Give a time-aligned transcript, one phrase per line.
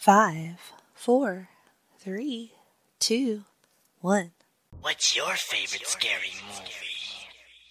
[0.00, 1.50] Five, four,
[1.98, 2.52] three,
[3.00, 3.42] two,
[4.00, 4.30] one.
[4.80, 6.70] What's your favorite scary movie?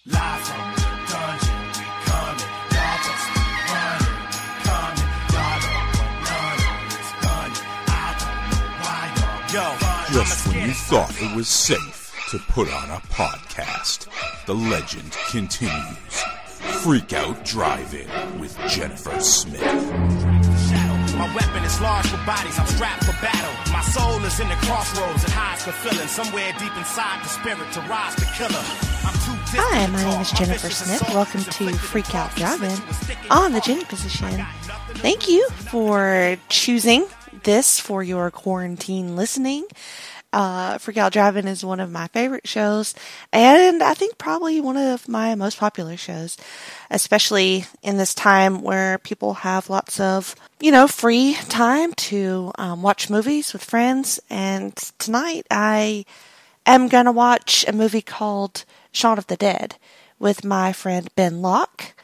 [0.06, 2.50] Live from the dungeon, we coming.
[2.70, 3.26] Y'all just
[3.66, 5.10] running, we coming.
[5.34, 7.66] Y'all don't want none of this gunning.
[7.90, 12.72] I don't know why y'all Yo, Just when you thought it was safe to put
[12.72, 14.06] on a podcast,
[14.46, 16.22] the legend continues.
[16.84, 20.29] Freak Out Drive-In with Jennifer Smith.
[21.20, 23.52] My weapon is large for bodies, I'm strapped for battle.
[23.74, 26.08] My soul is in the crossroads and hides for filling.
[26.08, 28.64] Somewhere deep inside the spirit to rise the killer.
[29.04, 31.02] I'm too Hi, my name is Jennifer Smith.
[31.10, 33.60] Welcome to Freak Out with Drive-In precision with sticky on the.
[33.60, 34.28] Jenny position.
[34.28, 37.04] I got nothing to Thank you for choosing
[37.42, 39.66] this for your quarantine listening.
[40.32, 42.94] Uh, Freak Out Drive-In is one of my favorite shows,
[43.32, 46.36] and I think probably one of my most popular shows,
[46.88, 52.80] especially in this time where people have lots of, you know, free time to um,
[52.82, 54.20] watch movies with friends.
[54.30, 56.04] And tonight I
[56.64, 59.76] am going to watch a movie called Shaun of the Dead
[60.20, 61.94] with my friend Ben Locke.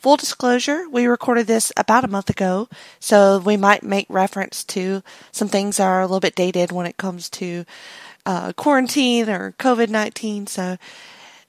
[0.00, 2.68] Full disclosure, we recorded this about a month ago,
[3.00, 6.86] so we might make reference to some things that are a little bit dated when
[6.86, 7.64] it comes to
[8.24, 10.46] uh, quarantine or COVID 19.
[10.46, 10.76] So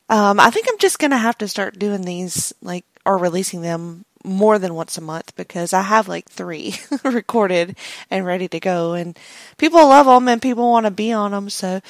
[0.09, 3.61] um, I think I'm just going to have to start doing these, like, or releasing
[3.61, 7.77] them more than once a month because I have like three recorded
[8.09, 9.17] and ready to go, and
[9.57, 11.51] people love them and people want to be on them.
[11.51, 11.81] So,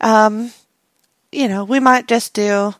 [0.00, 0.52] um,
[1.32, 2.72] you know, we might just do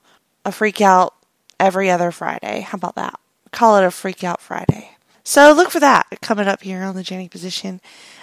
[0.44, 1.14] a freak out
[1.58, 2.60] every other Friday.
[2.60, 3.18] How about that?
[3.54, 4.90] Call it a freak out Friday.
[5.22, 7.80] So look for that coming up here on the Jenny position.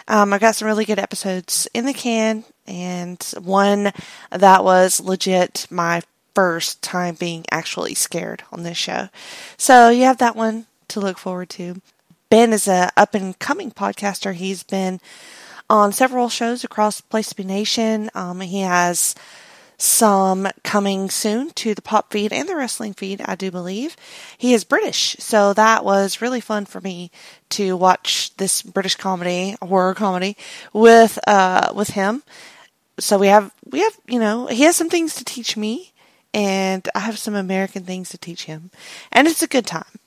[0.09, 3.93] Um, I got some really good episodes in the can, and one
[4.29, 6.01] that was legit my
[6.35, 9.07] first time being actually scared on this show.
[9.55, 11.81] So you have that one to look forward to.
[12.29, 14.33] Ben is a up and coming podcaster.
[14.33, 14.99] He's been
[15.69, 18.09] on several shows across Place to Be Nation.
[18.13, 19.15] Um, he has
[19.81, 23.95] some coming soon to the pop feed and the wrestling feed, I do believe.
[24.37, 27.09] He is British, so that was really fun for me
[27.49, 30.37] to watch this British comedy, horror comedy,
[30.71, 32.23] with uh with him.
[32.99, 35.91] So we have we have you know he has some things to teach me,
[36.33, 38.69] and I have some American things to teach him,
[39.11, 39.99] and it's a good time.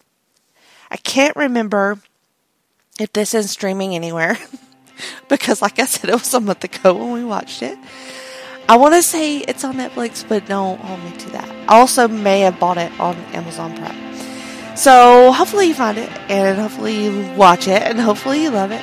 [0.90, 1.98] I can't remember
[3.00, 4.38] if this is streaming anywhere
[5.28, 7.76] because, like I said, it was a month ago when we watched it.
[8.66, 11.50] I want to say it's on Netflix, but don't hold me to that.
[11.68, 14.76] I also may have bought it on Amazon Prime.
[14.76, 18.80] So hopefully you find it, and hopefully you watch it, and hopefully you love it.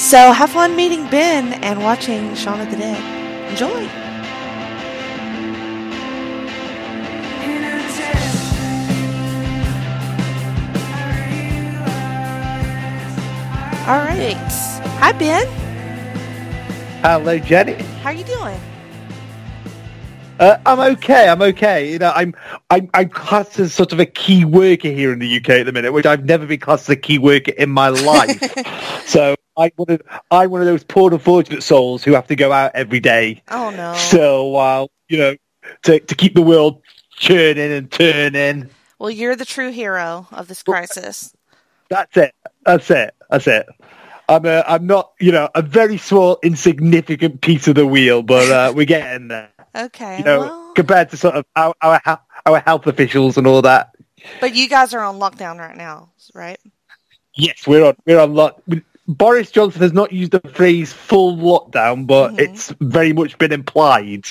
[0.00, 3.50] So have fun meeting Ben and watching Shaun of the Dead.
[3.50, 3.88] Enjoy!
[13.86, 14.34] All right.
[14.98, 15.46] Hi, Ben.
[17.02, 17.93] Hello, Jenny.
[18.04, 18.60] How are you doing?
[20.38, 21.26] Uh, I'm okay.
[21.26, 21.90] I'm okay.
[21.90, 22.34] You know, I'm
[22.68, 25.72] I'm I'm classed as sort of a key worker here in the UK at the
[25.72, 29.06] minute, which I've never been classed as a key worker in my life.
[29.06, 32.52] so I one of I'm one of those poor unfortunate souls who have to go
[32.52, 33.42] out every day.
[33.50, 33.94] Oh no.
[33.94, 35.36] So while you know,
[35.84, 36.82] to to keep the world
[37.16, 38.68] churning and turning.
[38.98, 41.34] Well, you're the true hero of this crisis.
[41.88, 42.34] That's it.
[42.66, 43.14] That's it.
[43.30, 43.66] That's it.
[44.28, 48.50] I'm a, I'm not, you know, a very small, insignificant piece of the wheel, but
[48.50, 49.50] uh, we're getting there.
[49.76, 50.18] Okay.
[50.18, 52.00] you know, well, compared to sort of our our,
[52.46, 53.90] our health officials and all that.
[54.40, 56.60] but you guys are on lockdown right now, right?
[57.34, 58.62] Yes, we're on we're on lock.
[59.08, 62.38] Boris Johnson has not used the phrase "full lockdown," but Mhm.
[62.38, 64.26] it's very much been implied.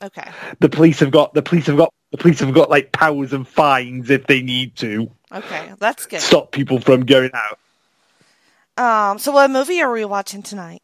[0.00, 0.30] Okay.
[0.60, 3.46] The police have got the police have got the police have got like powers and
[3.48, 5.72] fines if they need to Okay.
[5.80, 6.20] That's good.
[6.20, 7.58] stop people from going out.
[8.76, 9.18] Um.
[9.18, 10.82] So, what movie are we watching tonight?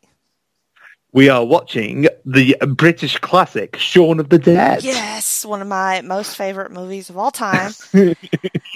[1.12, 4.84] We are watching the British classic Shaun of the Dead.
[4.84, 7.72] Yes, one of my most favorite movies of all time.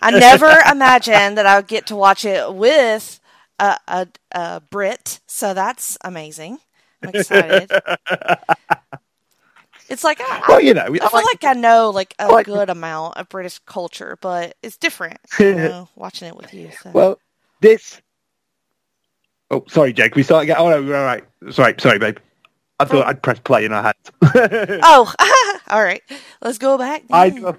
[0.02, 3.20] I never imagined that I would get to watch it with
[3.60, 6.58] a a, a Brit, so that's amazing.
[7.02, 7.70] I'm excited.
[9.90, 12.28] It's like I, Well, you know, I I feel like- like I know like a
[12.28, 15.18] like- good amount of British culture, but it's different.
[15.38, 16.70] You know, watching it with you.
[16.82, 16.90] So.
[16.92, 17.18] Well,
[17.60, 18.00] this.
[19.54, 20.16] Oh, sorry, Jake.
[20.16, 20.56] We start again.
[20.58, 21.24] Oh no, we're all right.
[21.50, 22.18] Sorry, sorry, babe.
[22.80, 24.80] I thought I'd press play and I had.
[24.82, 25.12] oh,
[25.70, 26.02] all right.
[26.42, 27.04] Let's go back.
[27.12, 27.54] I.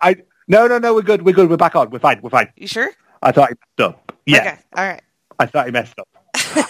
[0.00, 0.16] I,
[0.48, 0.94] no, no, no.
[0.94, 1.22] We're good.
[1.22, 1.50] We're good.
[1.50, 1.90] We're back on.
[1.90, 2.20] We're fine.
[2.22, 2.50] We're fine.
[2.56, 2.90] You sure?
[3.22, 4.12] I thought I messed up.
[4.24, 4.58] Yeah, Okay.
[4.76, 5.02] All right.
[5.38, 6.08] I thought I messed up.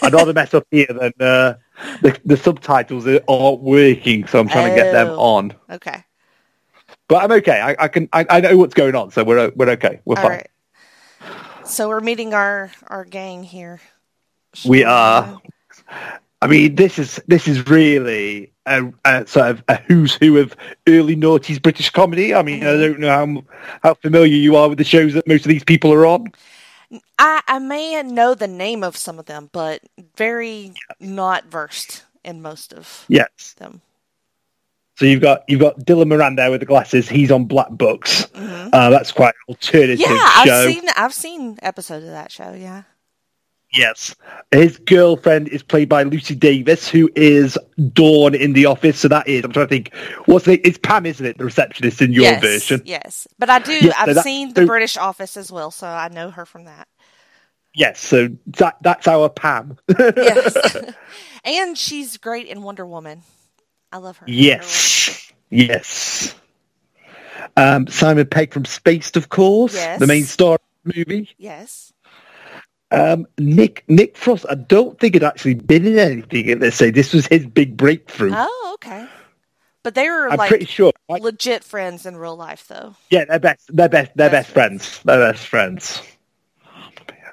[0.03, 1.53] I'd rather mess up here than uh,
[2.01, 5.19] the the subtitles aren't working, so I'm trying to get them Oh.
[5.19, 5.53] on.
[5.69, 6.03] Okay.
[7.07, 7.61] But I'm okay.
[7.61, 8.09] I, I can.
[8.11, 10.01] I, I know what's going on, so we're we're okay.
[10.05, 10.31] We're All fine.
[10.31, 10.49] right.
[11.65, 13.79] So we're meeting our our gang here.
[14.65, 15.39] We are.
[16.41, 20.55] I mean, this is this is really a, a sort of a who's who of
[20.87, 22.33] early noughties British comedy.
[22.35, 23.43] I mean, I don't know how
[23.81, 26.27] how familiar you are with the shows that most of these people are on.
[27.19, 29.81] I, I may know the name of some of them, but
[30.15, 33.55] very not versed in most of Yes.
[33.57, 33.81] them.
[34.95, 37.07] So you've got you've got Dylan Moran with the glasses.
[37.09, 38.27] He's on Black Books.
[38.33, 40.47] Uh, that's quite an alternative Mm-hmm.
[40.47, 40.55] Yeah.
[40.65, 42.53] I've seen I've seen episodes of that show.
[42.53, 42.83] Yeah.
[43.77, 44.15] Yes.
[44.51, 47.57] His girlfriend is played by Lucy Davis, who is
[47.93, 48.99] Dawn in The Office.
[48.99, 49.93] So that is, I'm trying to think,
[50.25, 51.37] what's the, it's Pam, isn't it?
[51.37, 52.81] The receptionist in your yes, version.
[52.85, 53.73] Yes, but I do.
[53.73, 56.45] Yeah, so I've that- seen the so- British Office as well, so I know her
[56.45, 56.87] from that.
[57.75, 57.99] Yes.
[57.99, 59.77] So that, that's our Pam.
[59.99, 60.77] Yes,
[61.45, 63.21] and she's great in Wonder Woman.
[63.91, 64.25] I love her.
[64.27, 65.31] yes.
[65.49, 66.35] Yes.
[67.55, 69.73] Um, Simon Pegg from Spaced, of course.
[69.75, 69.99] Yes.
[69.99, 71.29] The main star of the movie.
[71.37, 71.93] Yes.
[72.91, 76.75] Um, Nick Nick Frost, I don't think had actually been in anything in this.
[76.75, 78.31] Say this was his big breakthrough.
[78.33, 79.07] Oh, okay.
[79.83, 80.91] But they were I'm like pretty sure.
[81.09, 81.21] right?
[81.21, 82.95] legit friends in real life, though.
[83.09, 83.69] Yeah, they're best.
[83.75, 84.11] They're best.
[84.15, 85.01] They're Best best, friends.
[85.03, 86.01] They're best friends.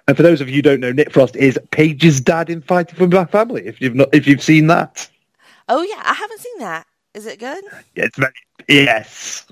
[0.06, 2.96] And for those of you who don't know, Nick Frost is Paige's dad in Fighting
[2.96, 3.66] for My Family.
[3.66, 5.08] If you've not, if you've seen that,
[5.68, 6.86] Oh yeah, I haven't seen that.
[7.14, 7.64] Is it good?
[7.94, 8.32] yeah, it's very
[8.68, 9.46] yes,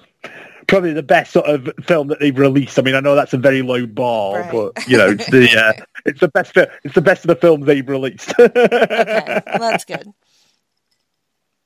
[0.73, 2.79] probably the best sort of film that they've released.
[2.79, 4.51] I mean, I know that's a very low bar, Right.
[4.51, 6.57] but you know, it's the uh, it's the best.
[6.83, 8.33] It's the best of the films they've released.
[8.41, 10.15] Okay, well, that's good.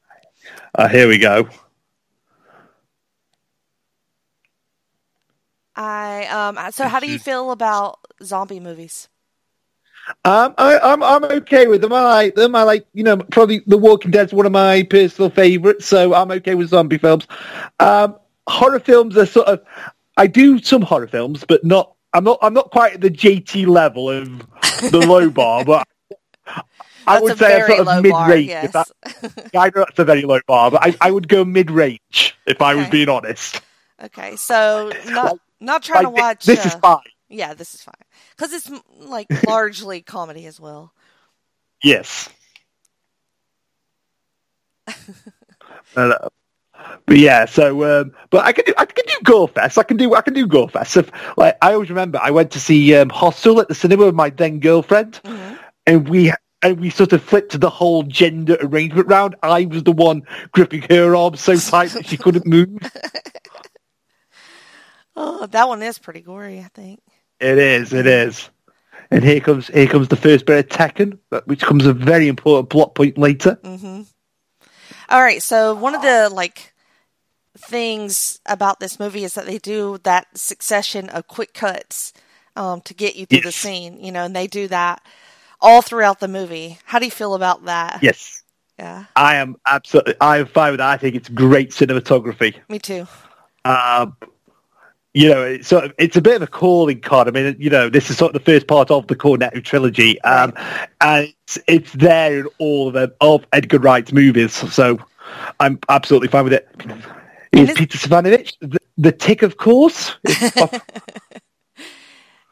[0.74, 1.48] uh, here we go.
[5.76, 6.72] I um.
[6.72, 9.08] So, how do you feel about zombie movies?
[10.24, 11.92] Um, I, I'm I'm okay with them.
[11.92, 12.56] I like them.
[12.56, 16.32] I like you know probably The Walking Dead's one of my personal favourites, so I'm
[16.32, 17.28] okay with zombie films.
[17.78, 18.16] Um,
[18.48, 19.62] horror films are sort of
[20.16, 23.66] I do some horror films, but not I'm not I'm not quite at the JT
[23.66, 24.38] level of
[24.90, 25.86] the low bar, but
[27.06, 28.48] I would say I'm sort of mid range.
[28.48, 28.74] yes.
[29.54, 32.62] I know that's a very low bar, but I, I would go mid range if
[32.62, 33.60] I was being honest.
[34.02, 36.44] Okay, so not not trying Like, to watch.
[36.44, 37.00] this is uh, fine.
[37.28, 37.94] Yeah, this is fine
[38.36, 40.92] because it's like largely comedy as well.
[41.82, 42.28] Yes.
[45.96, 46.28] No, no.
[47.06, 49.78] But yeah, so um, but I can do I can do Gorefest.
[49.78, 50.96] I can do I can do Gorefest.
[50.96, 54.14] If, like I always remember, I went to see um, Hostel at the cinema with
[54.14, 55.20] my then girlfriend,
[55.86, 59.36] and we and we sort of flipped the whole gender arrangement round.
[59.42, 60.22] I was the one
[60.52, 62.78] gripping her arm so tight that she couldn't move.
[65.16, 67.00] Oh, that one is pretty gory, I think.
[67.40, 68.50] It is, it is.
[69.10, 72.70] And here comes here comes the first bit of Tekken, which comes a very important
[72.70, 73.58] plot point later.
[75.08, 76.74] All right, so one of the like
[77.56, 82.12] things about this movie is that they do that succession of quick cuts
[82.56, 85.02] um, to get you through the scene, you know, and they do that
[85.60, 86.78] all throughout the movie.
[86.84, 88.02] How do you feel about that?
[88.02, 88.42] Yes.
[88.78, 90.16] Yeah, I am absolutely.
[90.20, 90.90] I am fine with that.
[90.90, 92.56] I think it's great cinematography.
[92.68, 93.06] me too.
[93.64, 94.14] Um,
[95.14, 97.26] you know, it's sort of it's a bit of a calling card.
[97.26, 100.20] I mean, you know, this is sort of the first part of the Cornetto trilogy,
[100.22, 100.52] um,
[101.00, 104.52] and it's, it's there in all of them of Edgar Wright's movies.
[104.52, 104.98] So
[105.58, 106.68] I'm absolutely fine with it.
[107.52, 110.16] Is Peter Serafinowicz the, the tick, of course?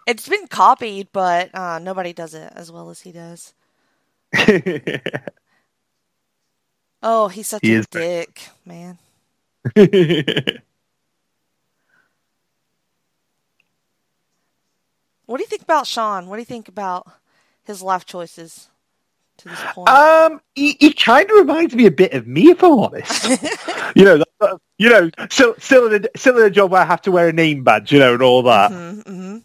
[0.07, 3.55] It's- been copied, but uh, nobody does it as well as he does.
[7.03, 8.99] Oh, he's such He a dick, man.
[15.27, 16.29] What do you think about Sean?
[16.29, 17.07] What do you think about
[17.65, 18.69] his life choices
[19.39, 19.89] to this point?
[19.89, 23.29] Um, he, he kind of reminds me a bit of me, if I'm honest.
[23.97, 26.85] you know, that- you know, still, still in a, still in a job where I
[26.85, 28.73] have to wear a name badge, you know, and all that.
[28.73, 29.39] mm-hmm.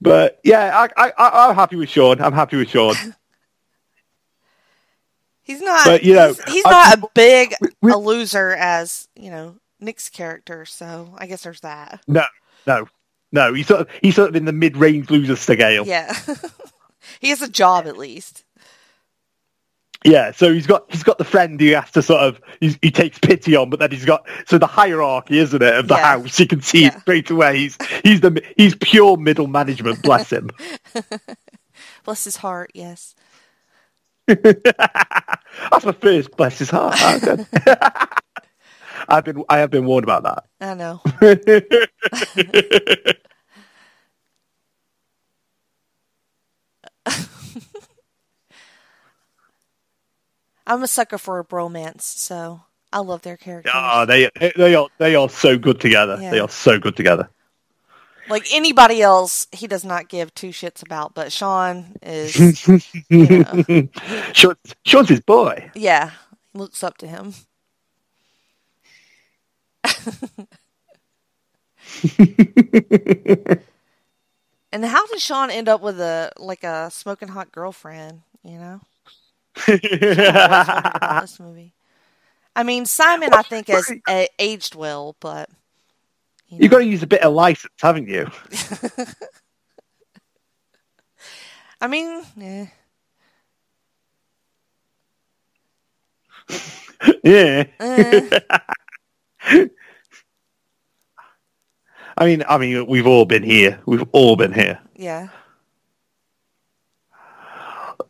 [0.00, 2.20] But yeah, I, I, I, I'm happy with Sean.
[2.20, 2.94] I'm happy with Sean.
[5.42, 5.84] He's not.
[5.84, 10.08] But, you know, he's, he's not a big we- a loser as you know Nick's
[10.08, 10.64] character.
[10.64, 12.00] So I guess there's that.
[12.06, 12.24] No,
[12.66, 12.88] no,
[13.32, 13.52] no.
[13.54, 15.86] He's sort of he's sort of in the mid-range loser scale.
[15.86, 16.12] Yeah,
[17.20, 18.44] he has a job at least.
[20.04, 22.90] Yeah, so he's got he's got the friend he has to sort of he's, he
[22.90, 25.96] takes pity on, but then he's got so the hierarchy, isn't it, of the Yeah.
[25.96, 26.40] house?
[26.40, 26.98] You can see Yeah.
[27.00, 27.56] straight away.
[27.58, 30.02] He's he's the he's pure middle management.
[30.02, 30.50] Bless him.
[32.04, 32.70] Bless his heart.
[32.74, 33.14] Yes.
[34.26, 36.96] That's my first bless his heart.
[39.08, 40.44] I've been I have been warned about that.
[40.60, 41.00] I know.
[50.66, 53.72] I'm a sucker for a bromance, so I love their characters.
[53.74, 56.18] Oh, they they are they are so good together.
[56.20, 56.30] Yeah.
[56.30, 57.28] They are so good together.
[58.28, 62.68] Like anybody else, he does not give two shits about, but Sean is,
[63.08, 63.88] you know,
[64.32, 64.54] Sean,
[64.84, 65.70] Sean's his boy.
[65.74, 66.12] yeah,
[66.54, 67.34] looks up to him.
[74.72, 78.22] and how did Sean end up with a like a smoking hot girlfriend?
[78.44, 78.80] You know,
[81.18, 81.74] this movie.
[82.56, 85.50] I mean, Simon, I think has a- aged well, but
[86.48, 88.28] you You've got to use a bit of license, haven't you?
[91.80, 92.66] I mean, yeah.
[97.24, 97.64] Yeah.
[97.80, 98.30] Eh,
[102.22, 103.80] I mean, I mean, we've all been here.
[103.84, 104.78] We've all been here.
[104.94, 105.28] yeah.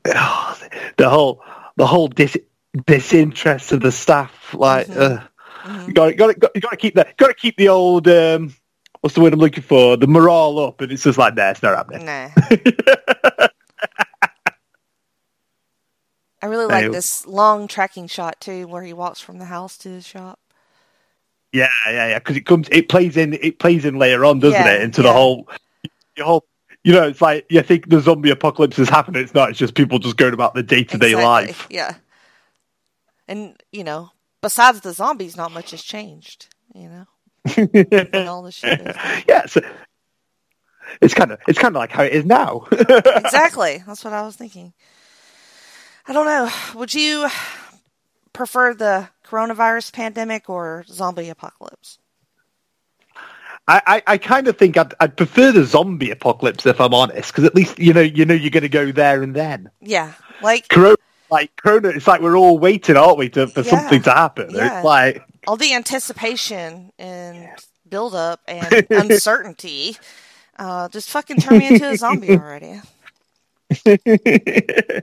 [0.99, 1.43] The whole,
[1.77, 2.37] the whole dis-
[2.87, 4.53] disinterest of the staff.
[4.53, 5.21] Like, uh,
[5.87, 7.17] you got, got, got, got to keep that.
[7.17, 8.07] Got to keep the old.
[8.09, 8.55] Um,
[9.01, 9.97] what's the word I'm looking for?
[9.97, 12.05] The morale up, and it's just like, nah, it's not happening.
[12.05, 12.29] Nah.
[16.43, 16.89] I really like Hey.
[16.91, 20.39] this long tracking shot too, where he walks from the house to the shop.
[21.53, 22.19] Yeah, yeah, yeah.
[22.19, 24.83] Because it comes, it plays in, it plays in later on, doesn't Yeah, it?
[24.83, 25.09] Into yeah.
[25.09, 25.49] the whole,
[26.17, 26.45] the whole.
[26.85, 29.17] You know, it's like you think the zombie apocalypse has happened.
[29.17, 29.51] It's not.
[29.51, 31.69] It's just people just going about the day to day life.
[31.71, 31.95] Yeah.
[33.29, 36.49] And you know, besides the zombies, not much has changed.
[36.75, 37.07] You know,
[38.29, 38.81] all the shit.
[39.29, 39.61] Yeah, so
[41.01, 42.67] it's kind of it's kind of like how it is now.
[42.73, 43.83] exactly.
[43.87, 44.73] That's what I was thinking.
[46.09, 46.51] I don't know.
[46.75, 47.29] Would you
[48.33, 51.99] prefer the coronavirus pandemic or zombie apocalypse?
[53.69, 57.31] I, I, I kind of think I'd, I'd prefer the zombie apocalypse if I'm honest,
[57.33, 59.71] because at least you know you know you're going to go there and then.
[59.81, 60.97] Yeah, like Corona,
[61.31, 64.51] like Corona, it's like we're all waiting, aren't we, to, for Yeah, something to happen?
[64.51, 64.79] yeah.
[64.79, 67.51] It's like all the anticipation and
[67.89, 69.97] build up and uncertainty.
[70.59, 72.81] Uh, just fucking turn me into a zombie already.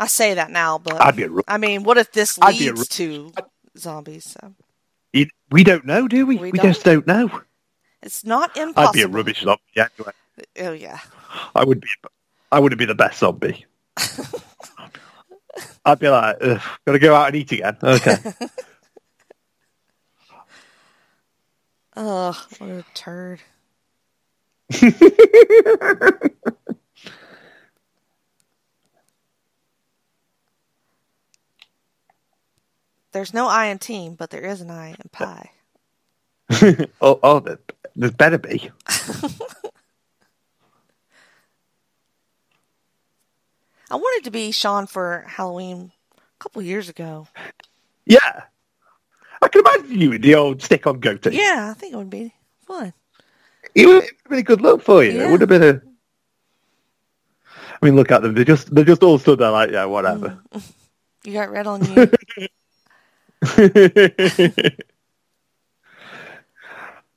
[0.00, 2.68] I say that now, but I'd be a I mean, what if this I'd be
[2.68, 3.30] a leads to
[3.76, 4.24] zombies?
[4.24, 4.54] So
[5.12, 6.36] it, we don't know, do we?
[6.36, 7.42] We We, just don't know.
[8.02, 8.88] it's not impossible.
[8.88, 10.12] I'd be a rubbish zombie anyway.
[10.58, 11.00] Oh yeah,
[11.54, 11.88] I would be.
[12.50, 13.66] I wouldn't be the best zombie.
[15.84, 16.38] I'd be like,
[16.86, 17.76] gotta go out and eat again.
[17.82, 18.16] Okay.
[21.96, 23.40] Ugh, what a turd.
[33.12, 35.50] There's no I in team, but there is an I in pie.
[37.00, 37.58] oh, oh, there,
[37.96, 38.70] there better be.
[43.90, 47.26] I wanted to be Sean for Halloween a couple years ago.
[48.06, 48.42] Yeah.
[49.42, 51.30] I can imagine you with the old stick-on goatee.
[51.36, 52.32] Yeah, I think it would be
[52.66, 52.92] fun.
[53.74, 55.12] It would have been a good look for you.
[55.12, 55.28] Yeah.
[55.28, 55.80] It would have been a.
[57.82, 58.34] I mean, look at them.
[58.34, 60.38] They just they just all stood there like, yeah, whatever.
[61.22, 62.48] You got red on you.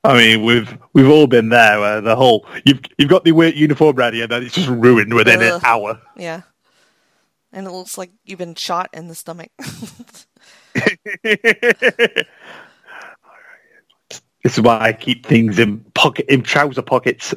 [0.06, 1.80] I mean, we've we've all been there.
[1.80, 5.14] Where the whole you've you've got the work uniform ready, and then it's just ruined
[5.14, 6.00] within an hour.
[6.16, 6.42] yeah.
[7.52, 9.50] And it looks like you've been shot in the stomach.
[14.44, 17.34] This is why I keep things in pocket in trouser pockets.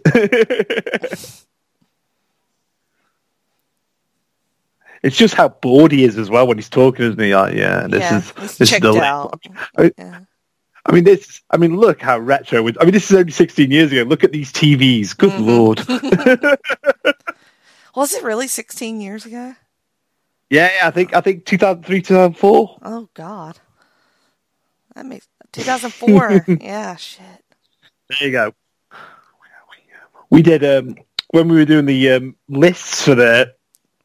[5.04, 7.36] It's just how bored he is as well when he's talking, isn't he?
[7.36, 9.40] Like, yeah, this yeah, is this is the out.
[9.78, 10.20] I mean, Yeah.
[10.86, 11.42] I mean, this.
[11.52, 12.60] I mean, look how retro.
[12.60, 14.04] I mean, this is only 16 years ago.
[14.04, 15.18] Look at these TVs.
[15.18, 15.44] Good Mm-hmm.
[15.44, 15.86] lord.
[17.96, 19.56] Was it really 16 years ago?
[20.50, 20.88] yeah, yeah.
[20.88, 22.78] I think I think 2003, 2004.
[22.84, 23.60] Oh God,
[24.96, 26.46] that makes 2004.
[26.62, 27.22] yeah, shit.
[28.10, 28.54] There you go.
[30.30, 30.96] We did um
[31.32, 33.54] when we were doing the um, lists for the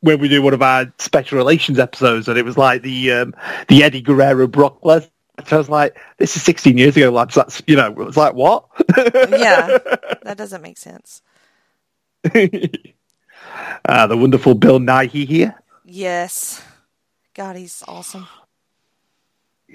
[0.03, 3.35] when we do one of our special relations episodes, and it was like the um,
[3.69, 5.09] the Eddie Guerrero Brock Lesnar.
[5.47, 8.35] So I was like, "This is 16 years ago, lads." That's you know, it's like
[8.35, 8.67] what?
[8.97, 9.79] Yeah,
[10.23, 11.23] that doesn't make sense.
[13.89, 15.55] Ah, the wonderful Bill Nighy here.
[15.85, 16.63] Yes,
[17.35, 18.27] God, he's awesome.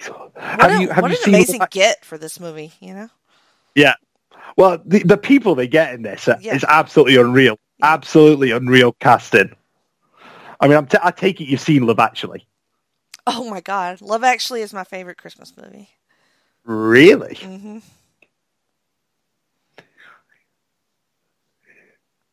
[0.07, 3.10] What, Have a- you have what you an amazing get for this movie, you know?
[3.75, 3.96] Yeah.
[4.55, 6.55] Well, the the people they get in this uh, Yeah.
[6.55, 7.57] is absolutely unreal.
[7.81, 9.55] Absolutely unreal casting.
[10.60, 12.48] I mean, t- i take it you've seen Love Actually.
[13.26, 15.90] Oh my God, Love Actually is my favorite Christmas movie.
[16.66, 17.36] Really?
[17.36, 17.80] Mm-hmm.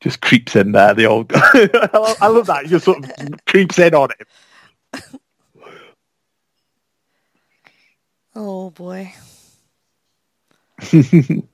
[0.01, 0.93] Just creeps in there.
[0.93, 2.67] The old, I, love, that.
[2.67, 3.11] Just sort of
[3.47, 4.29] creeps in on it.
[8.37, 9.15] Oh boy.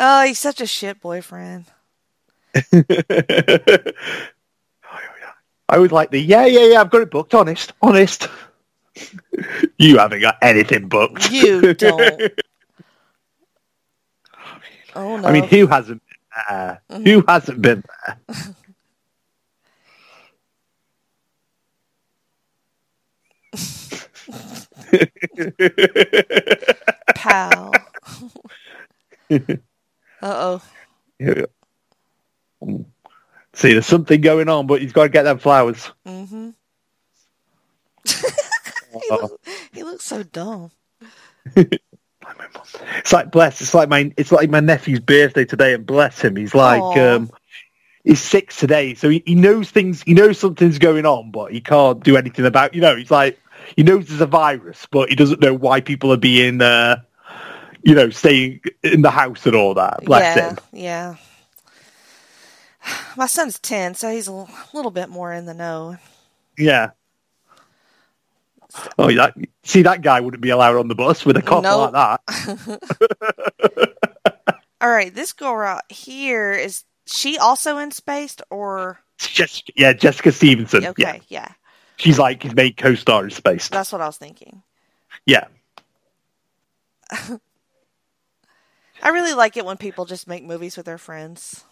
[0.00, 1.66] Oh, he's such a shit boyfriend.
[5.68, 6.80] I would like the yeah, yeah, yeah.
[6.80, 7.34] I've got it booked.
[7.34, 8.28] Honest, honest.
[9.78, 11.30] you haven't got anything booked.
[11.30, 12.32] You don't.
[14.96, 15.28] Oh no.
[15.28, 16.16] I mean, who hasn't been
[16.48, 16.80] there?
[16.90, 17.04] Mm-hmm.
[17.04, 18.16] Who hasn't been there?
[27.14, 27.72] pal.
[30.22, 30.62] Uh oh.
[31.18, 31.46] Yeah.
[33.54, 35.90] See, there's something going on, but he's got to get them flowers.
[36.06, 36.50] Mm-hmm.
[38.08, 39.18] he, Oh.
[39.22, 39.40] look,
[39.72, 40.70] he looks so dumb.
[42.98, 43.60] It's like bless.
[43.62, 44.12] It's like my.
[44.18, 46.36] It's like my nephew's birthday today, and bless him.
[46.36, 47.30] He's like, um,
[48.04, 50.02] he's six today, so he, he knows things.
[50.02, 52.74] He knows something's going on, but he can't do anything about.
[52.74, 53.40] You know, he's like,
[53.76, 56.96] he knows there's a virus, but he doesn't know why people are being, uh,
[57.88, 60.04] you know, staying in the house and all that.
[60.04, 60.58] Bless yeah, him.
[60.72, 61.14] yeah.
[63.16, 65.96] My son's ten, so he's a little bit more in the know.
[66.58, 66.90] Yeah.
[68.98, 71.92] Oh, that, see, that guy wouldn't be allowed on the bus with a cough Nope.
[71.94, 73.94] like that.
[74.82, 80.30] All right, this girl right here is she also in space or just, yeah, Jessica
[80.30, 80.84] Stevenson.
[80.88, 81.22] okay?
[81.28, 81.48] Yeah, Yeah.
[81.96, 83.68] she's like his main co-star in Space.
[83.70, 84.62] that's what I was thinking.
[85.24, 85.46] Yeah.
[89.02, 91.64] I really like it when people just make movies with their friends.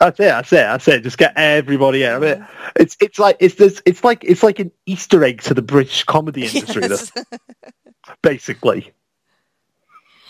[0.00, 0.24] That's it.
[0.24, 0.56] That's it.
[0.56, 1.02] That's it.
[1.04, 2.12] Just get everybody in.
[2.12, 3.80] I mean, it's it's like it's this.
[3.86, 7.10] It's like it's like an Easter egg to the British comedy industry, Yes.
[7.10, 7.24] this,
[8.22, 8.92] basically.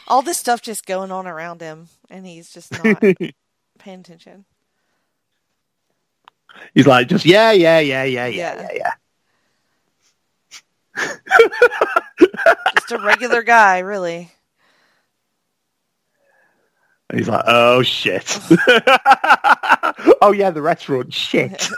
[0.09, 3.01] All this stuff just going on around him, and he's just not
[3.79, 4.45] paying attention.
[6.75, 8.69] He's like, just yeah, yeah, yeah, yeah, yeah, Yeah.
[8.75, 8.93] yeah,
[10.97, 11.17] yeah.
[12.75, 14.31] Just a regular guy, really.
[17.13, 18.39] And he's like, oh shit.
[20.23, 21.13] oh yeah, the restaurant.
[21.13, 21.69] Shit.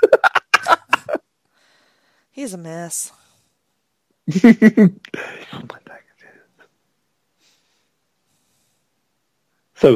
[2.30, 3.10] He's a mess.
[4.30, 4.46] still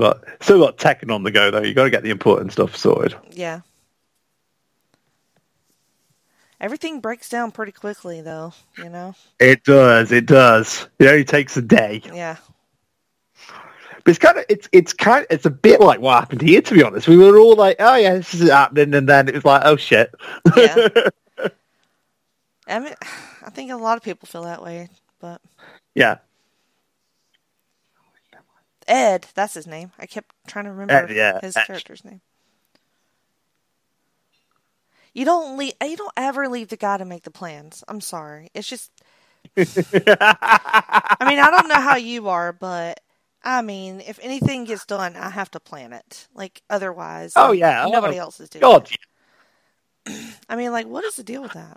[0.00, 1.62] got still got Tekken on the go though.
[1.62, 3.16] You got to get the important stuff sorted.
[3.30, 3.60] Yeah.
[6.60, 8.54] Everything breaks down pretty quickly, though.
[8.76, 9.14] You know.
[9.38, 10.10] It does.
[10.10, 10.88] It does.
[10.98, 12.02] It only takes a day.
[12.12, 12.38] Yeah.
[14.08, 16.62] But it's kind of it's it's kind it's a bit like what happened here.
[16.62, 19.34] To be honest, we were all like, oh yeah, this is happening, and then it
[19.34, 20.14] was like, oh shit.
[20.56, 20.88] Yeah.
[22.66, 22.94] I mean,
[23.44, 24.88] I think a lot of people feel that way,
[25.20, 25.42] but
[25.94, 26.20] yeah.
[28.86, 29.92] Ed, that's his name.
[29.98, 31.66] I kept trying to remember Ed, yeah, his Ed.
[31.66, 32.22] character's name.
[35.12, 35.74] You don't leave.
[35.84, 37.84] You don't ever leave the guy to make the plans.
[37.86, 38.48] I'm sorry.
[38.54, 38.90] It's just.
[39.58, 43.00] I mean, I don't know how you are, but
[43.42, 46.28] I mean, if anything gets done, I have to plan it.
[46.34, 47.84] Like otherwise, Oh yeah.
[47.86, 48.62] Oh, nobody oh, else is doing.
[48.62, 48.90] God.
[48.90, 48.98] it.
[50.48, 51.76] I mean, like, what is the deal with that?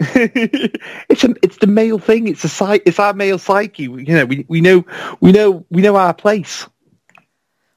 [0.00, 2.26] it's a, it's the male thing.
[2.28, 2.48] It's a
[2.86, 3.88] It's our male psyche.
[3.88, 4.84] We- You know, we we know
[5.20, 6.66] we know we know our place.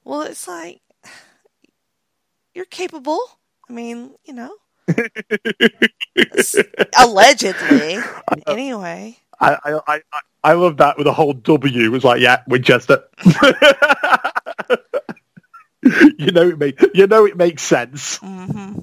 [0.03, 0.81] Well, it's like
[2.55, 3.19] you're capable.
[3.69, 4.55] I mean, you know,
[6.97, 8.11] allegedly.
[8.47, 10.01] Anyway, I I
[10.43, 11.85] I, love that with a whole W.
[11.85, 13.03] It was like, yeah, Winchester.
[15.83, 18.17] you know it make, You know it makes sense.
[18.17, 18.73] hmm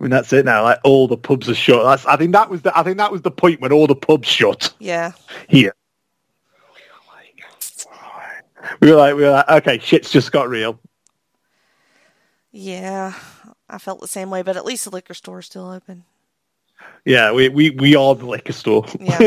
[0.00, 0.64] I mean, that's it now.
[0.64, 1.84] Like all the pubs are shut.
[1.84, 2.04] That's.
[2.06, 2.76] I think that was the.
[2.76, 5.12] I think that was the point when all the pubs shut yeah,
[5.48, 5.74] here.
[8.80, 10.78] We were like, we were like, okay, shit's just got real.
[12.52, 13.14] yeah.
[13.68, 16.04] I felt the same way, but at least the liquor store's still open.
[17.04, 18.86] Yeah, we we, we are the liquor store.
[18.98, 19.24] Yeah.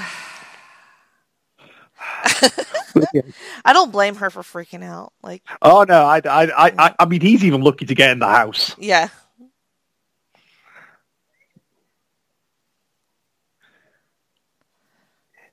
[3.65, 5.13] I don't blame her for freaking out.
[5.23, 8.27] Like, oh no, I, I I I mean, he's even lucky to get in the
[8.27, 8.75] house.
[8.77, 9.09] yeah,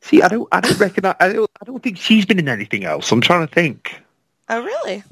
[0.00, 2.48] See, I don't I don't reckon I, I don't I don't think she's been in
[2.48, 3.10] anything else.
[3.10, 4.00] I'm trying to think.
[4.48, 5.02] oh really?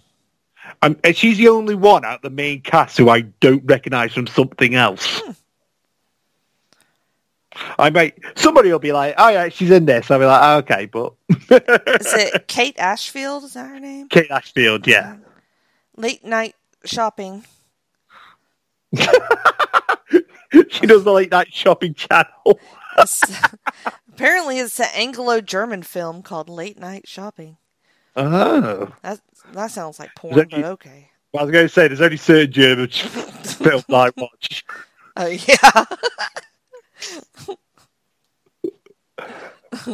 [0.84, 4.12] I'm, and she's the only one out of the main cast who I don't recognise
[4.12, 5.20] from something else.
[5.20, 5.30] Hmm.
[7.78, 10.58] I might somebody will be like, "Oh yeah, she's in this." I'll be like, oh,
[10.58, 13.44] "Okay," but Is it Kate Ashfield?
[13.44, 14.08] Is that her name?
[14.08, 15.16] Kate Ashfield, yeah.
[15.96, 17.44] Late night shopping.
[20.68, 22.58] she does the late night shopping channel.
[22.98, 23.22] It's,
[24.12, 27.56] apparently, it's an Anglo-German film called Late Night Shopping.
[28.16, 29.20] Oh, That
[29.52, 31.10] that sounds like porn, that but okay.
[31.36, 34.64] I was going to say there's only certain German films I watch.
[35.16, 35.84] Oh yeah.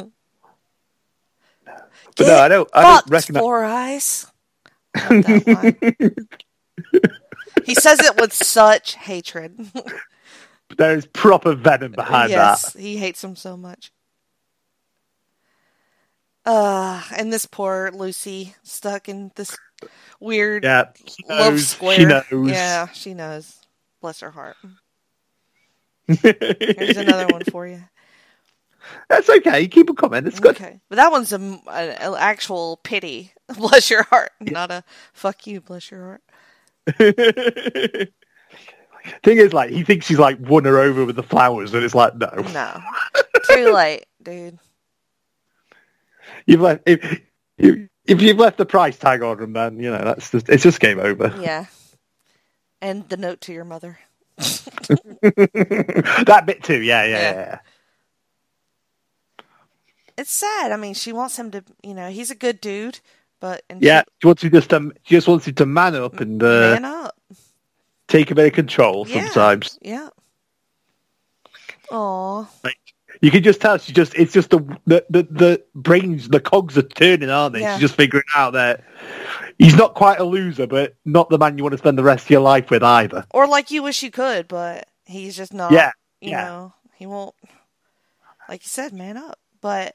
[2.17, 2.69] But no, I don't.
[2.75, 3.41] I don't recognize.
[3.41, 4.27] Four Eyes.
[4.95, 6.17] I love that line.
[7.65, 9.59] he says it with such hatred.
[10.77, 12.81] There is proper venom behind yes, that.
[12.81, 13.93] he hates him so much.
[16.51, 19.57] Uh, and this poor Lucy stuck in this
[20.19, 21.69] weird Yeah, she love knows.
[21.69, 21.97] square.
[21.97, 22.51] She knows.
[22.51, 23.57] Yeah, she knows.
[24.01, 24.57] Bless her heart.
[26.09, 27.85] Here's another one for you.
[29.09, 29.69] That's okay.
[29.69, 30.27] Keep a comment.
[30.27, 30.57] It's good.
[30.57, 33.33] Okay, but that one's a, an an actual pity.
[33.57, 34.83] Bless your heart, not a
[35.13, 35.61] fuck you.
[35.61, 36.23] Bless your heart.
[39.23, 41.95] Thing is, like, he thinks she's like won her over with the flowers, and it's
[41.95, 42.81] like, no, No,
[43.55, 44.59] too late, dude.
[46.47, 46.83] You've left.
[46.87, 47.21] If,
[47.59, 50.63] if, if you've left the price tag on them, then you know that's just it's
[50.63, 51.35] just game over.
[51.41, 51.67] Yeah,
[52.81, 53.99] and the note to your mother.
[54.39, 56.81] that bit too.
[56.83, 57.33] Yeah, yeah, Yeah.
[57.35, 57.59] yeah.
[60.17, 60.73] It's sad.
[60.73, 61.65] I mean, she wants him to.
[61.83, 63.01] You know, he's a good dude,
[63.41, 66.43] but Yeah, she wants you just um, she just wants you to man up and
[66.43, 67.17] uh, man up.
[68.09, 69.07] take a bit of control.
[69.09, 69.25] Yeah.
[69.27, 70.09] Sometimes Yeah.
[71.91, 72.45] Aw.
[73.21, 76.77] You can just tell she's just it's just the the the, the brains the cogs
[76.79, 77.61] are turning, aren't they?
[77.61, 77.75] Yeah.
[77.75, 78.85] She's just figuring out that
[79.59, 82.27] he's not quite a loser, but not the man you want to spend the rest
[82.27, 83.25] of your life with either.
[83.31, 85.73] Or like you wish you could, but he's just not.
[85.73, 86.45] Yeah, You yeah.
[86.45, 87.35] know, he won't.
[88.49, 89.39] Like you said, man up.
[89.61, 89.95] But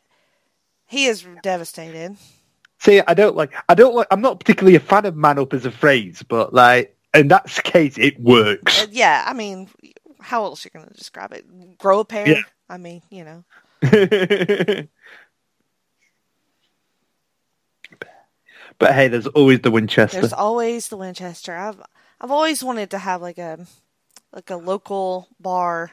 [0.85, 2.17] he is devastated.
[2.79, 3.51] See, I don't like.
[3.67, 4.07] I don't like.
[4.11, 7.47] I'm not particularly a fan of "man up" as a phrase, but like in that
[7.63, 8.83] case, it works.
[8.83, 9.69] Uh, yeah, I mean,
[10.19, 11.77] how else are you going to describe it?
[11.79, 12.27] Grow a pair?
[12.29, 12.41] Yeah.
[12.69, 13.43] I mean, you know.
[18.79, 20.19] but hey, there's always the Winchester.
[20.19, 21.55] There's always the Winchester.
[21.55, 21.81] I've
[22.19, 23.65] I've always wanted to have like a
[24.33, 25.91] like a local bar,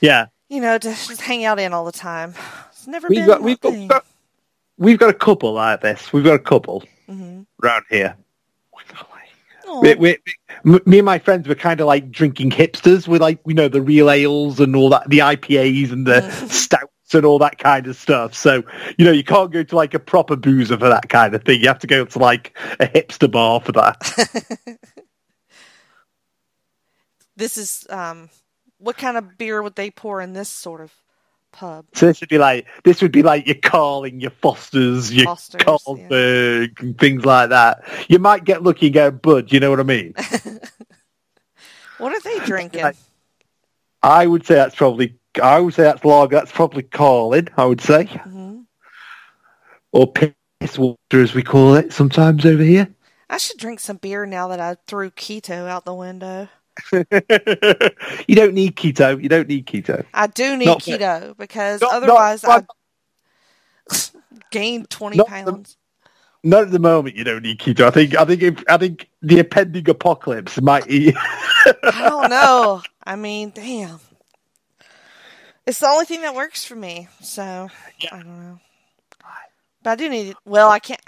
[0.00, 2.34] yeah, you know, to just hang out in all the time.
[2.70, 4.06] It's never we've been got we've got, got
[4.76, 6.12] we've got a couple like this.
[6.12, 8.16] We've got a couple hmm around here.
[9.80, 10.18] We, we,
[10.84, 13.82] me and my friends were kind of like drinking hipsters with like you know the
[13.82, 17.96] real ales and all that, the IPAs and the stouts and all that kind of
[17.96, 18.34] stuff.
[18.34, 18.62] So
[18.98, 21.60] you know you can't go to like a proper boozer for that kind of thing.
[21.60, 24.78] You have to go to like a hipster bar for that.
[27.36, 28.30] this is um,
[28.78, 30.92] what kind of beer would they pour in this sort of
[31.54, 31.86] pub?
[31.94, 35.62] So this would be like this would be like your Carling, your Fosters, your Foster's,
[35.96, 36.66] yeah.
[36.78, 37.84] And things like that.
[38.08, 39.52] You might get lucky and get a bud.
[39.52, 40.14] You know what I mean?
[41.98, 42.82] What are they drinking?
[42.82, 42.96] Like-
[44.02, 45.16] I would say that's probably.
[45.42, 46.36] I would say that's lager.
[46.36, 47.48] That's probably Carling.
[47.56, 48.60] I would say, hmm
[49.92, 52.88] or piss water as we call it sometimes over here.
[53.30, 56.48] I should drink some beer now that I threw keto out the window.
[56.92, 59.22] you don't need keto.
[59.22, 60.04] You don't need keto.
[60.14, 62.64] I do need Not- keto because Not- otherwise I
[64.50, 65.76] gained twenty Not the- pounds.
[66.46, 67.16] Not at the moment.
[67.16, 67.86] You don't need keto.
[67.86, 68.14] I think.
[68.16, 68.42] I think.
[68.42, 70.86] If, I think the impending apocalypse might.
[70.90, 71.14] eat.
[71.66, 72.82] I don't know.
[73.02, 73.98] I mean, damn.
[75.66, 77.08] It's the only thing that works for me.
[77.22, 78.10] So yeah.
[78.12, 78.60] I don't know.
[79.82, 80.28] But I do need.
[80.32, 80.36] It.
[80.44, 81.00] Well, I can't.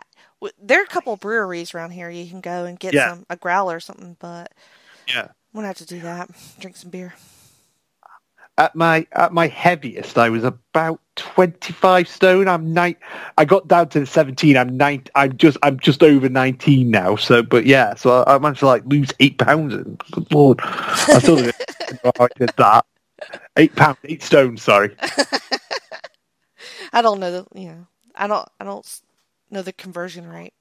[0.63, 3.11] There are a couple breweries around here you can go and get Yeah.
[3.11, 4.17] some a growler or something.
[4.19, 4.53] But
[5.07, 5.29] yeah.
[5.57, 6.31] I'm gonna have to do that.
[6.61, 7.15] Drink some beer.
[8.59, 12.49] At my at my heaviest, I was about twenty five stone.
[12.49, 12.97] I'm nine.
[13.39, 14.57] I got down to seventeen.
[14.57, 15.05] I'm nine.
[15.15, 17.17] I'm just I'm just over nineteen now.
[17.17, 17.95] So, but yeah.
[17.97, 19.75] So I, I managed to like lose eight pounds.
[19.75, 20.61] And good lord,
[21.13, 21.51] I still
[22.21, 22.87] I did that.
[23.57, 24.57] Eight pounds, eight stone.
[24.59, 24.97] Sorry.
[26.95, 27.47] I don't know the.
[27.61, 28.49] You know, I don't.
[28.61, 29.01] I don't
[29.51, 30.55] know the conversion rate.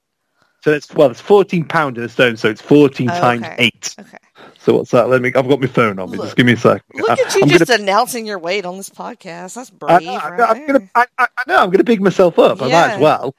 [0.65, 2.37] So it's well, it's fourteen pound in a stone.
[2.37, 3.55] So it's fourteen Oh, times okay.
[3.59, 3.95] eight.
[3.99, 4.17] Okay.
[4.57, 5.09] So what's that?
[5.09, 5.31] Let me.
[5.35, 6.17] I've got my phone on me.
[6.17, 6.25] Look.
[6.25, 6.83] Just give me a sec.
[6.95, 9.53] Look uh, at you I'm just gonna- announcing your weight on this podcast.
[9.53, 12.01] That's I brave, I'm right gonna, gonna, I, I, I know, I'm going to big
[12.01, 12.63] myself up.
[12.63, 13.35] I might as well.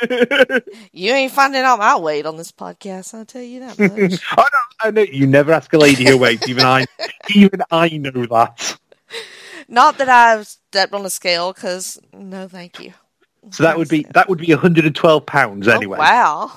[0.92, 3.12] You ain't finding out my weight on this podcast.
[3.12, 4.22] I'll tell you that much.
[4.30, 5.02] I know, I know.
[5.02, 6.48] You never ask a lady her weight.
[6.48, 6.86] Even I,
[7.34, 8.78] even I know that.
[9.68, 12.94] Not that I've stepped on a scale, because no, thank you.
[13.50, 15.98] So that would be that would be 112 pounds anyway.
[15.98, 16.52] Oh, wow.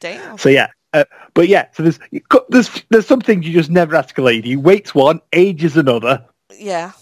[0.00, 0.38] Damn.
[0.38, 1.66] So yeah, uh, but yeah.
[1.72, 1.98] So there's
[2.48, 4.56] there's there's some things you just never ask a lady.
[4.56, 6.24] Weight's one, age is another.
[6.56, 6.92] Yeah.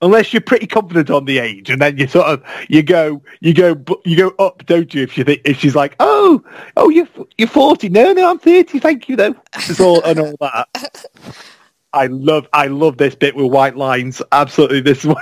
[0.00, 3.52] Unless you're pretty confident on the age, and then you sort of you go you
[3.52, 5.02] go you go up, don't you?
[5.02, 6.42] If you think if she's like, oh
[6.76, 9.34] oh you're you're 40, no no I'm 30, thank you though.
[9.56, 10.68] It's all and all that.
[11.92, 14.22] I love I love this bit with white lines.
[14.30, 15.16] Absolutely, this one.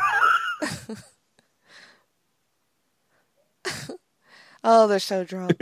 [4.68, 5.52] Oh, they're so drunk.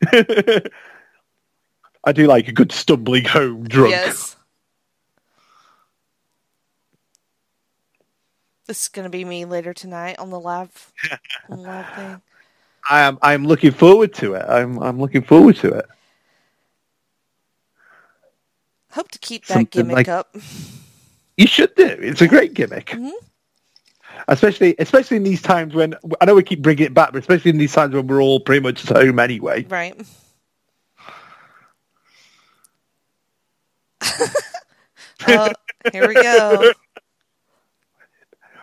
[0.12, 0.62] I
[2.14, 3.90] do like a good stumbling home drunk.
[3.90, 4.36] yes.
[8.66, 10.92] This is gonna be me later tonight on the live,
[11.48, 12.22] on the live thing.
[12.88, 13.18] I am.
[13.22, 14.44] I'm looking forward to it.
[14.48, 14.78] I'm.
[14.78, 15.86] I'm looking forward to it.
[18.92, 20.36] Hope to keep that Something gimmick like- up.
[21.36, 21.86] You should do.
[21.86, 22.86] It's a great gimmick.
[22.86, 23.08] Mm-hmm.
[24.30, 27.50] Especially, especially in these times when I know we keep bringing it back, but especially
[27.50, 29.66] in these times when we're all pretty much at home anyway.
[29.68, 30.00] Right.
[35.26, 35.52] oh,
[35.92, 36.72] here we go.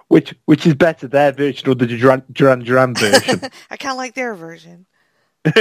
[0.07, 3.41] Which, which is better, their version or the Duran Duran, Duran version?
[3.69, 4.85] I kind of like their version,
[5.43, 5.53] and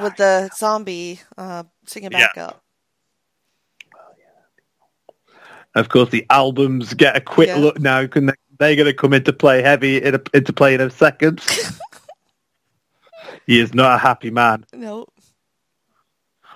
[0.00, 2.62] with the zombie uh, singing back up.
[5.74, 7.58] of course, the albums get a quick Yeah.
[7.58, 8.06] look now.
[8.06, 10.90] Can they, they're going to come into play heavy in a, into play in a
[10.90, 11.40] second.
[13.46, 14.64] he is not a happy man.
[14.72, 15.12] Nope.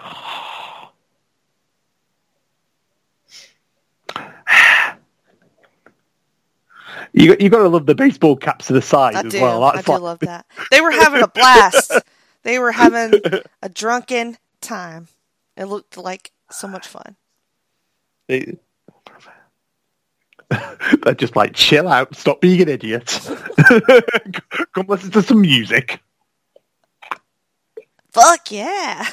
[7.13, 9.41] You got, you got to love the baseball caps to the side I as do.
[9.41, 9.65] well.
[9.65, 10.47] I That's do like- love that.
[10.71, 11.93] They were having a blast.
[12.43, 13.21] they were having
[13.63, 15.09] a drunken time.
[15.57, 17.17] It looked like so much fun.
[21.03, 23.07] They're just like, chill out, stop being an idiot.
[24.75, 26.01] Come listen to some music.
[28.13, 29.07] Fuck yeah.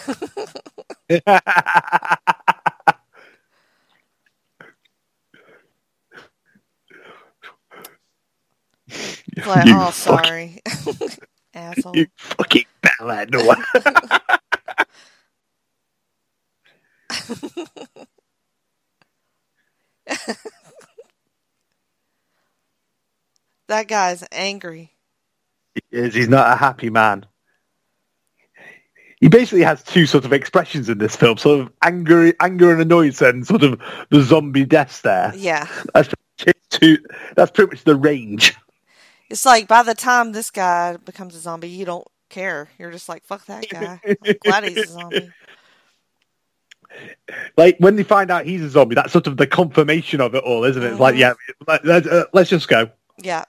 [9.46, 10.62] Like, You oh, fuck- sorry.
[11.54, 11.96] Asshole.
[11.96, 13.26] You fucking bella
[23.68, 24.92] That guy's angry.
[25.74, 27.26] He is, he's not a happy man.
[29.20, 32.82] He basically has two sort of expressions in this film, sort of anger, anger and
[32.82, 35.34] annoyance, and sort of the zombie death stare.
[35.36, 35.68] Yeah.
[35.94, 36.98] That's pretty much two,
[37.36, 38.56] That's pretty much the range.
[39.30, 42.70] It's like by the time this guy becomes a zombie, you don't care.
[42.78, 44.00] You're just like, fuck that guy.
[44.06, 45.30] I'm glad he's a zombie.
[47.58, 50.44] Like when they find out he's a zombie, that's sort of the confirmation of it
[50.46, 50.92] all, isn't it?
[50.92, 51.34] It's like, yeah,
[51.68, 52.90] let's, uh, let's just go.
[53.18, 53.46] Yeah.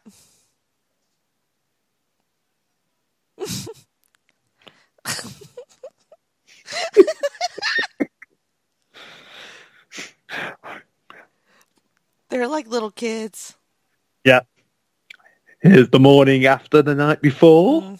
[12.29, 13.57] They're like little kids.
[14.25, 14.41] Yeah.
[15.61, 17.83] Here's the morning after the night before.
[17.83, 17.99] Mm.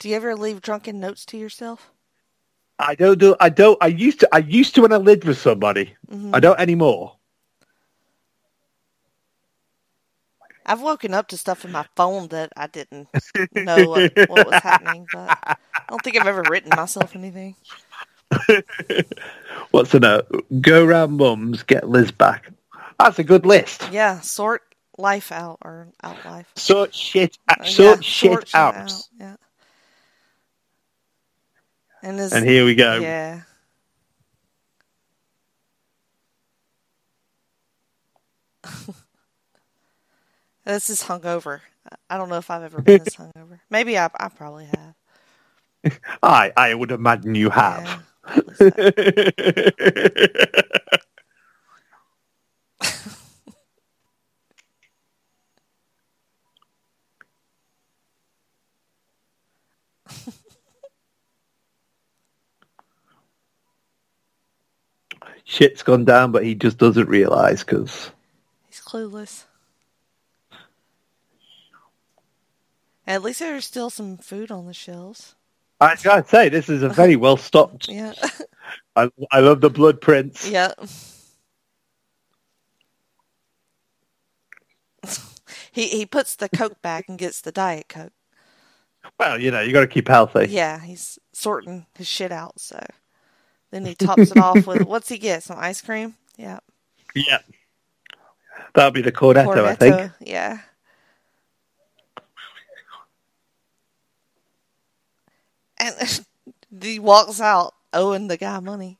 [0.00, 1.92] Do you ever leave drunken notes to yourself?
[2.78, 3.36] I don't do.
[3.38, 3.78] I don't.
[3.82, 4.28] I used to.
[4.32, 5.94] I used to when I lived with somebody.
[6.10, 6.34] Mm-hmm.
[6.34, 7.16] I don't anymore.
[10.64, 13.08] I've woken up to stuff in my phone that I didn't
[13.54, 15.56] know what, what was happening, but I
[15.88, 17.56] don't think I've ever written myself anything.
[19.72, 20.46] What's the note?
[20.60, 22.50] Go round mums, get Liz back.
[22.98, 23.88] That's a good list.
[23.90, 24.62] Yeah, sort
[24.96, 26.46] life out or out life.
[26.54, 27.36] Sort shit.
[27.48, 28.92] Uh, Sort yeah, shit sort out.
[29.18, 29.36] Yeah.
[32.02, 33.00] And, And here we go.
[33.00, 33.42] Yeah.
[40.64, 41.60] this is hungover.
[42.08, 43.60] I don't know if I've ever been this hungover.
[43.68, 44.94] Maybe I, I probably have.
[46.22, 46.52] I.
[46.56, 48.04] I would imagine you have.
[48.60, 48.60] Yeah,
[65.50, 68.12] Shit's gone down, but he just doesn't realise because
[68.68, 69.46] He's clueless.
[73.04, 75.34] At least there's still some food on the shelves.
[75.80, 77.88] I gotta say this is a very well stocked.
[77.88, 78.12] Yeah.
[78.96, 80.48] I, I love the blood prints.
[80.48, 80.72] yeah.
[85.72, 88.12] he he puts the Coke back and gets the Diet Coke.
[89.18, 90.46] Well, you know, you got to keep healthy.
[90.48, 92.78] Yeah, he's sorting his shit out, so
[93.70, 95.42] then he tops it off with what's he get?
[95.42, 96.14] Some ice cream?
[96.36, 96.60] Yeah.
[97.14, 97.38] Yeah.
[98.74, 100.12] That'll be the cornetto, I think.
[100.20, 100.58] Yeah.
[105.78, 106.24] And
[106.82, 108.98] he walks out owing the guy money.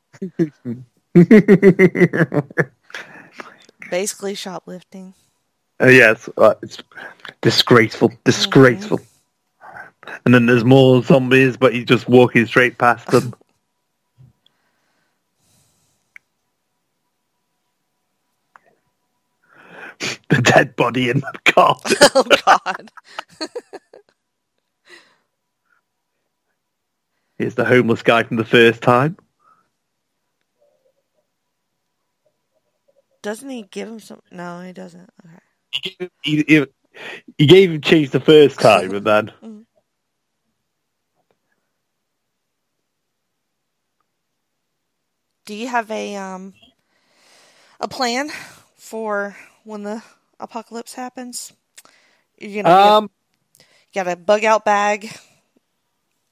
[3.90, 5.14] Basically shoplifting.
[5.80, 6.78] Uh, yes, uh, it's
[7.40, 9.00] disgraceful, disgraceful.
[10.24, 13.34] And then there's more zombies, but he's just walking straight past them.
[20.42, 21.76] Dead body in the car.
[22.14, 22.90] Oh God.
[27.38, 29.18] Here's the homeless guy from the first time.
[33.22, 34.20] Doesn't he give him some?
[34.32, 35.10] No, he doesn't.
[35.26, 35.40] Okay.
[36.24, 36.66] He, he,
[37.38, 39.32] he gave him change the first time, and then
[45.46, 46.54] Do you have a um
[47.80, 48.30] a plan
[48.76, 50.02] for when the
[50.38, 51.52] apocalypse happens?
[52.38, 53.10] You're gonna get- um,
[53.92, 55.08] you got a bug out bag, a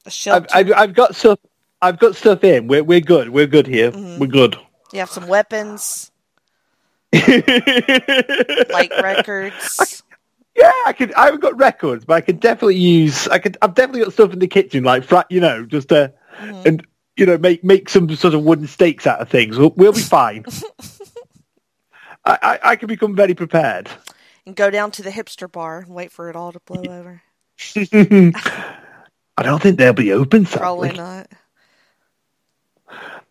[0.07, 0.47] I've, shelter.
[0.53, 1.39] I've, I've got stuff.
[1.81, 2.67] I've got stuff in.
[2.67, 3.29] We're we're good.
[3.29, 3.91] We're good here.
[3.91, 4.19] Mm-hmm.
[4.19, 4.57] We're good.
[4.91, 6.11] you have some weapons,
[7.13, 10.03] like records.
[10.55, 11.13] Yeah, I could.
[11.13, 13.27] I haven't got records, but I could definitely use.
[13.27, 13.57] I could.
[13.61, 17.37] I've definitely got stuff in the kitchen, like you know, just to and you know
[17.37, 19.57] make make some sort of wooden stakes out of things.
[19.57, 20.45] We'll, we'll be fine.
[22.25, 23.89] I, I I can become very prepared.
[24.45, 27.21] and go down to the hipster bar and wait for it all to blow over.
[29.37, 30.45] I don't think they'll be open.
[30.45, 31.27] Probably not.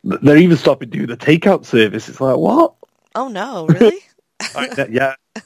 [0.05, 2.09] they're even stopping doing the takeout service.
[2.09, 2.75] It's like what?
[3.15, 3.99] Oh no, really?
[4.55, 5.15] Like, yeah,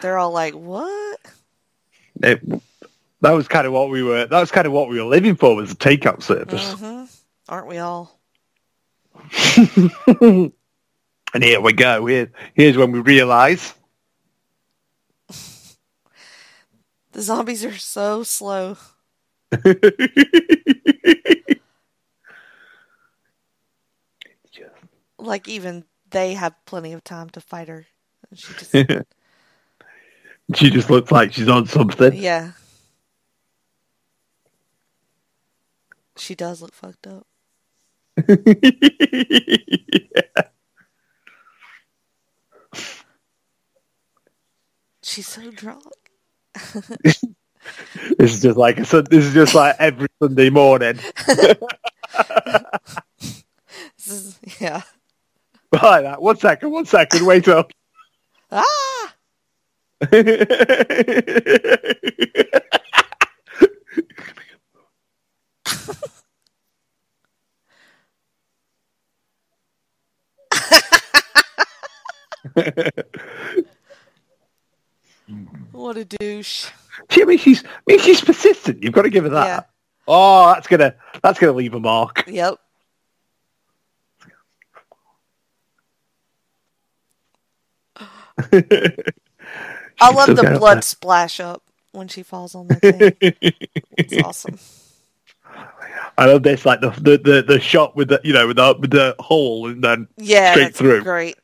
[0.00, 1.20] They're all like, "What?"
[2.22, 2.42] it,
[3.20, 4.26] that was kind of what we were.
[4.26, 6.74] That was kind of what we were living for was a takeout service.
[6.76, 7.04] hmm
[7.48, 8.18] Aren't we all?
[11.34, 12.04] And here we go.
[12.06, 13.72] Here, here's when we realise
[17.12, 18.76] The zombies are so slow.
[25.18, 27.86] Like even they have plenty of time to fight her.
[28.34, 28.72] She just,
[30.56, 32.12] she just looks like she's on something.
[32.12, 32.52] yeah.
[36.16, 37.24] She does look fucked up.
[45.02, 45.84] She's so drunk.
[48.18, 48.92] This is just like this
[49.24, 50.98] is just like every Sunday morning.
[53.96, 54.82] This is, yeah.
[55.72, 56.20] Like that.
[56.20, 56.72] One second.
[56.72, 57.24] One second.
[57.24, 57.70] Wait up.
[58.50, 59.14] Ah!
[75.72, 76.68] What a douche.
[77.10, 77.64] She, I mean, she's.
[77.64, 78.82] I mean, she's persistent.
[78.82, 79.46] You've got to give her that.
[79.46, 79.60] Yeah.
[80.06, 80.94] Oh, that's gonna.
[81.22, 82.24] That's gonna leave a mark.
[82.26, 82.58] Yep.
[90.00, 93.16] I love the blood splash up when she falls on the thing.
[93.96, 94.58] it's awesome.
[96.18, 98.76] I love this, like the the, the, the shot with the you know with the
[98.78, 101.02] with the hole and then Yeah, straight through.
[101.02, 101.38] great.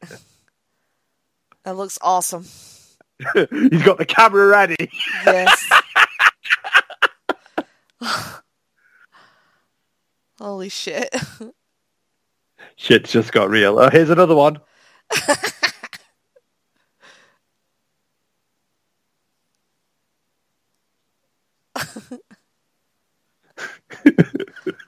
[1.69, 2.45] That looks awesome.
[3.35, 4.91] He's got the camera ready.
[5.27, 5.69] Yes.
[10.39, 11.15] Holy shit.
[12.77, 13.79] Shit's just got real.
[13.79, 14.61] Oh, here's another one.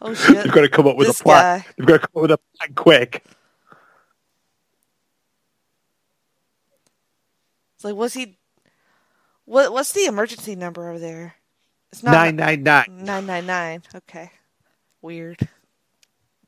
[0.00, 0.44] Oh shit.
[0.44, 1.58] They've got to come up with This a plan.
[1.60, 1.66] guy.
[1.76, 3.22] They've got to come up with a plan quick.
[7.80, 8.36] It's like, was he?
[9.46, 9.72] What?
[9.72, 11.36] What's the emergency number over there?
[11.90, 12.84] It's not Nine nine nine.
[12.90, 13.82] nine nine nine.
[13.94, 14.30] Okay,
[15.00, 15.38] weird.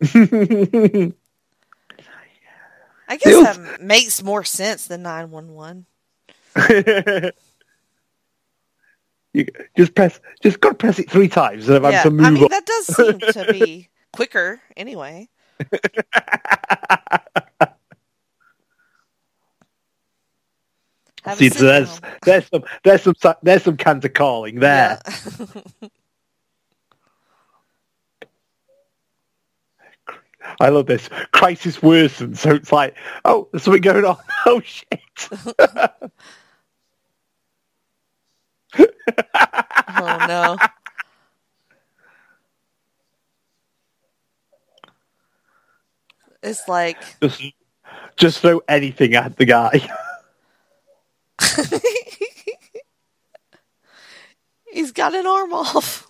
[0.02, 1.14] I
[3.16, 5.86] guess that makes more sense than nine one one.
[9.32, 12.10] You just press, just got to press it three times and have Yeah, to I
[12.10, 12.50] move mean up.
[12.50, 15.30] that does seem to be quicker anyway.
[21.22, 25.00] Have See, so there's there's some there's some there's some cans of Carling there.
[25.06, 25.46] Yeah.
[30.60, 31.08] I love this.
[31.32, 34.16] Crisis worsens, so it's like, oh, there's something going on.
[34.44, 35.28] Oh shit!
[39.88, 40.56] oh no.
[46.42, 47.42] It's like Just
[48.16, 49.88] just throw anything at the guy.
[54.72, 56.06] he's got an arm off.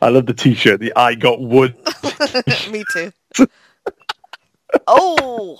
[0.00, 0.80] I love the t-shirt.
[0.80, 1.74] The I got wood.
[2.70, 3.12] Me too.
[4.86, 5.58] oh,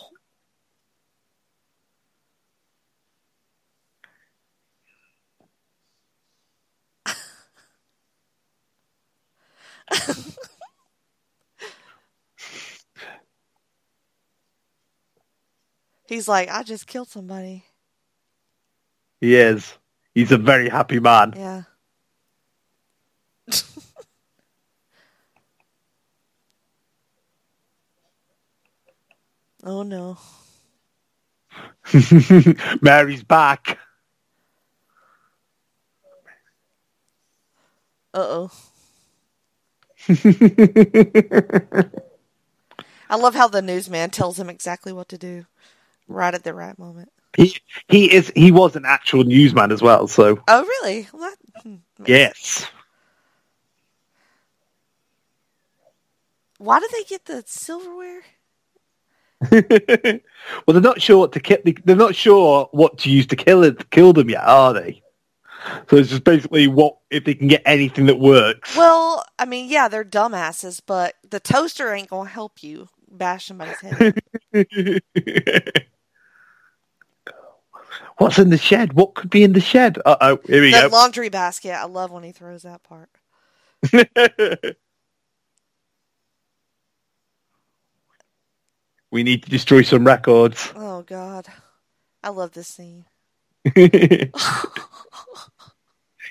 [16.06, 17.64] He's like, I just killed somebody.
[19.20, 19.78] He is.
[20.14, 21.32] He's a very happy man.
[21.36, 21.62] Yeah.
[29.64, 30.18] oh no.
[32.82, 33.78] Mary's back.
[38.12, 38.50] Uh oh.
[43.10, 45.46] I love how the newsman tells him exactly what to do
[46.08, 47.10] right at the right moment.
[47.36, 47.56] He
[47.88, 51.08] he is he was an actual newsman as well, so Oh, really?
[51.12, 51.76] Well, that, hmm.
[52.06, 52.66] yes.
[56.58, 58.22] Why did they get the silverware?
[59.50, 59.60] well,
[60.68, 61.58] they're not sure what to kill.
[61.84, 65.02] They're not sure what to use to kill it, kill them yet, are they?
[65.90, 68.76] So it's just basically what if they can get anything that works.
[68.76, 73.80] Well, I mean, yeah, they're dumbasses, but the toaster ain't gonna help you bash somebody's
[73.80, 74.04] head.
[78.18, 78.92] What's in the shed?
[78.92, 79.98] What could be in the shed?
[80.04, 80.82] Uh oh, here we go.
[80.82, 80.96] that go.
[80.96, 83.10] laundry basket, I love when he throws that part.
[89.10, 90.72] we need to destroy some records.
[90.76, 91.46] Oh God,
[92.22, 93.04] I love this scene.
[93.76, 94.26] yeah,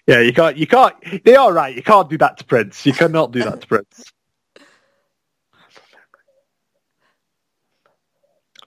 [0.07, 0.57] you can't.
[0.57, 1.23] You can't.
[1.23, 1.75] They are right.
[1.75, 2.85] You can't do that to Prince.
[2.85, 4.13] You cannot do that to Prince.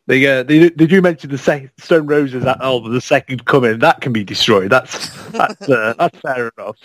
[0.08, 3.80] They, uh, they they do mention the sec- Stone Roses that album, the second coming.
[3.80, 4.70] That can be destroyed.
[4.70, 6.76] That's that's uh, that's fair enough.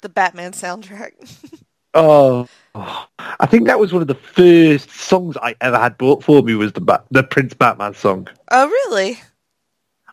[0.00, 1.12] The Batman soundtrack.
[1.98, 6.42] Oh, I think that was one of the first songs I ever had bought for
[6.42, 8.28] me was the ba- the Prince Batman song.
[8.50, 9.18] oh, really?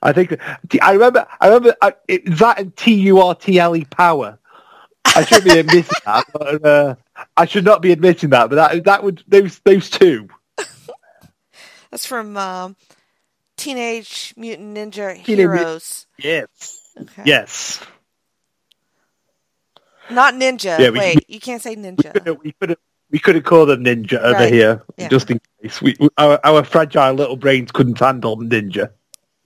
[0.01, 0.39] I think
[0.81, 1.27] I remember.
[1.41, 4.39] I remember I, it, that and T U R T L E Power.
[5.13, 6.95] I shouldn't be admitting that, but uh,
[7.35, 8.49] I should not be admitting that.
[8.49, 10.29] But that that would those those two.
[11.93, 12.75] That's from um,
[13.55, 15.27] Teenage Mutant Ninja Teenage Mut-
[15.59, 16.07] Heroes.
[16.17, 16.81] Yes.
[16.99, 17.21] Okay.
[17.23, 17.79] Yes.
[20.09, 20.79] Not ninja.
[20.79, 22.11] Yeah, we- Wait, you can't say ninja.
[22.43, 22.79] We could have
[23.11, 24.51] we could have called them Ninja over Right.
[24.51, 25.07] here Yeah.
[25.07, 25.83] just in case.
[25.83, 28.89] We, we- our our fragile little brains couldn't handle Ninja.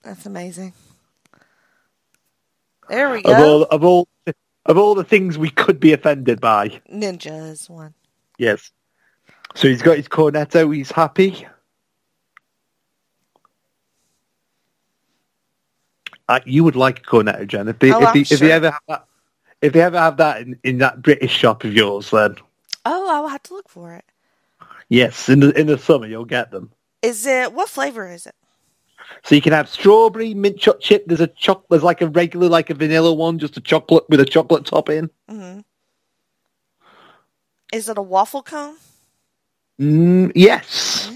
[0.03, 0.71] That's amazing.
[2.87, 3.43] There we Of go.
[3.43, 4.07] all of all
[4.65, 6.79] of all the things we could be offended by.
[6.89, 7.93] Ninja is one.
[8.37, 8.71] Yes.
[9.55, 10.73] So he's got his cornetto.
[10.73, 11.45] He's happy.
[16.30, 17.67] Uh, you would like a cornetto, Jen.
[17.67, 19.05] If they, Oh, if, they, if they ever have that,
[19.61, 22.36] if they ever have that in, in that British shop of yours, then
[22.86, 24.05] Oh, I will have to look for it.
[24.89, 26.71] yes, in the in the summer you'll get them.
[27.01, 28.36] Is it what flavor is it?
[29.23, 31.03] So you can have strawberry, mint chocolate chip.
[31.07, 31.63] There's a choc.
[31.69, 35.09] There's like a regular, like a vanilla one, just a chocolate with a chocolate topping.
[35.30, 35.36] in.
[35.36, 35.59] hmm
[37.71, 38.75] Is it a waffle cone?
[39.80, 41.09] Mm, yes.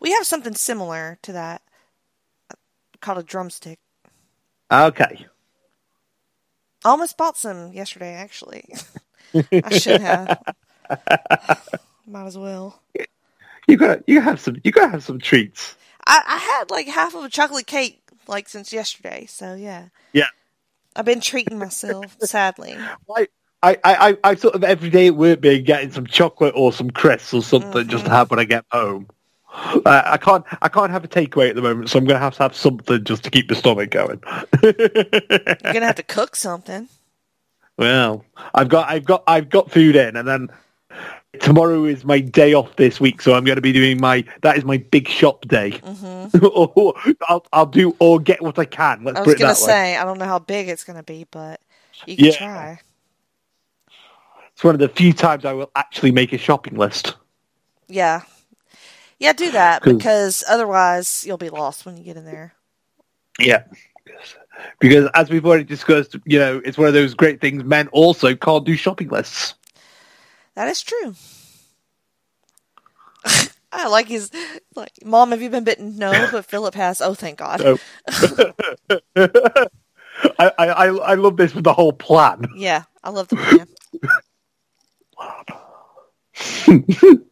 [0.00, 1.62] We have something similar to that
[3.00, 3.78] called a drumstick.
[4.70, 5.26] Okay.
[6.84, 8.72] Almost bought some yesterday, actually.
[9.52, 10.42] I should have.
[12.06, 12.80] Might as well.
[13.68, 15.76] You gotta you have some you gotta have some treats.
[16.06, 19.88] I, I had like half of a chocolate cake like since yesterday, so yeah.
[20.12, 20.28] Yeah.
[20.96, 22.76] I've been treating myself, sadly.
[23.14, 23.28] I,
[23.62, 26.90] I, I, I sort of every day at work being getting some chocolate or some
[26.90, 27.90] crisps or something mm-hmm.
[27.90, 29.08] just to have when I get home.
[29.52, 32.22] Uh, I can't I can't have a takeaway at the moment, so I'm going to
[32.24, 34.20] have to have something just to keep the stomach going.
[34.62, 36.88] You're gonna have to cook something.
[37.76, 38.24] well,
[38.54, 40.48] I've got I've got I've got food in, and then
[41.40, 44.56] tomorrow is my day off this week, so I'm going to be doing my that
[44.56, 45.80] is my big shop day.
[46.42, 46.94] or
[47.28, 49.02] I'll I'll do or get what I can.
[49.04, 49.72] Let's I put was it gonna that way.
[49.72, 51.60] say I don't know how big it's gonna be, but
[52.06, 52.36] you can Yeah.
[52.36, 52.80] try.
[54.52, 57.14] It's one of the few times I will actually make a shopping list.
[57.88, 58.22] Yeah,
[59.20, 62.54] yeah, do that 'Cause- because otherwise you'll be lost when you get in there.
[63.38, 63.62] Yeah.
[64.80, 68.34] Because as we've already discussed, you know, it's one of those great things men also
[68.34, 69.54] can't do shopping lists.
[70.54, 71.14] That is true.
[73.72, 74.30] I like his
[74.74, 75.96] like, Mom, have you been bitten?
[75.96, 77.00] No, but Philip has.
[77.00, 77.62] Oh, thank God.
[77.64, 77.78] Oh.
[80.38, 82.44] I, I, I I love this with the whole plan.
[82.56, 83.68] Yeah, I love the plan.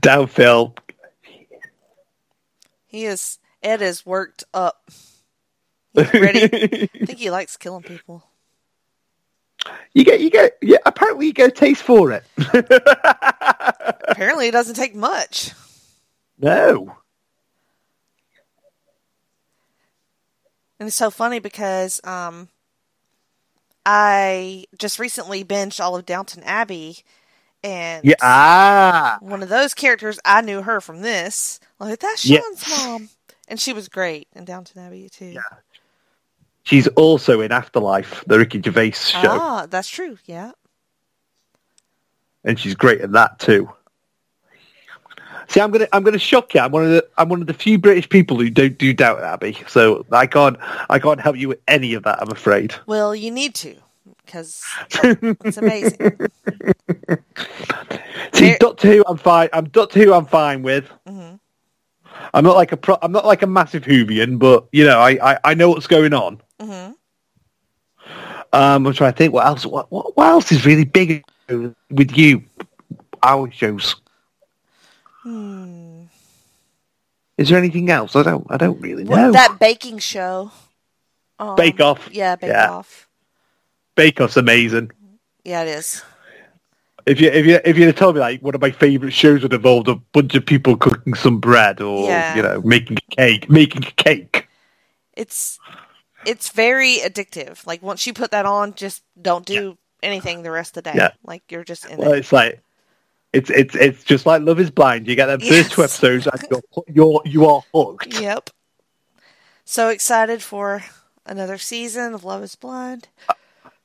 [0.00, 0.74] Down Phil.
[2.86, 3.38] He is.
[3.62, 4.90] Ed is worked up.
[5.94, 6.44] He's ready.
[6.44, 8.24] I think he likes killing people.
[9.92, 12.24] You get you get yeah, apparently you get a taste for it.
[14.08, 15.52] Apparently, it doesn't take much.
[16.38, 16.96] no.
[20.78, 22.48] And it's so funny because um,
[23.84, 27.00] I just recently binged all of Downton Abbey,
[27.62, 28.14] and Yeah.
[28.22, 29.18] Ah.
[29.20, 31.60] one of those characters, I knew her from this.
[31.78, 32.40] Like that's Yeah.
[32.40, 33.08] Shaun's mom,
[33.48, 35.26] and she was great in Downton Abbey too.
[35.26, 35.40] Yeah.
[36.62, 40.18] She's also in Afterlife, the Ricky Gervais show, Ah, that's true.
[40.26, 40.52] Yeah.
[42.44, 43.70] and she's great at that too.
[45.48, 46.60] See, I'm gonna I'm gonna shock you.
[46.60, 49.24] I'm one of the I'm one of the few British people who don't do Downton
[49.24, 50.56] Abbey, so I can't
[50.88, 52.22] I can't help you with any of that.
[52.22, 52.74] I'm afraid.
[52.86, 53.74] Well, you need to
[54.30, 54.62] because
[55.02, 55.96] it's amazing.
[58.32, 59.48] See, There- Doctor Who, I'm fine.
[59.52, 60.88] I'm Doctor Who, I'm fine with.
[61.06, 61.36] Mm-hmm.
[62.34, 65.32] I'm not like a pro, I'm not like a massive Whovian, but you know, I,
[65.32, 66.40] I, I know what's going on.
[66.60, 66.94] Mhm.
[68.52, 69.64] Um, I'm trying to think what else.
[69.64, 72.42] What, what, what else is really big with you?
[73.22, 73.96] Our shows.
[75.22, 76.02] Hmm.
[77.38, 78.16] Is there anything else?
[78.16, 78.46] I don't.
[78.50, 79.32] I don't really know.
[79.32, 80.50] That baking show.
[81.38, 82.08] Um, Bake Off.
[82.12, 82.70] Yeah, Bake Yeah.
[82.70, 83.08] Off.
[83.94, 84.90] Bake Off's amazing.
[85.44, 86.02] Yeah, it is.
[87.06, 89.42] If you if you if you'd have told me like one of my favourite shows
[89.42, 92.36] would involve a bunch of people cooking some bread or Yeah.
[92.36, 94.48] you know making a cake, making a cake.
[95.14, 95.58] It's
[96.26, 97.66] it's very addictive.
[97.66, 100.96] Like once you put that on, just don't do anything the rest of the day.
[100.98, 101.10] Yeah.
[101.24, 102.18] Like you're just in Well, it.
[102.18, 102.60] it's like
[103.32, 105.08] it's it's it's just like Love Is Blind.
[105.08, 108.20] You get them first two episodes and you're you're you are hooked.
[108.20, 108.50] Yep.
[109.64, 110.84] So excited for
[111.24, 113.08] another season of Love Is Blind.
[113.28, 113.34] Uh,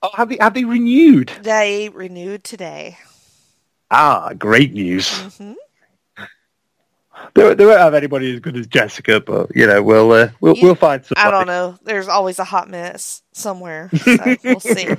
[0.05, 1.31] Oh, have they have they renewed?
[1.41, 2.97] They renewed today.
[3.89, 5.09] Ah, great news.
[5.37, 5.53] hmm
[7.33, 10.55] They, they won't have anybody as good as Jessica, but you know we'll uh, we'll
[10.57, 11.27] You- we'll find somebody.
[11.27, 11.77] I don't know.
[11.83, 13.89] There's always a hot mess somewhere.
[14.03, 14.87] So we'll see.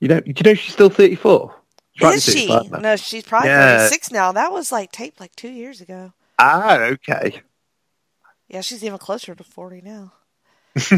[0.00, 1.54] You know, do you know she's still thirty four.
[2.00, 2.46] Is she?
[2.70, 3.78] No, she's probably Yeah.
[3.78, 4.30] 36 now.
[4.30, 6.12] That was like taped like two years ago.
[6.38, 7.40] Ah, okay.
[8.48, 10.12] Yeah, she's even closer to 40 now.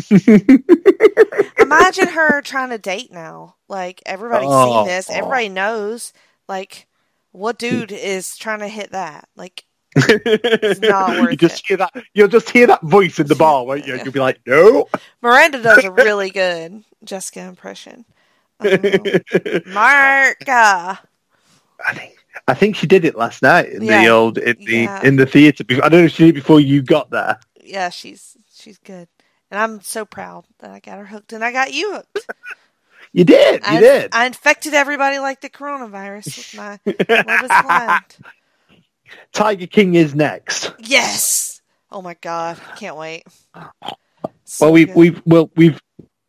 [1.58, 3.56] Imagine her trying to date now.
[3.68, 4.84] Like, everybody's Oh.
[4.84, 5.10] seen this.
[5.10, 6.12] Everybody knows,
[6.48, 6.86] like,
[7.32, 9.28] what dude is trying to hit that?
[9.36, 9.64] Like,
[9.96, 11.66] not worth you just it.
[11.66, 11.92] hear that.
[12.14, 13.96] You'll just hear that voice in the bar, won't you?
[13.96, 14.88] You'll be like, no.
[15.22, 18.04] Miranda does a really good Jessica impression.
[18.60, 20.98] Um, Marka.
[21.86, 25.02] I think I think she did it last night in the old in the Yeah.
[25.02, 25.64] in the theatre.
[25.82, 27.38] I don't know if she did it before you got there.
[27.62, 29.08] Yeah, she's she's good.
[29.50, 32.26] And I'm so proud that I got her hooked and I got you hooked.
[33.12, 33.62] You did.
[33.62, 34.14] You I, did.
[34.14, 38.16] I infected everybody like the coronavirus with my Love is Blind.
[39.32, 40.72] Tiger King is next.
[40.78, 41.60] Yes.
[41.90, 43.24] Oh my god, can't wait.
[44.44, 44.96] So well, we've good.
[44.96, 45.80] we've well we've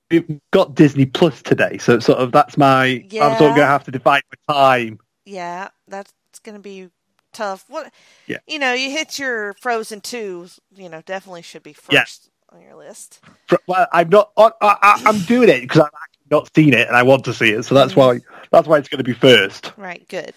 [0.10, 3.06] we've got Disney Plus today, so sort of that's my.
[3.12, 3.28] yeah.
[3.28, 5.00] I'm sort of going to have to divide my time.
[5.26, 6.14] Yeah, that's
[6.44, 6.90] gonna be
[7.34, 7.66] tough.
[7.68, 7.92] What?
[8.28, 8.38] Yeah.
[8.48, 10.48] You know, you hit your Frozen two.
[10.76, 12.56] You know, definitely should be first Yeah.
[12.58, 13.20] on your list.
[13.68, 14.32] Well, I'm not.
[14.38, 15.92] I, I, I'm doing it because I've
[16.30, 18.00] not seen it and I want to see it, so that's mm-hmm.
[18.00, 18.20] why
[18.52, 19.74] that's why it's going to be first.
[19.78, 20.08] Right.
[20.08, 20.34] Good.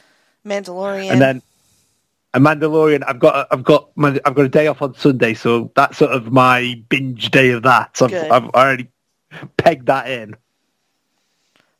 [0.46, 1.10] Mandalorian.
[1.10, 1.42] and then
[2.34, 3.02] a Mandalorian.
[3.06, 6.12] I've got I've got my, I've got a day off on Sunday, so that's sort
[6.12, 7.96] of my binge day of that.
[7.96, 8.30] So I've.
[8.30, 8.88] I've already
[9.56, 10.36] pegged that in.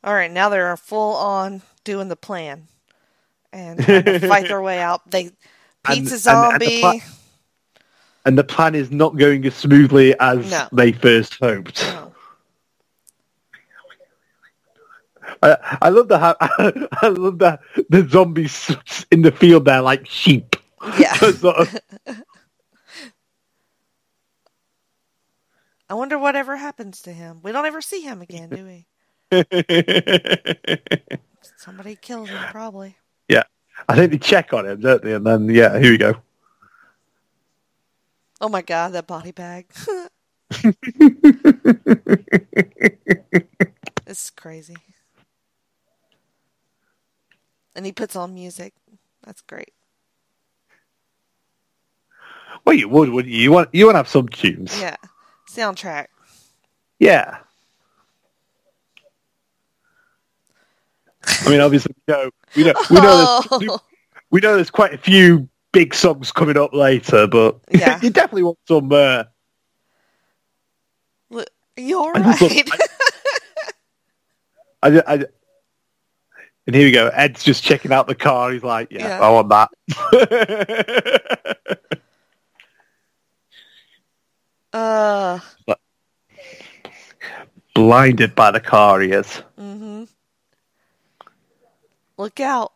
[0.03, 2.67] All right, now they're full on doing the plan
[3.53, 3.83] and
[4.21, 5.09] fight their way out.
[5.09, 5.31] They
[5.83, 6.79] pizza And- and- and the zombie.
[6.81, 6.99] pla-
[8.25, 10.67] And the plan is not going as smoothly as No.
[10.71, 11.83] they first hoped.
[11.83, 12.11] No.
[15.43, 16.17] I, I love the
[17.01, 18.75] I love the the zombies
[19.11, 20.55] in the field there like sheep.
[20.99, 21.13] Yeah.
[21.15, 21.79] Sort of-
[25.87, 27.41] I wonder whatever happens to him.
[27.43, 28.87] We don't ever see him again, do we?
[31.57, 32.95] Somebody kills him, probably.
[33.27, 33.43] Yeah,
[33.87, 35.13] I think they check on him, don't they?
[35.13, 36.15] And then yeah, here we go.
[38.41, 39.67] Oh my god, that body bag.
[44.07, 44.75] it's crazy.
[47.75, 48.73] And he puts on music.
[49.23, 49.73] That's great.
[52.63, 53.41] Well, you would, wouldn't you?
[53.41, 54.79] You want you want to have some tunes.
[54.79, 54.95] Yeah.
[55.49, 56.07] Soundtrack.
[56.99, 57.37] Yeah.
[61.45, 63.79] I mean, obviously, we know we know we know there's, Oh,
[64.31, 67.99] we know there's quite a few big songs coming up later, but Yeah.
[68.03, 68.91] you definitely want some.
[68.91, 69.23] Uh,
[71.77, 72.69] you're I right.
[74.83, 75.25] I, I,
[76.67, 77.07] and here we go.
[77.09, 78.51] Ed's just checking out the car.
[78.51, 79.19] He's like, "Yeah, Yeah.
[79.21, 79.69] I want that."
[84.73, 85.39] uh,
[87.73, 89.37] Blinded by the car, he is.
[89.57, 90.05] hmm
[92.17, 92.73] Look out.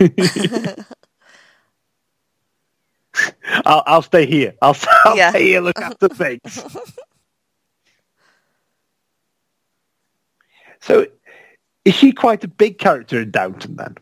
[3.66, 4.54] I'll, I'll stay here.
[4.62, 5.30] I'll, I'll Yeah.
[5.30, 5.60] stay here.
[5.60, 6.40] Look after things.
[10.80, 11.06] so,
[11.84, 13.96] is she quite a big character in Downton then?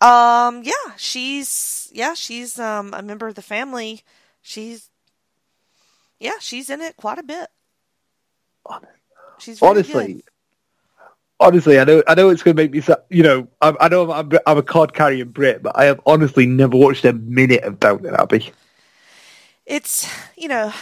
[0.00, 4.02] Um, yeah, she's yeah, she's um a member of the family.
[4.42, 4.90] She's
[6.20, 7.48] yeah, she's in it quite a bit.
[9.40, 10.22] She's very honestly, good.
[11.40, 14.10] honestly, I know, I know it's going to make me, you know, I, I know
[14.12, 17.80] I'm, I'm a card carrying Brit, but I have honestly never watched a minute of
[17.80, 18.52] Downton Abbey.
[19.66, 20.72] it's you know,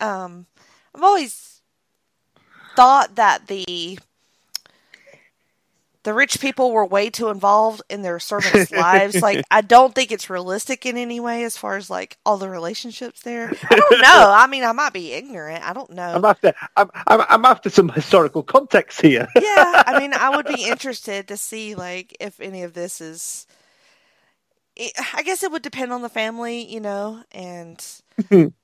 [0.00, 0.46] um,
[0.94, 1.62] I've always
[2.76, 3.98] thought that the
[6.04, 9.20] the rich people were way too involved in their servants' lives.
[9.20, 12.48] Like, I don't think it's realistic in any way as far as like all the
[12.48, 13.52] relationships there.
[13.70, 14.32] I don't know.
[14.34, 15.68] I mean, I might be ignorant.
[15.68, 16.14] I don't know.
[16.14, 19.28] I'm after, I'm, I'm, I'm after some historical context here.
[19.36, 23.46] yeah, I mean, I would be interested to see like if any of this is.
[25.12, 27.84] I guess it would depend on the family, you know, and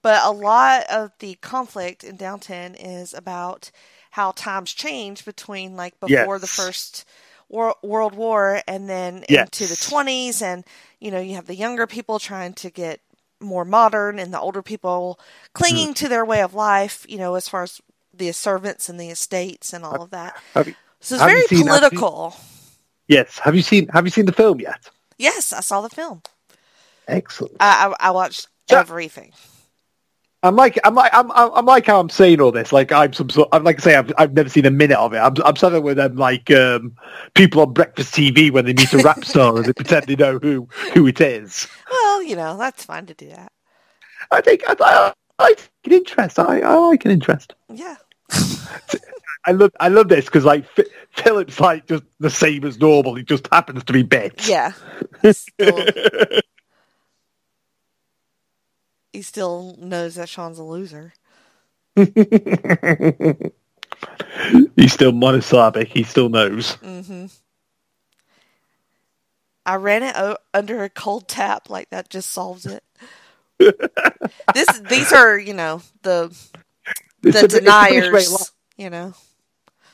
[0.01, 3.73] but a lot of the conflict in Downton is about
[4.15, 7.05] how times change between like before the first
[7.49, 9.47] wor- World War and then Yes.
[9.47, 10.63] into the twenties, and
[11.01, 13.01] you know you have the younger people trying to get
[13.41, 15.19] more modern, and the older people
[15.53, 15.93] clinging Hmm.
[15.95, 17.81] to their way of life, you know, as far as
[18.17, 20.41] the servants and the estates and all of that.
[20.55, 22.37] Have So it's very seen- have you- political.
[23.09, 23.41] yes.
[23.41, 24.89] Have you seen, have you seen the film yet?
[25.19, 26.23] Yes, I saw the film.
[27.09, 27.57] Excellent.
[27.59, 29.33] I I, I watched So- everything.
[30.45, 32.71] I'm like, I'm like, I'm, I'm I'm like how I'm saying all this.
[32.71, 33.49] Like I'm some sort.
[33.53, 35.17] I'm like I say, I've, I've never seen a minute of it.
[35.17, 36.95] I'm, I'm something with them like um,
[37.35, 40.39] people on breakfast TV when they meet a rap star and they pretend they know
[40.39, 41.67] who who it is.
[41.91, 43.51] Well, you know that's fine to do that.
[44.31, 46.39] I think I, I, I take an interest.
[46.39, 47.55] I, I like an interest.
[47.73, 47.97] Yeah.
[49.47, 53.15] I love I love this because like F- Philip's like just the same as normal.
[53.15, 54.47] He just happens to be bit.
[54.47, 54.73] Yeah.
[59.15, 61.15] He still knows that Shaun's a loser.
[64.77, 65.89] He's still monosyllabic.
[65.89, 66.79] He still knows.
[66.83, 67.27] hmm
[69.67, 72.85] I ran it o- under a cold tap, like that just solves it.
[74.53, 76.37] this, these are, you know, the
[77.25, 78.53] It's the the, it's the British deniers.
[78.77, 79.15] You know,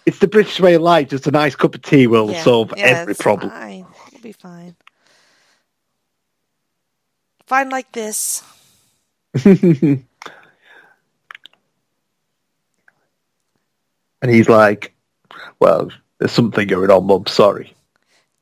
[0.07, 1.09] It's the British way of life.
[1.11, 3.53] Just a nice cup of tea will yeah, solve yeah, every problem.
[3.53, 3.95] Fine.
[4.09, 4.77] It'll be fine.
[7.47, 8.43] Fine like this.
[14.23, 14.95] And he's like,
[15.61, 17.27] "Well, there's something going on, Mum.
[17.27, 17.75] Sorry."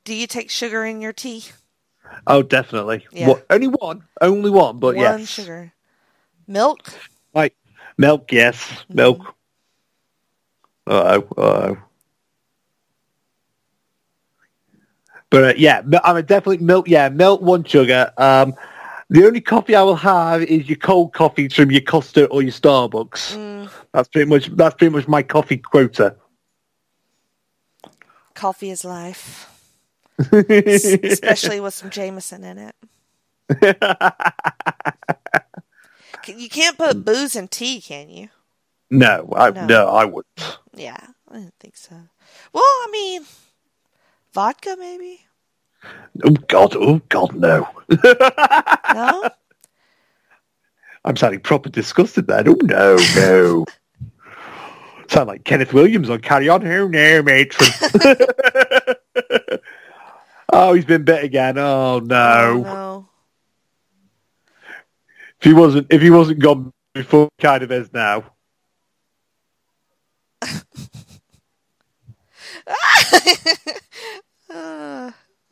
[0.05, 1.45] Do you take sugar in your tea?
[2.26, 3.07] Oh, definitely.
[3.12, 3.28] Yeah.
[3.28, 5.28] What, only one, only one, but One yes.
[5.28, 5.72] sugar.
[6.47, 6.91] Milk?
[7.34, 7.55] Like
[7.97, 8.95] milk, yes, Mm-hmm.
[8.97, 9.34] milk.
[10.86, 11.76] Oh, oh.
[15.30, 16.89] But uh, yeah, I'm a definitely milk.
[16.89, 18.11] Yeah, milk, one sugar.
[18.16, 18.55] Um,
[19.11, 22.52] the only coffee I will have is your cold coffee from your Costa or your
[22.52, 23.36] Starbucks.
[23.36, 26.16] Mm, That's pretty much that's pretty much my coffee quota.
[28.34, 29.50] coffee is life.
[30.32, 32.74] S- Especially with some Jameson in it.
[36.26, 38.28] You can't put booze in tea, can you?
[38.90, 39.66] no, I No.
[39.66, 40.59] no, I wouldn't.
[40.74, 40.98] Yeah,
[41.30, 41.94] I didn't think so.
[42.52, 43.22] Well, I mean,
[44.32, 45.20] vodka maybe?
[46.24, 47.68] Oh God, oh God, no.
[48.92, 49.30] No?
[51.04, 52.48] I'm sounding proper disgusted then.
[52.48, 53.64] Oh no, no.
[55.08, 56.66] Sound like Kenneth Williams on Carry On.
[56.66, 57.70] Oh no, matron.
[60.52, 61.56] oh, he's been bit again.
[61.56, 62.16] Oh no.
[62.16, 63.08] Oh, no.
[65.40, 68.32] If he wasn't, if he wasn't gone before, he kind of is now.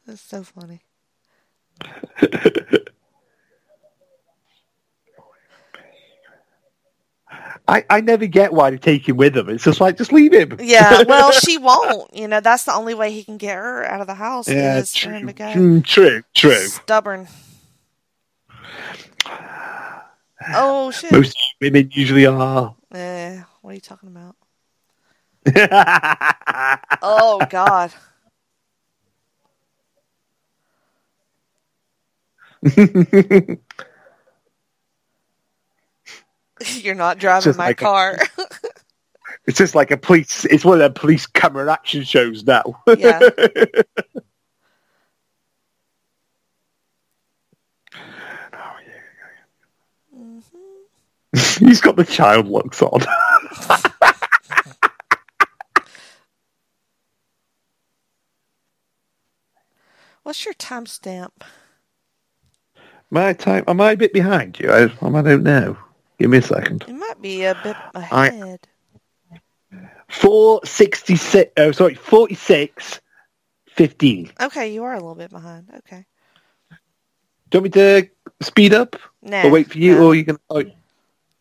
[0.06, 0.82] That's so funny.
[7.68, 9.48] I, I never get why they take him with them.
[9.48, 10.56] It's just like, just leave him.
[10.60, 12.14] Yeah, well, she won't.
[12.14, 14.78] You know, that's the only way he can get her out of the house yeah,
[14.78, 15.52] is for true, him to go.
[15.52, 16.52] true, true, true.
[16.52, 17.28] Stubborn.
[20.54, 21.10] Oh, shit.
[21.10, 22.76] Most women usually are.
[22.94, 24.36] Eh, what are you talking about?
[27.02, 27.92] Oh, God.
[36.66, 38.18] You're not driving my like a- car.
[39.46, 40.44] It's just like a police.
[40.46, 42.82] It's one of them police camera action shows now.
[42.98, 43.20] yeah.
[48.54, 48.76] Oh,
[50.16, 51.66] mm-hmm.
[51.66, 53.00] He's got the child looks on.
[60.22, 61.30] What's your timestamp?
[63.10, 63.64] My time.
[63.68, 64.70] Am I a bit behind you?
[64.70, 65.76] I, I don't know.
[66.18, 66.84] Give me a second.
[66.88, 68.60] It might be a bit ahead.
[70.08, 71.52] Four sixty six.
[71.56, 73.00] Oh, sorry, forty six.
[73.68, 74.30] Fifteen.
[74.40, 75.68] Okay, you are a little bit behind.
[75.78, 76.06] Okay.
[77.50, 78.08] Do you want me to
[78.42, 79.44] speed up Nah.
[79.44, 80.06] or wait for you, no.
[80.06, 80.38] or you can?
[80.50, 80.64] Are,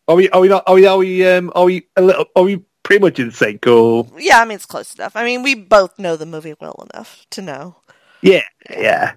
[0.08, 0.28] are we?
[0.30, 0.64] Are we not?
[0.66, 0.86] Are we?
[0.86, 1.26] Are we?
[1.26, 2.26] Um, are we a little?
[2.36, 3.66] Are we pretty much in sync?
[3.66, 5.16] Or Yeah, I mean it's close enough.
[5.16, 7.76] I mean we both know the movie well enough to know.
[8.22, 9.14] yeah, yeah.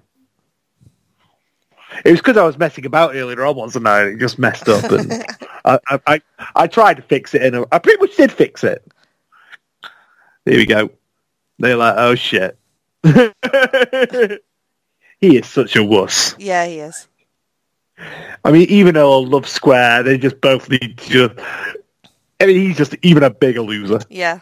[2.04, 4.08] It was because I was messing about earlier on, wasn't I?
[4.08, 5.12] It just messed up, and
[5.64, 6.20] I, I, I,
[6.54, 8.86] I tried to fix it, and I pretty much did fix it.
[10.44, 10.90] There we go.
[11.58, 12.56] They're like, oh shit.
[13.04, 13.32] he
[15.20, 16.34] is such a wuss.
[16.38, 17.06] Yeah, he is.
[18.44, 21.34] I mean, even though I love Square, they just both need to just.
[22.40, 24.00] I mean, he's just even a bigger loser.
[24.08, 24.40] Yeah.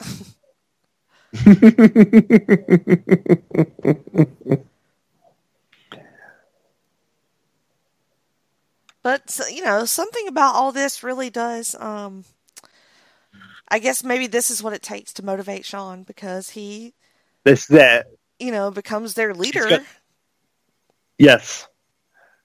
[9.02, 11.74] but you know, something about all this really does.
[11.78, 12.24] Um,
[13.68, 16.94] I guess maybe this is what it takes to motivate Shaun because he,
[17.44, 18.04] This there,
[18.38, 19.68] you know, becomes their leader.
[19.68, 19.82] got-
[21.18, 21.68] yes.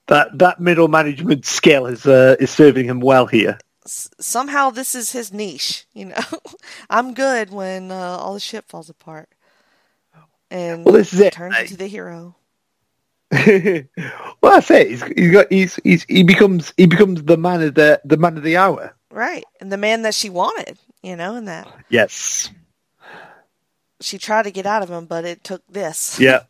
[0.07, 3.57] That that middle management skill is uh, is serving him well here.
[3.85, 5.85] S- somehow, this is his niche.
[5.93, 6.21] You know,
[6.89, 9.29] I'm good when uh, all the shit falls apart,
[10.49, 11.61] and Well, this is it, turns mate.
[11.63, 12.35] into the hero.
[13.31, 13.83] well,
[14.43, 14.89] that's it.
[14.89, 18.37] He's, he's got he's, he's he becomes he becomes the man of the the man
[18.37, 18.95] of the hour.
[19.09, 19.43] Right.
[19.59, 22.49] And the man that she wanted, you know, and that Yes.
[24.01, 26.19] she tried to get out of him, but it took this.
[26.19, 26.43] Yeah.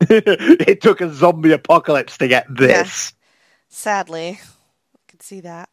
[0.00, 3.12] it took a zombie apocalypse to get this.
[3.68, 4.38] Sadly.
[4.40, 5.68] I could see that.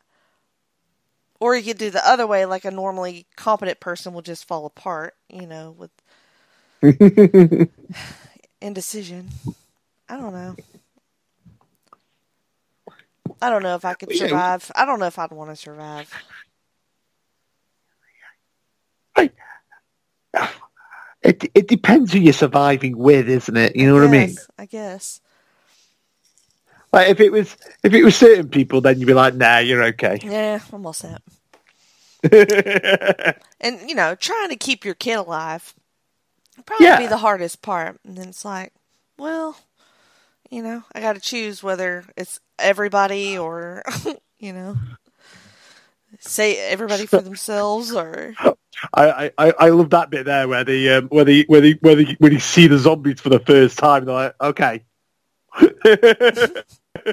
[1.39, 4.65] Or you could do the other way, like a normally competent person will just fall
[4.65, 5.91] apart, you know, with
[8.61, 9.29] indecision.
[10.07, 10.55] I don't know.
[13.41, 14.71] I don't know if I could survive.
[14.75, 16.13] I don't know if I'd want to survive.
[21.21, 23.75] It it depends who you're surviving with, isn't it?
[23.75, 24.36] You know what I mean?
[24.59, 25.21] I guess.
[26.96, 29.84] Like if it was if it was certain people, then you'd be like, nah, you're
[29.84, 30.20] okay.
[30.24, 31.22] Yeah, I'm all set.
[33.62, 35.74] And you know, trying to keep your kid alive
[36.66, 36.98] probably Yeah.
[37.00, 38.00] be the hardest part.
[38.06, 38.74] And then it's like,
[39.18, 39.58] well,
[40.50, 43.84] you know, I got to choose whether it's everybody or,
[44.39, 44.78] you know,
[46.20, 48.36] say everybody for themselves or
[48.93, 51.96] I, I I love that bit there where the um, where the where the where
[51.96, 54.84] the when you see the zombies for the first time, they're like, okay.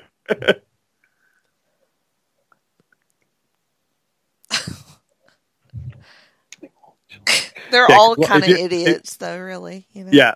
[7.70, 9.38] they're Yeah, all well, kind of idiots, though.
[9.38, 10.10] Really, you know.
[10.12, 10.34] yeah.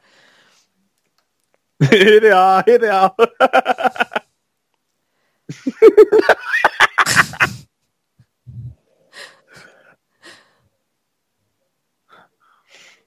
[1.91, 2.63] here they are.
[2.67, 3.15] Here they are.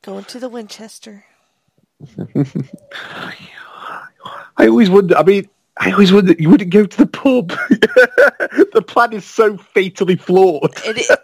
[0.03, 1.25] Going to the Winchester.
[4.57, 5.17] I always wonder.
[5.17, 5.47] I mean,
[5.79, 6.35] I always wonder.
[6.37, 7.49] You wouldn't go to the pub.
[7.69, 10.73] the plan is so fatally flawed.
[10.85, 11.19] It,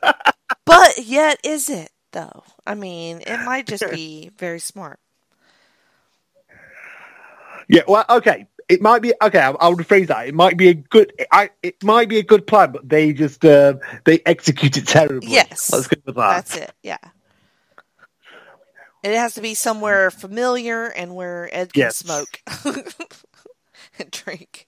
[0.65, 2.43] but yet, is it though?
[2.65, 4.99] I mean, it might just be very smart.
[7.67, 7.81] Yeah.
[7.87, 8.47] Well, okay.
[8.69, 9.39] It might be okay.
[9.39, 10.27] I'll, I'll rephrase that.
[10.27, 11.11] It might be a good.
[11.31, 11.49] I.
[11.61, 15.31] It might be a good plan, but they just um, they execute it terribly.
[15.31, 15.69] Yes.
[15.71, 16.45] Let's go with that.
[16.47, 16.71] That's it.
[16.81, 16.97] Yeah.
[19.03, 21.97] It has to be somewhere familiar and where Ed can Yes.
[21.97, 22.41] smoke
[24.11, 24.67] drink.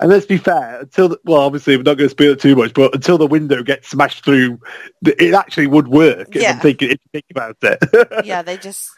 [0.00, 0.80] And let's be fair.
[0.80, 3.26] Until the, well, obviously we're not going to spoil it too much, but until the
[3.26, 4.58] window gets smashed through,
[5.06, 6.34] it actually would work.
[6.34, 6.50] Yeah.
[6.50, 8.90] If I'm thinking, if you think about it, Yeah, they just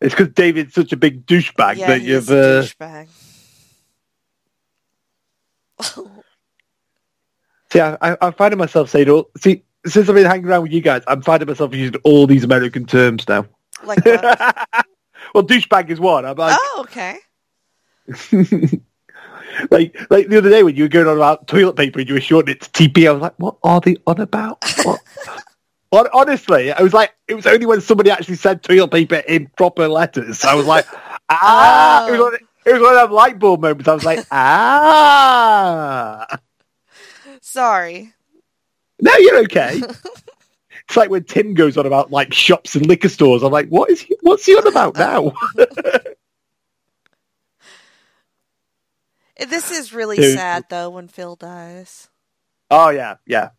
[0.00, 2.28] it's because David's such a big douchebag yeah, that you've.
[2.30, 3.08] a Uh, douchebag.
[7.72, 10.72] see, I, I- I'm finding myself saying, all, see, since I've been hanging around with
[10.72, 13.46] you guys, I'm finding myself using all these American terms now.
[13.84, 14.22] like what?
[15.34, 16.26] well, douchebag is one.
[16.26, 17.18] I'm like, oh, okay.
[19.70, 22.14] like, like the other day when you were going on about toilet paper and you
[22.14, 24.64] were shorting it to TP, I was like, what are they on about?
[24.84, 25.00] What?
[25.92, 29.46] Hon- Honestly, I was like, it was only when somebody actually said toilet paper in
[29.56, 30.44] proper letters.
[30.44, 30.84] I was like,
[31.30, 32.24] ah, it, was Oh.
[32.24, 32.34] one,
[32.66, 33.88] it was one of them light bulb moments.
[33.88, 36.26] I was like, ah.
[37.40, 38.12] Sorry.
[39.00, 39.80] No, you're okay.
[40.88, 43.42] it's like when Tim goes on about like shops and liquor stores.
[43.42, 44.16] I'm like, what is he?
[44.22, 45.32] What's he on about now?
[49.38, 50.36] This is really Dude.
[50.36, 52.08] sad though when Phil dies.
[52.70, 53.50] oh yeah, yeah.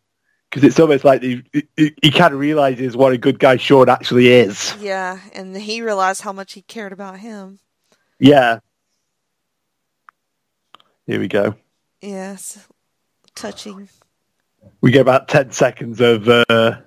[0.50, 1.42] Because it's almost like he,
[1.76, 4.74] he, he kind of realizes what a good guy Shaun actually is.
[4.80, 7.60] Yeah, and he realized how much he cared about him.
[8.18, 8.60] Yeah.
[11.06, 11.54] Here we go.
[12.00, 12.66] Yes.
[13.34, 13.88] Touching.
[14.80, 16.78] We get about ten seconds of uh,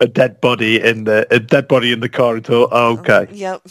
[0.00, 3.28] a dead body in the a dead body in the car until oh, okay.
[3.30, 3.62] Yep.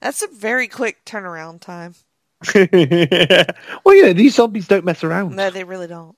[0.00, 1.94] That's a very quick turnaround time.
[2.54, 5.36] well, yeah, these zombies don't mess around.
[5.36, 6.16] No, they really don't.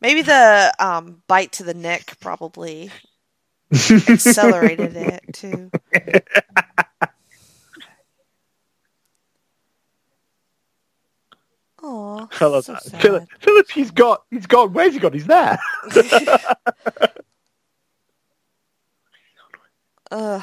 [0.00, 2.90] Maybe the um, bite to the neck probably
[3.72, 5.70] accelerated it too.
[11.82, 12.76] Oh, love so.
[12.98, 14.72] Philip, Philip, he's got, he's gone.
[14.72, 15.12] Where's he gone?
[15.12, 15.58] He's there.
[20.10, 20.42] Ugh,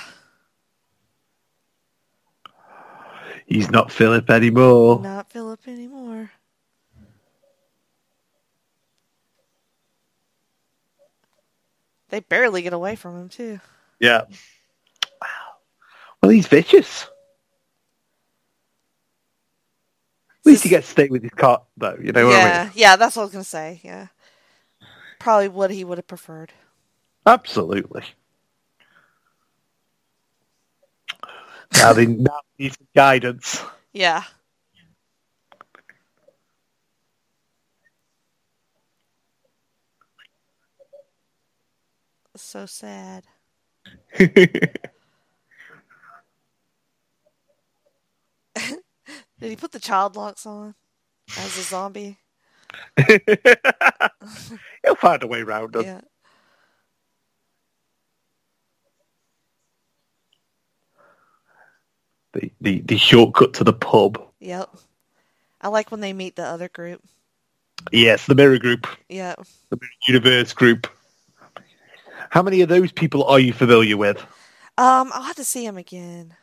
[3.47, 4.99] He's not Philip anymore.
[4.99, 6.31] not Philip anymore.
[12.09, 13.59] They barely get away from him too.
[13.99, 14.23] Yeah.
[15.21, 15.27] Wow.
[16.21, 17.03] Well, he's vicious.
[17.03, 17.09] At
[20.45, 21.97] least he gets to stay with his car, though.
[22.01, 22.65] You know what I yeah, mean?
[22.75, 23.81] yeah, that's what I was gonna say.
[23.83, 24.07] Yeah,
[25.19, 26.53] probably what he would have preferred.
[27.25, 28.03] Absolutely.
[31.73, 33.63] Now they now need some guidance.
[33.93, 34.23] Yeah.
[42.35, 43.23] So sad.
[44.17, 44.71] Did
[49.39, 50.75] he put the child locks on
[51.37, 52.17] as a zombie?
[53.07, 55.83] He'll find a way around them.
[55.83, 56.01] Yeah.
[62.37, 64.21] The, the the shortcut to the pub.
[64.39, 64.69] Yep.
[65.59, 67.01] I like when they meet the other group.
[67.91, 69.39] Yes, the mirror group, Yep.
[69.71, 70.87] the universe group.
[72.29, 74.19] How many of those people are you familiar with?
[74.77, 76.35] Um, I'll have to see him again.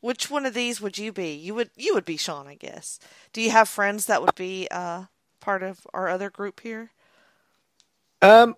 [0.00, 1.34] Which one of these would you be?
[1.34, 2.98] You would you would be Shaun, I guess.
[3.32, 5.04] Do you have friends that would be uh
[5.40, 6.90] part of our other group here?
[8.22, 8.56] Um,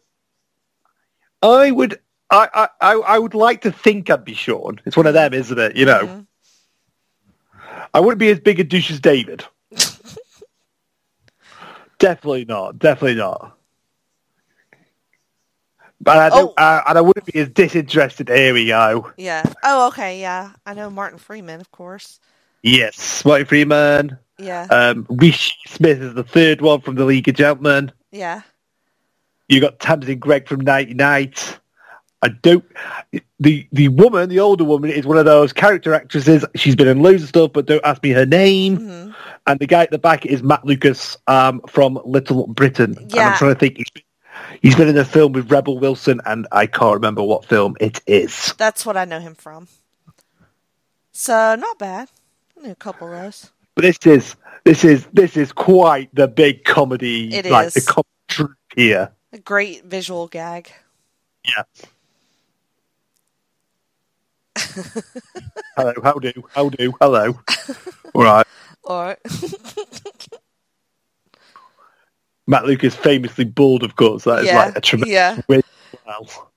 [1.42, 4.80] I would, I, I, I I would like to think I'd be Shaun.
[4.84, 5.76] It's one of them, isn't it?
[5.76, 6.26] You know, Mhm.
[7.94, 9.44] I wouldn't be as big a douche as David.
[11.98, 12.78] definitely not.
[12.78, 13.54] Definitely not.
[16.00, 16.62] But I don't, Oh.
[16.62, 18.28] uh, and I wouldn't be as disinterested.
[18.28, 19.10] Here we go.
[19.16, 19.42] Yeah.
[19.64, 20.20] Oh, okay.
[20.20, 22.20] Yeah, I know Martin Freeman, of course.
[22.62, 24.18] Yes, Martin Freeman.
[24.38, 24.66] Yeah.
[24.70, 27.90] Um, Reece Shearsmith is the third one from the League of Gentlemen.
[28.12, 28.42] yeah.
[29.48, 31.58] You got Tamsin Greig from Nighty Night.
[32.20, 32.64] I don't.
[33.38, 36.44] The the woman, the older woman, is one of those character actresses.
[36.56, 38.76] She's been in loads of stuff, but don't ask me her name.
[38.76, 39.10] hmm
[39.46, 42.96] And the guy at the back is Matt Lucas um, from Little Britain.
[42.98, 43.28] And Yeah.
[43.30, 43.76] I'm trying to think.
[43.78, 44.02] He's been,
[44.60, 48.00] he's been in a film with Rebel Wilson, and I can't remember what film it
[48.06, 48.52] is.
[48.58, 49.68] That's what I know him from.
[51.12, 52.10] So not bad.
[52.58, 53.50] I knew a couple of those.
[53.76, 54.34] But this is
[54.64, 57.74] this is this is quite the big comedy, It like is.
[57.74, 59.12] the comedy here.
[59.32, 60.72] A great visual gag.
[61.44, 61.64] Yeah.
[65.76, 67.38] Hello, how do, how do, hello.
[68.14, 68.46] All right.
[68.84, 69.18] All right.
[72.46, 74.24] Matt Lucas is famously bald, of course.
[74.24, 75.40] That is Yeah, like a tremendous yeah.
[75.48, 75.62] win.
[76.06, 76.50] Well,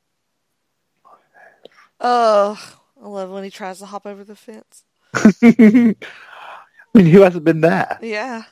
[1.99, 4.83] Oh, I love when he tries to hop over the fence.
[5.13, 5.95] I
[6.93, 7.99] mean, who hasn't been there?
[8.01, 8.43] Yeah.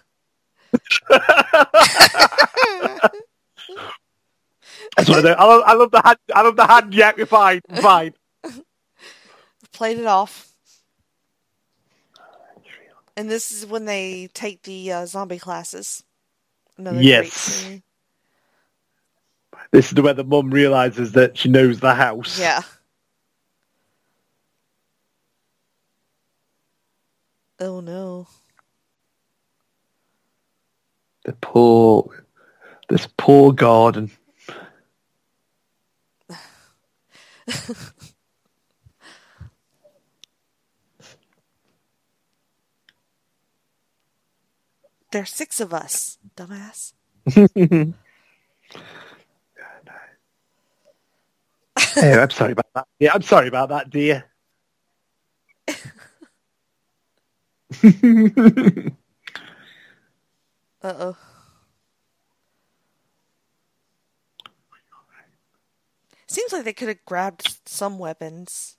[4.97, 5.33] That's I.
[5.33, 6.17] I, love, I love the hand.
[6.33, 6.93] I love the hand.
[6.93, 7.61] Yeah, you're fine.
[7.69, 8.13] you're fine.
[9.71, 10.53] Played it off.
[13.15, 16.03] And this is when they take the uh, zombie classes.
[16.77, 17.67] Another Yes.
[19.71, 22.39] This is where the mum realizes that she knows the house.
[22.39, 22.61] Yeah.
[27.59, 28.27] Oh no.
[31.25, 32.25] The poor,
[32.87, 34.09] this poor garden.
[45.11, 46.93] There's six of us, dumbass.
[51.99, 52.87] Hey, I'm sorry about that.
[52.99, 54.25] Yeah, I'm sorry about that, dear.
[60.83, 61.17] Uh oh.
[66.39, 68.77] Seems like they could have grabbed some weapons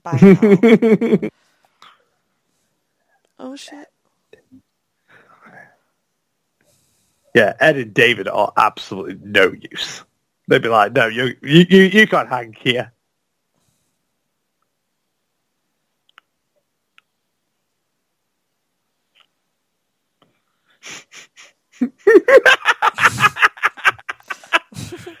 [0.00, 1.28] by now.
[3.40, 3.88] oh shit.
[7.34, 10.04] Yeah, Ed and David are absolutely no use.
[10.46, 12.92] They'd be like, no, you you you, you can't hang here.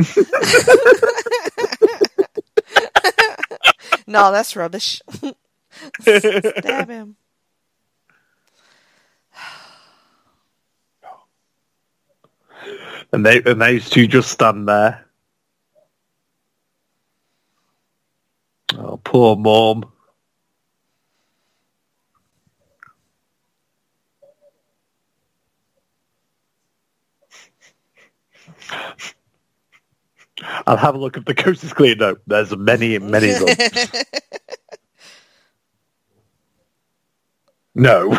[4.06, 5.00] No, that's rubbish.
[6.00, 7.16] Stab him.
[13.12, 15.06] And they and those two just stand there.
[18.76, 19.90] Oh, poor mom.
[30.66, 31.94] I'll have a look if the coast is clear.
[31.96, 33.56] No, there's many, many of them.
[37.74, 38.12] no.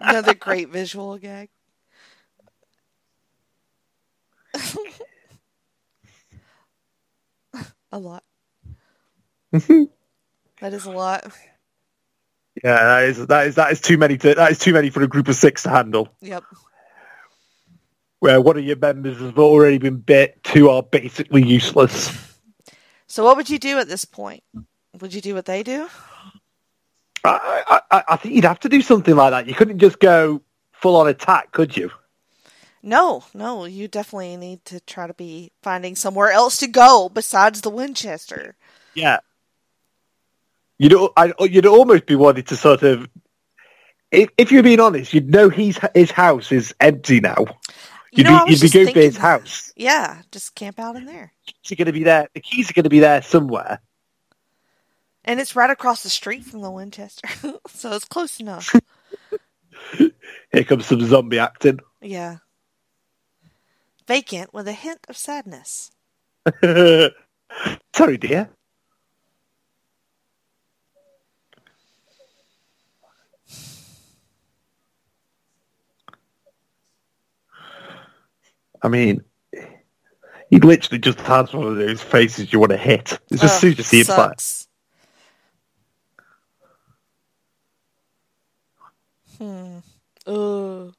[0.00, 1.48] Another great visual gag.
[7.92, 8.24] a lot.
[9.52, 9.88] that
[10.62, 11.24] is a lot.
[12.62, 15.02] yeah, that is that is that is too many to that is too many for
[15.02, 16.08] a group of six to handle.
[16.20, 16.44] Yep.
[18.20, 22.10] Where one of your members has already been bit, two are basically useless.
[23.06, 24.42] So what would you do at this point?
[25.00, 25.88] Would you do what they do?
[27.24, 29.46] I, I, I think you'd have to do something like that.
[29.46, 30.42] You couldn't just go
[30.72, 31.90] full on attack, could you?
[32.82, 37.62] No, no, you definitely need to try to be finding somewhere else to go besides
[37.62, 38.56] the Winchester.
[38.94, 39.20] Yeah.
[40.76, 43.08] You'd I, you'd almost be wanting to sort of,
[44.10, 47.46] if, if you're being honest, you'd know his his house is empty now.
[48.14, 49.72] You You'd know, be you'd be going to his house.
[49.74, 51.32] Yeah, just camp out in there.
[51.72, 52.28] Are going to be there.
[52.32, 53.80] The keys are going to be there somewhere.
[55.24, 57.28] And it's right across the street from the Winchester.
[57.68, 58.72] so it's close enough.
[59.98, 61.80] Here comes some zombie acting.
[62.00, 62.36] Yeah.
[64.06, 65.90] Vacant with a hint of sadness.
[66.62, 68.48] Sorry, dear.
[78.84, 79.24] I mean,
[80.50, 83.18] he literally just has one of those faces you want to hit.
[83.30, 84.06] It's just Ugh, soon to see him
[89.38, 89.78] Hmm.
[90.26, 90.94] Ugh.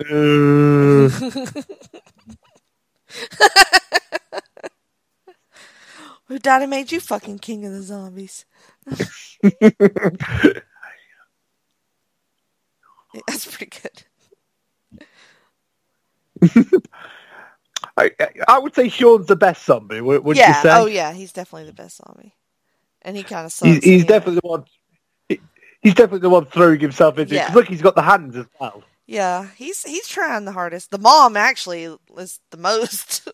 [0.00, 1.08] Uh,
[6.26, 8.44] Who died and made you fucking king of the zombies?
[13.26, 13.97] That's pretty good.
[17.96, 18.10] I,
[18.46, 20.00] I would say Shaun's the best zombie.
[20.00, 20.48] Would, would yeah.
[20.48, 20.70] you say?
[20.72, 21.12] Oh, yeah.
[21.12, 22.34] He's definitely the best zombie.
[23.02, 23.72] And he kind of sucks.
[23.72, 24.64] He's, he's definitely the one.
[25.28, 25.40] he-
[25.80, 27.34] He's definitely the one throwing himself into.
[27.34, 27.38] it.
[27.38, 27.52] Yeah.
[27.54, 28.82] Look, he's got the hands as well.
[29.08, 30.90] Yeah, he's he's trying the hardest.
[30.90, 33.26] The mom actually is the most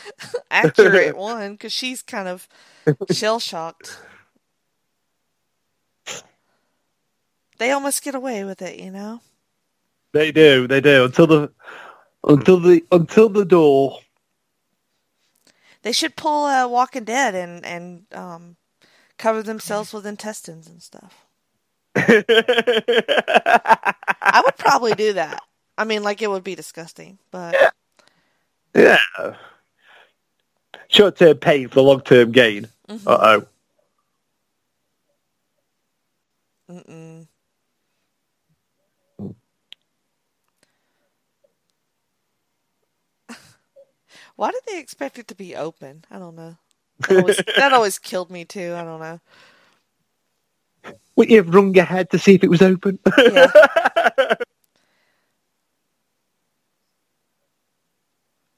[0.50, 2.48] accurate one because she's kind of
[3.10, 4.00] shell shocked.
[7.58, 9.20] They almost get away with it, you know.
[10.14, 10.66] They do.
[10.66, 11.52] They do until the
[12.24, 13.98] until the until the door.
[15.82, 18.56] They should pull uh, Walking Dead and and um,
[19.16, 21.24] cover themselves with intestines and stuff.
[21.96, 22.42] I
[24.44, 25.40] would probably do that.
[25.76, 27.54] I mean, like it would be disgusting, but
[28.74, 28.98] yeah.
[30.88, 32.68] Short term pain for long term gain.
[32.88, 33.08] Mm-hmm.
[33.08, 33.46] Uh oh.
[36.70, 37.27] mm-mm.
[44.38, 46.06] Why did they expect it to be open?
[46.12, 46.56] I don't know.
[47.08, 48.74] That always, that always killed me too.
[48.76, 49.20] I don't know.
[51.16, 53.00] Would you have wrung your head to see if it was open?
[53.18, 53.52] Yeah.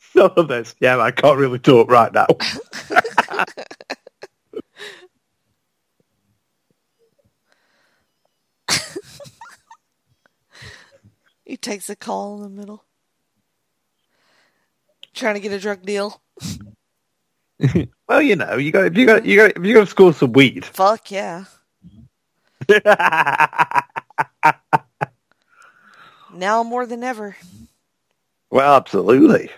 [0.17, 0.75] None of this.
[0.81, 2.27] Yeah, I can't really talk right now.
[11.45, 12.85] He takes a call in the middle.
[15.21, 16.19] Trying to get a drug deal.
[18.09, 20.15] well, you know, you got if you got you got if you got to score
[20.15, 20.65] some weed.
[20.65, 21.45] Fuck yeah.
[26.33, 27.37] Now more than ever.
[28.51, 29.51] well, absolutely.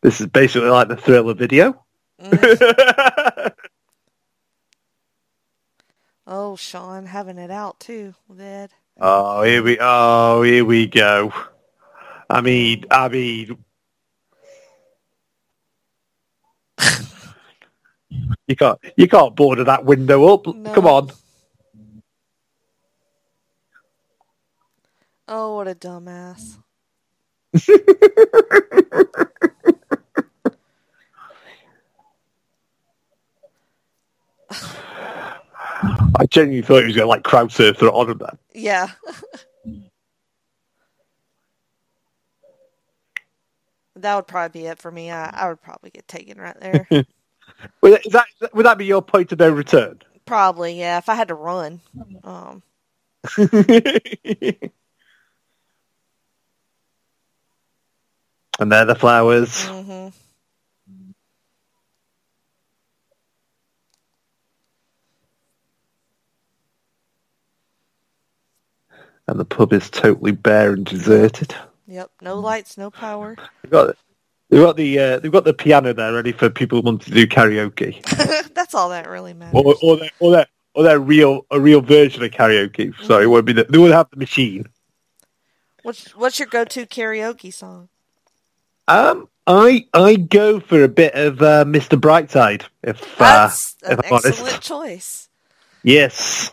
[0.00, 1.84] This is basically like the thriller video.
[2.20, 3.46] Mm-hmm.
[6.26, 8.70] Oh, Shaun having it out too with Ed.
[9.00, 11.32] oh, here we oh here we go.
[12.30, 13.64] I mean, I mean,
[18.46, 20.46] you can't you can't border that window up.
[20.46, 20.72] No.
[20.74, 21.10] Come on.
[25.26, 26.58] Oh, what a dumbass.
[36.20, 38.38] I genuinely thought he was going to like crowd surf on him then.
[38.54, 38.90] Yeah.
[44.02, 45.10] that would probably be it for me.
[45.10, 46.88] I, I would probably get taken right there.
[47.82, 50.00] Would, that, would that be your point of no return?
[50.26, 50.98] probably, yeah.
[50.98, 51.80] If I had to run.
[52.24, 52.62] Um,
[53.38, 53.52] and
[58.60, 59.66] they're the flowers.
[59.66, 60.08] hmm
[69.28, 71.54] And the pub is totally bare and deserted.
[71.88, 72.10] Yep.
[72.20, 73.34] No lights, no power.
[73.62, 73.96] They've got,
[74.50, 77.10] they've got the uh, they've got the piano there ready for people who want to
[77.10, 78.02] do karaoke,
[78.54, 79.60] That's all that really matters.
[79.64, 82.94] or or their or their or their real a real version of karaoke.
[83.02, 84.66] Sorry, it won't be the, they would have the machine.
[85.82, 87.88] What's what's your go-to karaoke song?
[88.86, 91.98] Um, I I go for a bit of uh, Mr.
[91.98, 92.64] Brightside.
[92.82, 94.26] If uh, That's if an I'm honest.
[94.26, 95.28] excellent choice.
[95.82, 96.50] Yes.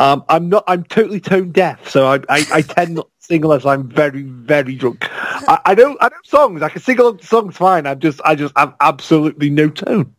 [0.00, 0.64] Um, I'm not.
[0.66, 4.22] I'm totally tone deaf, so I I, I tend not to sing unless I'm very
[4.22, 5.06] very drunk.
[5.10, 6.62] I, I don't I know songs.
[6.62, 7.86] I can sing along to songs fine.
[7.86, 10.14] I'm just I just have absolutely no tone.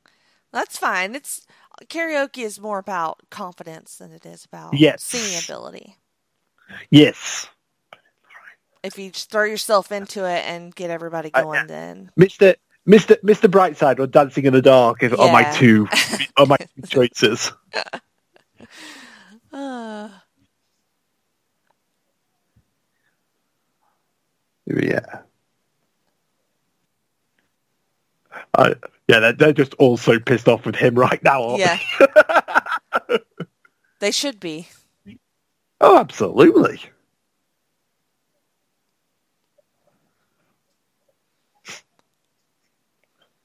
[0.53, 1.13] That's fine.
[1.15, 1.45] It's
[1.85, 5.03] karaoke is more about confidence than it is about Yes.
[5.03, 5.97] singing ability.
[6.89, 7.47] Yes,
[8.83, 12.55] If you just throw yourself into it and get everybody I- going, then Mister
[12.85, 15.87] Mister Mister Brightside or Dancing in the Dark is, are my two
[16.37, 17.51] are my two choices.
[19.51, 20.09] uh,
[24.79, 25.19] Yeah.
[28.57, 28.75] I,
[29.07, 31.43] yeah, they're, they're just all so pissed off with him right now.
[31.43, 31.79] aren't yeah,
[33.07, 33.17] they?
[33.99, 34.67] they should be.
[35.79, 36.81] Oh, absolutely.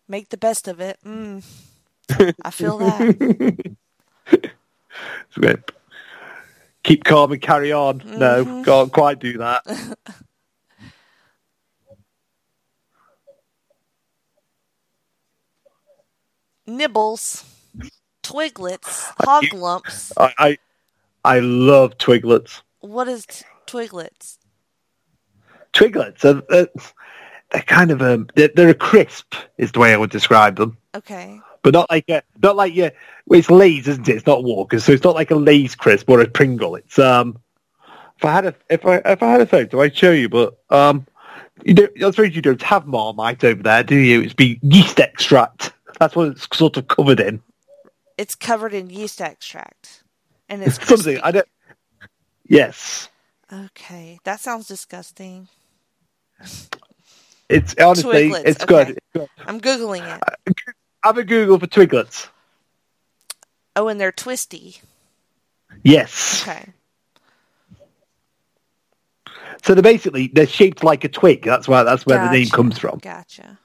[0.08, 0.98] Make the best of it.
[1.04, 1.44] Mm.
[2.44, 3.56] I feel that.
[6.84, 8.02] Keep calm and carry on.
[8.06, 8.64] No, Mhm.
[8.64, 9.64] can't quite do that.
[16.66, 17.44] Nibbles,
[18.22, 20.12] twiglets, hog lumps.
[20.16, 20.58] I, I,
[21.24, 22.62] I love twiglets.
[22.80, 24.38] What is t- twiglets?
[25.72, 26.68] Twiglets are they're,
[27.52, 30.76] they're kind of a they're, they're a crisp is the way I would describe them,
[30.94, 31.38] Okay.
[31.62, 32.90] but not like a not like yeah.
[33.26, 34.16] Well, it's Lay's, isn't it?
[34.16, 36.76] It's not Walkers, so it's not like a Lay's crisp or a Pringle.
[36.76, 37.38] It's um.
[38.16, 40.58] If I had a if I if I had a photo, I'd show you, but
[40.70, 41.06] um.
[41.64, 44.20] You don't, I'm afraid you don't have Marmite over there, do you?
[44.20, 45.72] It's be yeast extract.
[45.98, 47.42] That's what it's sort of covered in.
[48.18, 50.02] It's covered in yeast extract,
[50.48, 51.18] and it's Something.
[51.22, 51.48] I don't.
[52.48, 53.08] Yes,
[53.52, 55.48] Okay, that sounds disgusting.
[57.48, 58.66] it's honestly it's okay.
[58.66, 58.88] good.
[58.90, 59.28] It's good.
[59.46, 60.22] I'm googling it.
[61.02, 62.28] I have a Google for twiglets.
[63.76, 64.80] Oh, and they're twisty.
[65.82, 66.42] Yes.
[66.42, 66.72] Okay.
[69.62, 71.42] So they're basically they're shaped like a twig.
[71.44, 72.98] That's why that's where the name comes from.
[72.98, 73.58] Gotcha.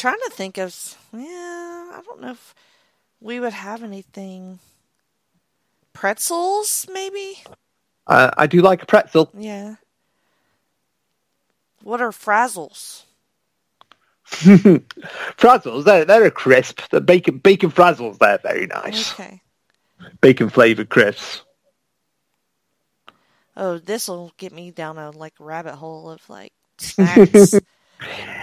[0.00, 0.74] Trying to think of.
[1.12, 2.54] Yeah, I don't know if
[3.20, 4.58] we would have anything.
[5.92, 7.42] Pretzels, maybe.
[8.06, 9.30] Uh, I do like a pretzel.
[9.36, 9.74] Yeah.
[11.82, 13.02] What are frazzles?
[15.36, 16.80] Frazzles, they're they're a crisp.
[16.90, 19.12] The bacon bacon frazzles, they're very nice.
[19.12, 19.42] Okay.
[20.22, 21.42] Bacon flavored crisps.
[23.54, 27.54] Oh, this will get me down a like rabbit hole of like snacks.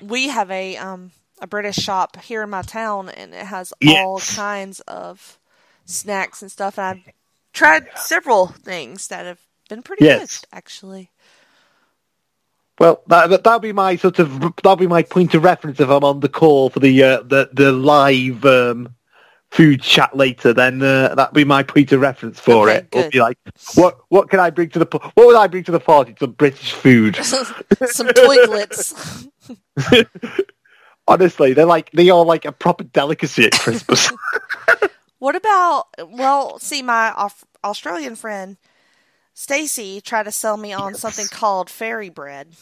[0.00, 4.22] we have a um a British shop here in my town, and it has all
[4.22, 5.38] kinds of
[5.86, 6.78] snacks and stuff.
[6.78, 7.14] And I've
[7.52, 10.06] tried several things that have been pretty Yes.
[10.06, 11.10] good, actually.
[12.78, 15.88] Well, that that- that'll be my sort of that'll be my point of reference if
[15.90, 18.94] I'm on the call for the uh, the the live um,
[19.50, 20.52] food chat later.
[20.52, 22.88] Then uh, that'll be my point of reference for Okay, it.
[22.92, 23.38] It'll be like,
[23.74, 26.14] what what can I bring to the what would I bring to the party?
[26.18, 27.16] Some British food.
[27.86, 29.28] Some twiglets.
[31.08, 34.10] Honestly, they're like they are like a proper delicacy at Christmas.
[35.18, 35.86] What about?
[36.08, 37.30] Well, see, my
[37.64, 38.56] Australian friend
[39.34, 42.54] Stacy tried to sell me on something called fairy bread.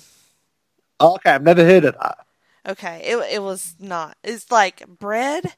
[1.01, 2.27] okay, I've never heard of that.
[2.67, 4.17] Okay, it it was not.
[4.25, 5.55] It's like bread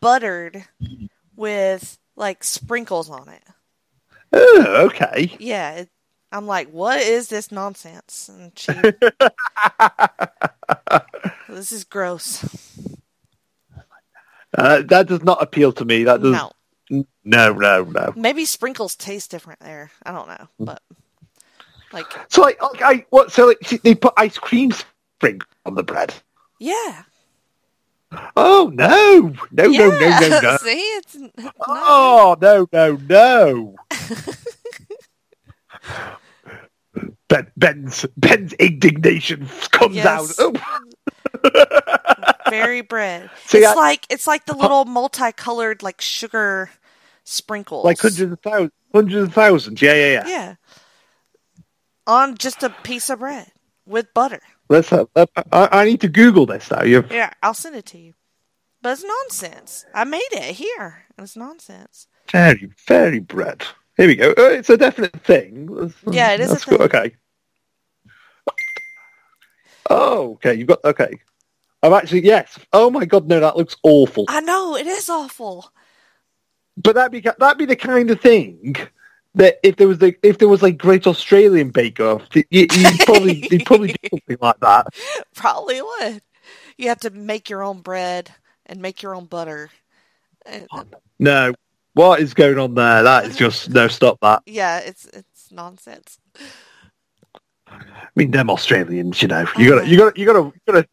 [0.00, 0.64] buttered
[1.36, 3.42] with like sprinkles on it.
[4.32, 5.36] Oh, okay.
[5.40, 5.88] Yeah, it,
[6.32, 8.30] I'm like, what is this nonsense?
[8.32, 8.72] And she,
[11.48, 12.44] this is gross.
[14.56, 16.04] Uh, that does not appeal to me.
[16.04, 16.50] That does No,
[17.24, 18.12] no, no, no.
[18.16, 19.90] maybe sprinkles taste different there.
[20.04, 20.82] I don't know, but
[21.92, 23.32] Like, So like, what?
[23.32, 26.14] So like, they put ice cream sprinkles on the bread.
[26.58, 27.02] yeah,
[28.36, 29.78] Oh no, no, yeah.
[29.78, 30.56] no, no, no, no.
[30.62, 33.76] See, it's, it's Oh no, no, no.
[37.28, 40.06] ben, Ben's Ben's indignation comes Yes.
[40.38, 40.54] out.
[41.44, 42.22] Oh.
[42.50, 43.30] very bread.
[43.46, 46.70] See, it's I- like it's like the little multicolored like sugar
[47.24, 49.80] sprinkles, like hundreds of thousands, hundreds of thousands.
[49.82, 50.28] Yeah, yeah, yeah.
[50.28, 50.54] Yeah,
[52.06, 53.52] on just a piece of bread
[53.90, 54.40] with butter.
[54.68, 54.88] Let's.
[54.90, 56.82] Have, uh, I, I need to Google this now.
[56.82, 58.14] You've Yeah, I'll send it to you.
[58.82, 59.84] But it's nonsense.
[59.94, 61.04] I made it here.
[61.18, 62.06] It's nonsense.
[62.32, 63.62] very, very bread.
[63.96, 64.30] Here we go.
[64.30, 65.68] Uh, It's a definite thing.
[66.10, 66.78] Yeah, it is That's good.
[66.78, 66.86] thing.
[66.86, 67.16] Okay.
[69.90, 70.54] Oh, okay.
[70.54, 71.20] You've got okay.
[71.82, 72.58] I'm actually yes.
[72.72, 74.24] Oh my god, no, that looks awful.
[74.28, 75.70] I know it is awful.
[76.76, 78.76] But that'd be that'd be the kind of thing
[79.34, 83.00] that if there was like if there was like Great Australian Bake Off, you, you'd
[83.00, 84.86] probably you'd probably do something like that.
[85.34, 86.22] Probably would.
[86.76, 88.30] You have to make your own bread
[88.66, 89.70] and make your own butter.
[90.46, 90.84] Uh, oh,
[91.18, 91.54] no,
[91.94, 93.02] what is going on there?
[93.02, 93.88] That is just no.
[93.88, 94.42] Stop that.
[94.46, 96.18] yeah, it's it's nonsense.
[97.66, 97.78] I
[98.16, 99.90] mean, them Australians, you know, you gotta uh-huh.
[99.90, 100.88] you gotta you gotta you gotta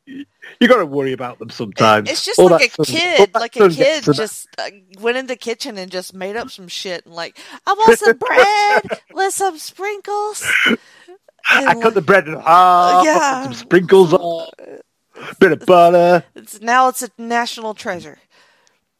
[0.60, 2.10] you gotta worry about them sometimes.
[2.10, 4.70] It's just All like a kid, like a kid to just uh,
[5.00, 8.18] went in the kitchen and just made up some shit and like, I want some
[8.84, 10.44] bread with some sprinkles.
[11.50, 13.06] I And, cut the bread in half.
[13.06, 13.44] Yeah.
[13.44, 14.48] Some sprinkles on.
[15.40, 16.24] Bit of butter.
[16.36, 18.20] It's now it's a national treasure.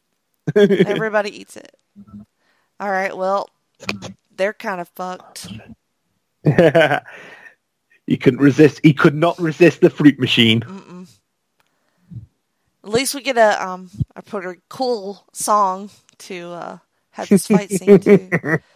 [0.56, 1.76] Everybody eats it.
[2.80, 3.50] All right, well,
[4.36, 5.48] they're kind of fucked.
[8.06, 8.80] he couldn't resist.
[8.82, 10.62] He could not resist the fruit machine.
[12.88, 15.90] At least we get a um a pretty cool song
[16.20, 16.78] to uh
[17.10, 18.60] have this fight scene to.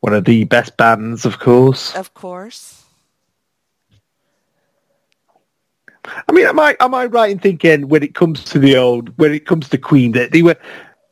[0.00, 1.94] One of the best bands, of course.
[1.94, 2.82] Of course.
[6.04, 9.16] I mean, am I am I right in thinking when it comes to the old,
[9.16, 10.56] when it comes to Queen, that they were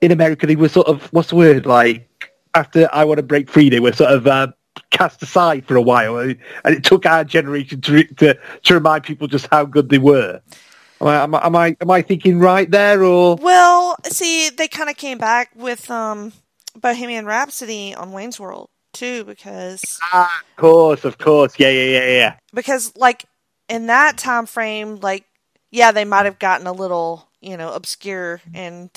[0.01, 3.49] in America, they were sort of what's the word like after I Want to Break
[3.49, 4.49] Free, they were sort of uh,
[4.91, 9.27] cast aside for a while, and it took our generation to to to remind people
[9.27, 10.41] just how good they were.
[11.01, 14.97] Am I am I am I, thinking right there, or Well, see, they kind of
[14.97, 16.33] came back with um
[16.77, 22.09] Bohemian Rhapsody on Wayne's World too because ah, of course, of course, yeah, yeah, yeah,
[22.09, 22.35] yeah.
[22.55, 23.25] because like
[23.69, 25.25] in that time frame like
[25.75, 28.89] yeah, they might have gotten a little, you know, obscure and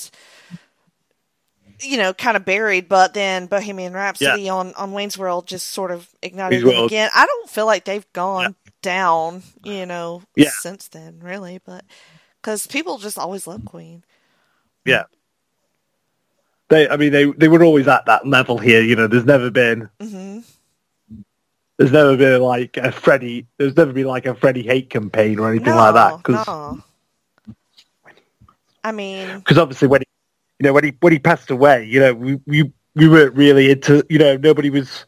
[1.80, 5.90] you know, kind of buried, but then Bohemian Rhapsody on, on Wayne's World just sort
[5.90, 7.10] of ignited them again.
[7.14, 10.50] I don't feel like they've gone down, you know, Yeah.
[10.50, 11.84] since then, really, but
[12.40, 14.04] because people just always love Queen.
[14.84, 15.04] Yeah.
[16.68, 18.82] They, I mean, they they were always at that level here.
[18.82, 20.40] You know, there's never been, hmm
[21.78, 25.48] there's never been like a Freddie, there's never been like a Freddie hate campaign or
[25.48, 26.18] anything No, like that.
[26.18, 26.80] Because no.
[28.84, 30.06] I mean, because obviously when he,
[30.58, 33.70] you know when he when he passed away, you know we we we weren't really
[33.70, 35.04] into, you know, nobody was.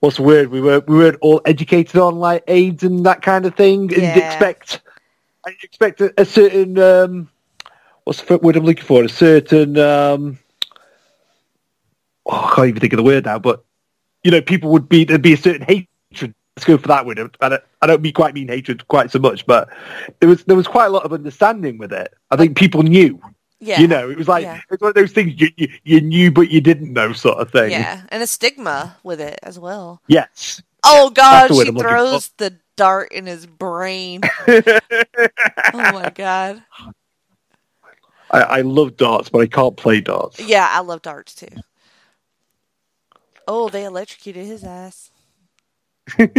[0.00, 0.48] What's the word?
[0.48, 4.02] We were we weren't all educated on like AIDS and that kind of thing, and
[4.04, 4.18] Yeah.
[4.18, 4.80] expect
[5.46, 7.28] I expect a, a certain um,
[8.04, 9.02] what's the word I'm looking for?
[9.04, 10.38] A certain um,
[12.26, 13.64] oh, I can't even think of the word now, but
[14.22, 16.34] you know, people would be there'd be a certain hatred.
[16.56, 17.18] Let's go for that word.
[17.40, 19.68] I don't, I don't mean quite mean hatred quite so much, but
[20.20, 22.12] there was there was quite a lot of understanding with it.
[22.30, 23.20] I think people knew.
[23.60, 24.60] Yeah, You know, it was like Yeah.
[24.70, 27.50] it's one of those things you, you you knew but you didn't know sort of
[27.50, 27.70] thing.
[27.70, 30.02] yeah, and a stigma with it as well.
[30.08, 30.62] Yes.
[30.84, 34.20] Oh God, she I'm throws the dart in his brain.
[34.48, 34.80] oh
[35.72, 36.62] my God.
[38.30, 40.40] I, I love darts, but I can't play darts.
[40.40, 41.48] Yeah, I love darts too.
[43.48, 45.10] Oh, they electrocuted his ass.
[46.18, 46.30] but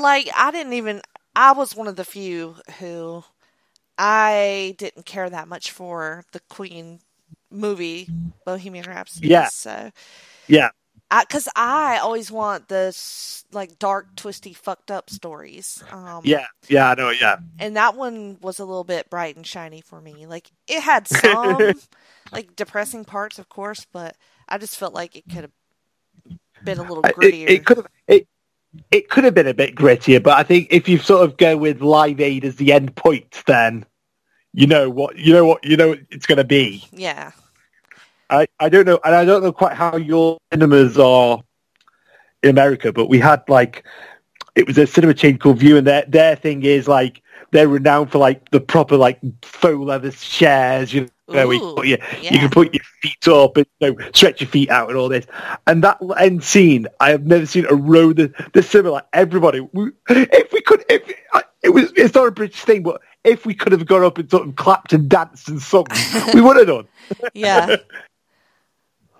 [0.00, 1.00] like, I didn't even.
[1.34, 3.24] I was one of the few who
[3.98, 7.00] I didn't care that much for the Queen
[7.50, 8.08] movie,
[8.44, 9.28] Bohemian Rhapsody.
[9.28, 9.48] Yeah.
[9.48, 9.90] So,
[10.48, 10.70] Yeah.
[11.20, 15.82] because I, always want this like dark, twisty, fucked up stories.
[15.90, 16.46] Um, Yeah.
[16.68, 17.36] Yeah, I know, yeah.
[17.58, 20.26] and that one was a little bit bright and shiny for me.
[20.26, 21.72] Like it had some
[22.32, 24.16] like depressing parts, of course, but
[24.48, 25.52] I just felt like it could have
[26.64, 27.44] been a little I- grittier.
[27.48, 28.28] It, it could have it
[28.90, 31.56] it could have been a bit grittier, but I think if you sort of go
[31.56, 33.84] with Live Aid as the end point, then
[34.52, 36.84] you know what you know what you know what it's going to be.
[36.92, 37.32] yeah,
[38.30, 41.42] I, I don't know, and I don't know quite how your cinemas are
[42.42, 43.84] in America, but we had like
[44.54, 47.22] it was a cinema chain called Vue, and their their thing is like
[47.52, 51.64] they're renowned for like the proper like faux leather chairs, you You know, where you,
[51.64, 52.32] Ooh, put your, yeah.
[52.32, 55.08] you can put your feet up and you know, stretch your feet out and all
[55.08, 55.26] this.
[55.66, 59.02] And that end scene, I have never seen a row the, the similar.
[59.12, 61.02] Everybody, we, if we could, if
[61.62, 64.30] it was, it's not a British thing, but if we could have gone up and
[64.30, 65.86] sort of clapped and danced and sung,
[66.34, 66.88] we would have done.
[67.34, 67.76] Yeah.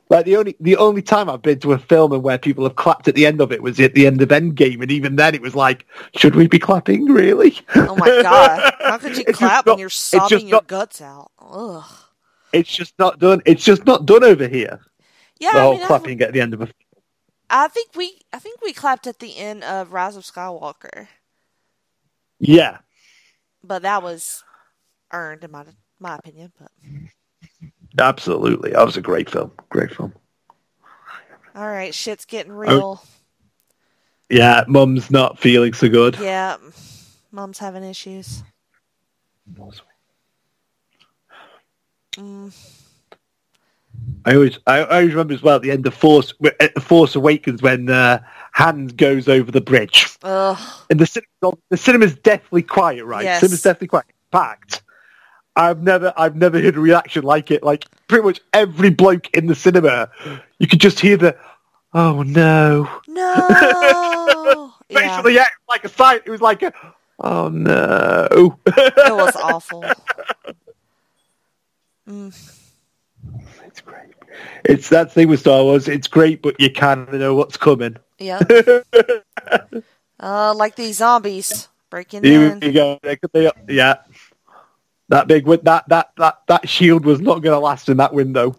[0.08, 2.76] Like the only the only time I've been to a film and where people have
[2.76, 5.34] clapped at the end of it was at the end of Endgame, and even then
[5.34, 5.84] it was like,
[6.14, 7.58] should we be clapping really?
[7.74, 8.72] Oh my god!
[8.80, 11.32] How could you clap not- when you're sobbing your not- guts out?
[11.50, 11.84] Ugh.
[12.52, 13.42] It's just not done.
[13.44, 14.80] It's just not done over here.
[15.38, 16.68] Yeah, the I mean, clapping at the end of a.
[17.50, 21.08] I think we, I think we clapped at the end of Rise of Skywalker,
[22.38, 22.78] Yeah,
[23.62, 24.42] but that was
[25.12, 25.64] earned in my
[26.00, 26.52] my opinion.
[26.58, 26.70] But
[27.98, 28.70] absolutely.
[28.72, 29.52] That was a great film.
[29.68, 30.12] Great film.
[31.54, 32.56] all right, shit's getting Oh.
[32.56, 33.02] real.
[34.28, 36.16] Yeah, Mum's not feeling so good.
[36.18, 36.56] Yeah,
[37.30, 38.42] mom's having issues.
[42.16, 42.52] Mm,
[44.24, 47.14] I always, I always remember as well at the end of Force, at the Force
[47.14, 48.20] Awakens when uh,
[48.52, 50.06] Han goes over the bridge.
[50.22, 50.58] ugh.
[50.90, 53.24] and the cinema, the cinema's deathly quiet, right?
[53.24, 53.40] Yes.
[53.40, 54.82] Cinema's deathly quiet, packed.
[55.54, 57.62] I've never, I've never heard a reaction like it.
[57.62, 60.10] Like pretty much every bloke in the cinema,
[60.58, 61.36] you could just hear the,
[61.94, 64.72] "Oh no!" No.
[64.88, 66.20] yeah, Basically, yeah, it was like a sign.
[66.26, 66.72] It was like a,
[67.20, 69.84] "Oh no!" it was awful.
[72.08, 72.32] Mm,
[73.64, 74.14] it's great.
[74.64, 75.88] It's that thing with Star Wars.
[75.88, 77.96] It's great, but you kind of know what's coming.
[78.18, 78.40] yeah.
[80.18, 82.62] Uh, like these zombies breaking Here in.
[82.62, 82.98] you go.
[83.02, 83.96] They could- they- Yeah,
[85.10, 88.14] that big with that that that that shield was not going to last in that
[88.14, 88.56] window.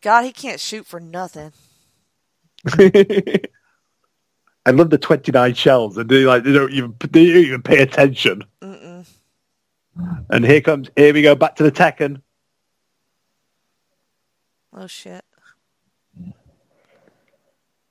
[0.00, 1.50] God, he can't shoot for nothing.
[2.78, 7.62] I love the twenty nine shells, and they like they don't even they don't even
[7.62, 8.44] pay attention.
[10.30, 12.22] And here comes here we go back to the Tekken.
[14.72, 15.24] Oh shit.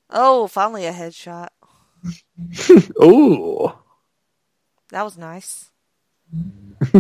[0.10, 1.50] Oh, finally a headshot.
[3.00, 3.78] Oh,
[4.90, 5.70] That was nice.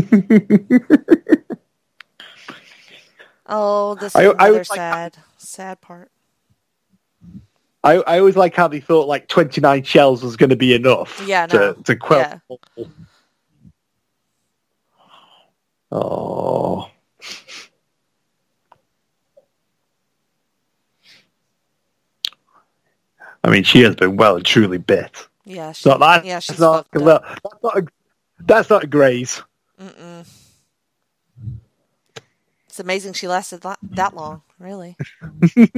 [3.45, 6.11] oh, this is I- I another was like- sad, sad part.
[7.83, 10.73] I I always like how they thought like twenty nine shells was going to be
[10.73, 11.23] enough.
[11.25, 12.41] Yeah, to to quell.
[12.75, 12.85] Yeah.
[15.91, 16.89] Oh.
[23.43, 25.27] I mean, she has been well and truly bit.
[25.45, 26.25] Yeah, she, not that.
[26.25, 27.39] yeah, she's not, fucked well, up.
[27.41, 27.87] that's not a,
[28.39, 29.41] that's not a graze.
[29.81, 30.27] Mm-mm.
[32.67, 34.41] It's amazing she lasted that, that long.
[34.59, 34.97] Really.
[35.55, 35.71] we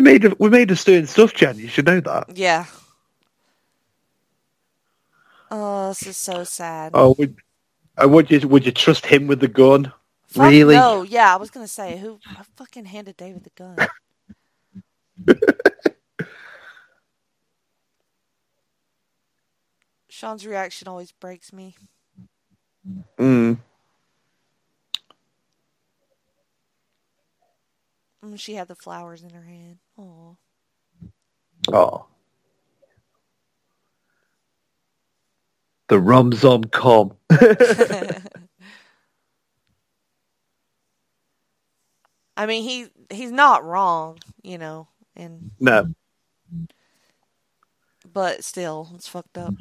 [0.00, 1.58] made of, we made of doing stuff, Jen.
[1.58, 2.36] You should know that.
[2.36, 2.66] Yeah.
[5.50, 6.92] Oh, this is so sad.
[6.94, 7.36] Oh, would,
[8.02, 9.92] uh, would you would you trust him with the gun?
[10.28, 10.74] Fuck really?
[10.76, 13.76] No, yeah, I was gonna say who, who fucking handed David the gun.
[20.08, 21.76] Shaun's reaction always breaks me.
[23.18, 23.58] Mm.
[28.24, 29.78] Mm, She had the flowers in her hand.
[29.98, 30.36] Oh,
[31.72, 32.06] Oh.
[35.88, 37.12] The rom zom com.
[42.36, 45.92] I mean he he's not wrong, you know, and No,
[48.12, 49.54] but still, it's fucked up.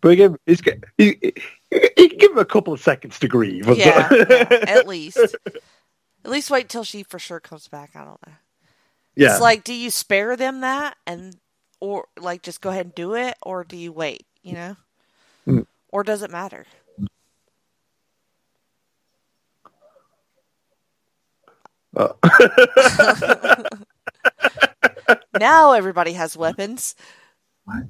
[0.00, 0.60] but again, he's,
[0.98, 1.32] he, he,
[1.96, 3.66] he can give him a couple of seconds to grieve.
[3.76, 7.90] Yeah, yeah, at least, at least wait till she for sure comes back.
[7.96, 8.34] I don't know.
[9.16, 9.32] yeah.
[9.32, 11.36] It's like, do you spare them that and
[11.80, 14.26] or like just go ahead and do it, or do you wait?
[14.42, 14.76] You know.
[15.96, 16.66] Or does it matter?
[21.96, 22.12] Uh,
[25.40, 26.94] Now everybody has weapons.
[27.66, 27.84] I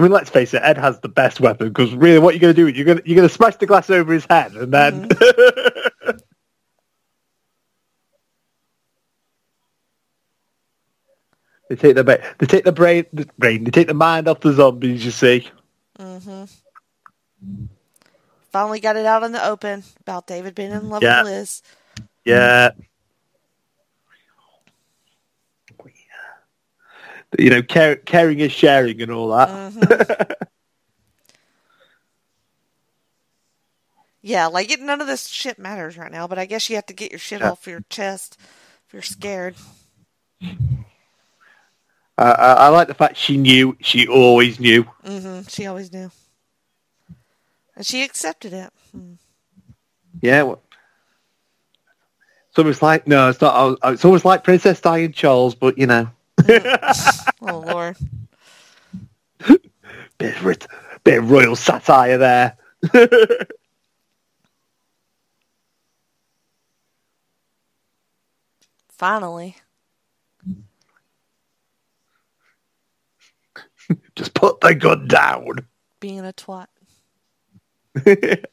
[0.00, 0.62] mean, let's face it.
[0.64, 2.66] Ed has the best weapon because really, what you're going to do?
[2.66, 5.08] You're going to you're going to smash the glass over his head, and then.
[11.68, 14.40] They take the ba- they take the brain, the brain, they take the mind off
[14.40, 15.04] the zombies.
[15.04, 15.48] You see,
[15.98, 16.44] hmm
[18.52, 21.22] Finally got it out in the open about David being in love Yeah.
[21.22, 21.62] with Liz.
[22.24, 22.70] yeah.
[27.36, 29.48] You know, care, caring is sharing and all that.
[29.48, 30.34] Mhm.
[34.22, 36.28] yeah, like it, none of this shit matters right now.
[36.28, 37.50] But I guess you have to get your shit Yeah.
[37.50, 38.36] off your chest
[38.86, 39.56] if you're scared.
[42.18, 43.76] Uh, I, I like the fact she knew.
[43.80, 44.86] She always knew.
[45.04, 46.10] hmm She always knew.
[47.76, 48.72] And she accepted it.
[48.92, 49.14] Hmm.
[50.22, 50.42] Yeah.
[50.42, 50.62] Well,
[52.48, 53.78] it's almost like no, it's not.
[53.84, 56.08] uh, It's almost like Princess Diane Charles, but you know,
[57.40, 57.96] Oh, Lord.
[60.18, 60.66] bit of, rit-
[61.04, 62.56] bit of royal satire there.
[68.88, 69.56] Finally.
[74.16, 75.66] Just put the gun down.
[76.00, 76.66] Being a twat.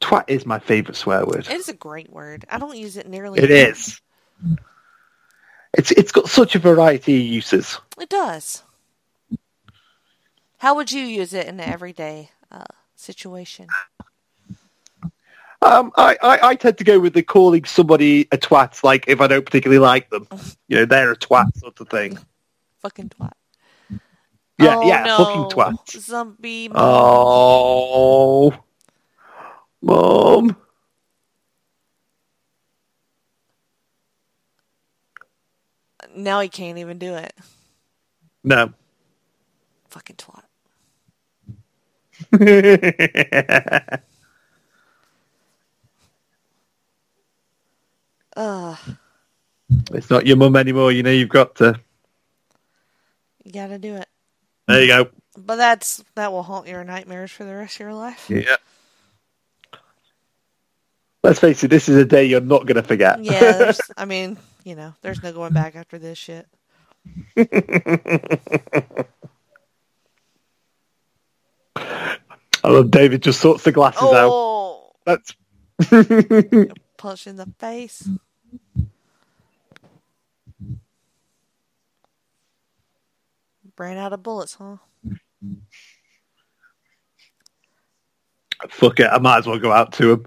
[0.00, 1.46] Twat is my favourite swear word.
[1.48, 2.44] It is a great word.
[2.50, 4.00] I don't use it nearly It is.
[5.76, 7.78] It's it's got such a variety of uses.
[7.98, 8.62] It does.
[10.58, 13.66] How would you use it in an everyday uh, situation?
[15.62, 19.20] Um, I, I, I tend to go with the calling somebody a twat, like if
[19.20, 20.28] I don't particularly like them.
[20.68, 22.18] You know, they're a twat sort of thing.
[22.80, 23.32] Fucking twat.
[24.58, 25.16] Yeah, oh, yeah, no.
[25.16, 26.00] fucking twat.
[26.00, 26.70] Zombie.
[26.74, 28.52] Oh,
[29.82, 30.56] mom.
[36.14, 37.34] Now he can't even do it.
[38.44, 38.72] No.
[39.88, 40.44] Fucking twat.
[48.36, 48.78] Ugh.
[49.92, 50.92] it's not your mum anymore.
[50.92, 51.80] You know, you've got to.
[53.44, 54.08] You gotta do it.
[54.66, 55.08] There you go.
[55.36, 58.30] But that's that will haunt your nightmares for the rest of your life.
[58.30, 58.56] Yeah.
[61.22, 63.22] Let's face it, this is a day you're not going to forget.
[63.24, 66.46] Yeah, there's, I mean, you know, there's no going back after this shit.
[67.36, 69.06] I
[72.64, 74.30] love David just sorts the glasses out.
[74.30, 75.34] Oh, That's
[76.98, 78.06] punch in the face.
[83.76, 84.76] Ran out of bullets, huh?
[88.68, 89.08] fuck it.
[89.10, 90.26] I might as well go out to him.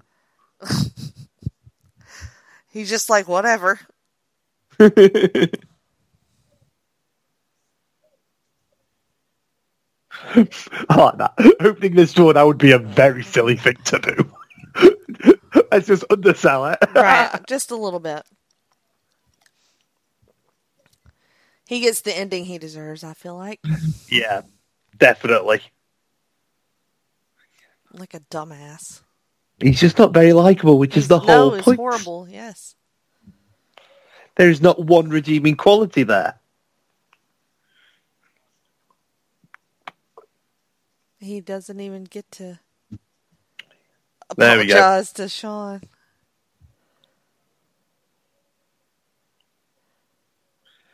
[2.69, 3.79] He's just like, whatever.
[4.79, 4.89] I
[10.95, 11.55] like that.
[11.59, 15.33] Opening this door now would be a very silly thing to do.
[15.71, 16.79] Let's just undersell it.
[16.93, 18.23] Right, just a little bit.
[21.67, 23.59] He gets the ending he deserves, I feel like.
[24.09, 24.41] yeah,
[24.97, 25.61] definitely.
[27.93, 29.01] Like a dumbass.
[29.59, 31.77] He's just not very likable, which is the no, whole it's point.
[31.77, 32.75] horrible, yes.
[34.35, 36.35] There's not one redeeming quality there.
[41.19, 42.59] He doesn't even get to
[44.37, 44.75] There we go.
[44.75, 45.81] apologize to Shaun.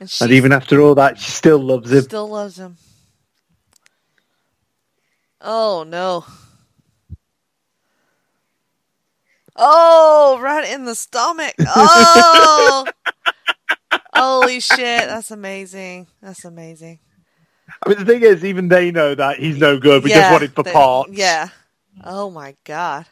[0.04, 2.02] And And even after all that, she still loves him.
[2.04, 2.78] still loves him.
[5.42, 6.26] Oh no.
[9.56, 11.54] Oh, right in the stomach.
[11.60, 12.86] Oh.
[14.16, 14.78] Holy shit,
[15.08, 16.08] that's amazing.
[16.22, 17.00] That's amazing.
[17.86, 20.04] I mean, the thing is, even they know that he's no good.
[20.04, 21.12] We just want him for they- parts.
[21.12, 21.50] Yeah.
[22.04, 23.06] Oh my god.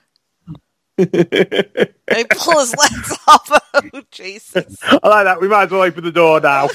[1.11, 3.51] they pull his legs off.
[3.73, 4.77] Oh Jesus.
[4.83, 5.41] I like that.
[5.41, 6.69] We might as well open the door now.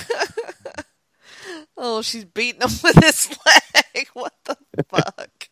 [1.76, 4.08] Oh, she's beating him with his leg.
[4.14, 4.56] What the
[4.88, 5.48] fuck?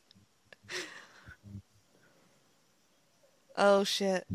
[3.56, 4.26] Oh shit.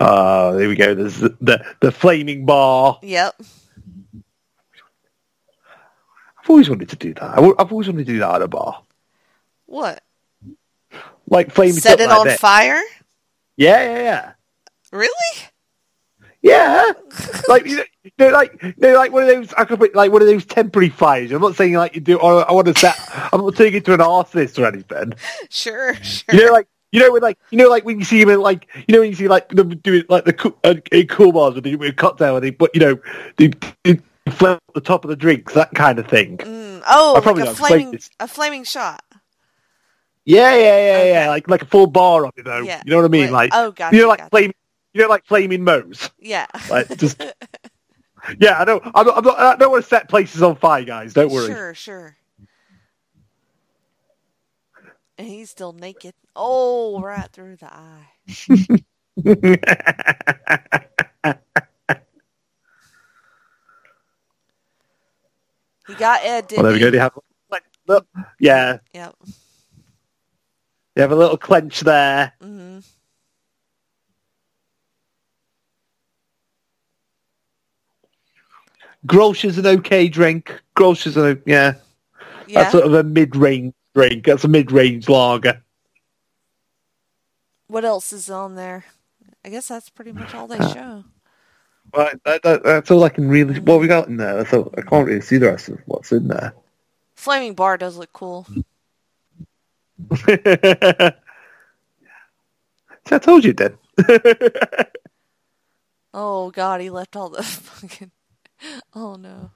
[0.00, 0.94] Oh, there we go.
[0.94, 2.98] There's the, the, the flaming bar.
[3.02, 3.42] Yep.
[6.48, 7.22] I've always wanted to do that.
[7.22, 8.82] I w- I've always wanted to do that at a bar.
[9.66, 10.02] What?
[11.28, 12.80] Like flaming Set it like on fire?
[13.58, 14.32] Yeah, yeah, yeah.
[14.90, 15.12] Really?
[16.40, 16.92] Yeah,
[17.48, 17.84] like you know,
[18.18, 19.52] know, like you know, like one of those.
[19.58, 21.32] I could put like one of those temporary fires.
[21.32, 22.18] I'm not saying like you do.
[22.18, 22.96] Or I want to set.
[23.30, 25.12] I'm not taking it to an artist or anything.
[25.50, 26.34] Sure, sure.
[26.34, 28.40] You know, like you know, when like you know, like when you see him in
[28.40, 31.32] like you know when you see like them doing like the cool, uh, in cool
[31.32, 32.98] bars with the with a cocktail and they put you know
[33.36, 33.52] they,
[33.84, 36.38] they flip the top of the drinks that kind of thing.
[36.38, 39.02] Mm, oh, I like a flaming a flaming shot.
[40.24, 41.12] Yeah, yeah, yeah, Okay.
[41.12, 41.28] yeah.
[41.28, 42.62] Like like a full bar of it though.
[42.62, 42.82] Yeah.
[42.84, 43.24] You know what I mean?
[43.26, 44.30] Wait, Like oh, gotcha, you know, like gotcha.
[44.30, 44.52] flame.
[44.92, 46.10] You know, like flaming Moe's.
[46.18, 46.46] Yeah.
[46.70, 47.22] Like just.
[48.40, 48.80] yeah, I know.
[48.94, 51.14] I'm not, I'm not, I don't want to set places on fire, guys.
[51.14, 51.46] Don't worry.
[51.46, 52.16] Sure, sure.
[55.16, 56.14] And he's still naked.
[56.36, 58.08] Oh, right through the eye.
[65.98, 66.90] got Ed, didn't Well, there we go.
[66.90, 67.18] They have
[67.50, 68.06] like, look,
[68.38, 68.78] yeah.
[68.94, 69.14] Yep.
[70.96, 72.32] You have a little clench there.
[72.40, 72.78] hmm
[79.06, 80.60] Grolsch is an okay drink.
[80.76, 81.74] Grolsch is a yeah.
[82.46, 82.62] Yeah.
[82.62, 84.24] That's sort of a mid-range drink.
[84.24, 85.62] That's a mid-range lager.
[87.68, 88.86] What else is on there?
[89.44, 91.04] I guess that's pretty much all they Uh, show.
[91.94, 93.60] Right, that, that, that's all I can really.
[93.60, 94.46] What we got in there?
[94.52, 96.54] All, I can't really see the rest of what's in there.
[97.14, 98.46] Flaming bar does look cool.
[100.16, 100.38] See,
[103.14, 103.78] I told you, then.
[106.14, 108.10] Oh god, he left all the fucking.
[108.94, 109.50] Oh no.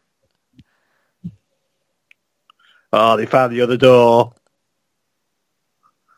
[2.93, 4.35] oh, they found the other door.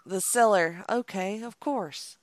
[0.05, 0.85] The cellar.
[0.91, 2.19] Okay, of course.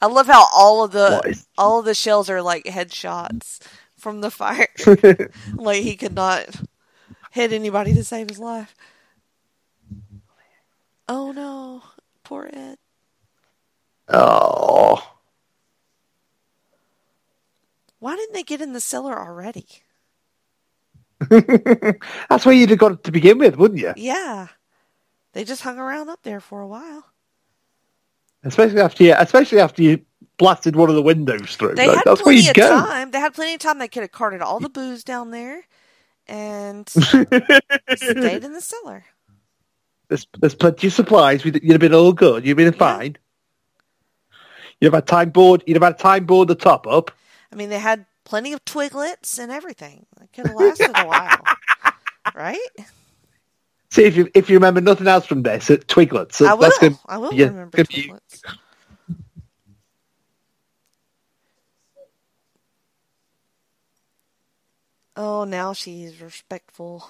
[0.00, 1.22] I love how all of the
[1.56, 3.60] all of the shells are like headshots
[3.96, 4.68] from the fire.
[5.54, 6.46] like he could not
[7.30, 8.74] hit anybody to save his life.
[11.08, 11.82] Oh no,
[12.24, 12.78] poor Ed.
[14.08, 15.02] oh,
[18.00, 19.66] Why didn't they get in the cellar already?
[21.30, 23.94] that's where you'd have got it to begin with, wouldn't you?
[23.96, 24.48] Yeah,
[25.32, 27.06] they just hung around up there for a while.
[28.44, 30.00] Especially after you, especially after you
[30.38, 31.74] blasted one of the windows through.
[31.74, 32.68] They Like, had that's where plenty of go.
[32.68, 33.10] time.
[33.12, 33.78] They had plenty of time.
[33.78, 35.62] They could have carted all the booze down there
[36.26, 37.00] and uh,
[37.94, 39.04] stayed in the cellar.
[40.08, 41.44] There's, there's plenty of supplies.
[41.44, 42.44] You'd have been all good.
[42.44, 42.96] You'd have been Yeah.
[42.98, 43.16] fine.
[44.80, 45.62] You'd have had time board.
[45.66, 47.12] You'd have had time board the top up.
[47.52, 50.06] I mean, they had plenty of twiglets and everything.
[50.20, 51.44] It could have lasted a while,
[52.34, 52.58] right?
[53.92, 56.40] See if you if you remember nothing else from this, at Twiglets.
[56.40, 56.62] Uh, I will.
[56.62, 58.10] That's gonna, I will yeah, remember gonna be-
[65.14, 67.06] Oh, now she's respectful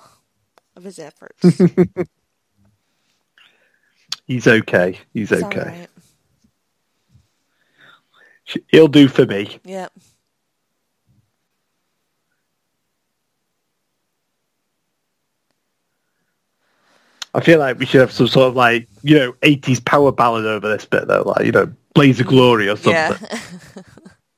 [0.75, 1.41] of his efforts.
[4.27, 4.99] He's okay.
[5.15, 5.61] He's It's okay.
[5.61, 5.89] right.
[8.67, 9.61] He'll do for me.
[9.65, 9.93] Yep.
[17.35, 20.45] I feel like we should have some sort of like you know eighties power ballad
[20.45, 23.29] over this bit though, like you know Blaze of Glory or something.
[23.29, 23.83] Yeah.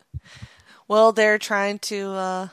[0.89, 2.49] well, they're trying to uh,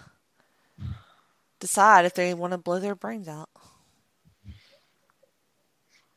[1.59, 3.49] decide if they want to blow their brains out.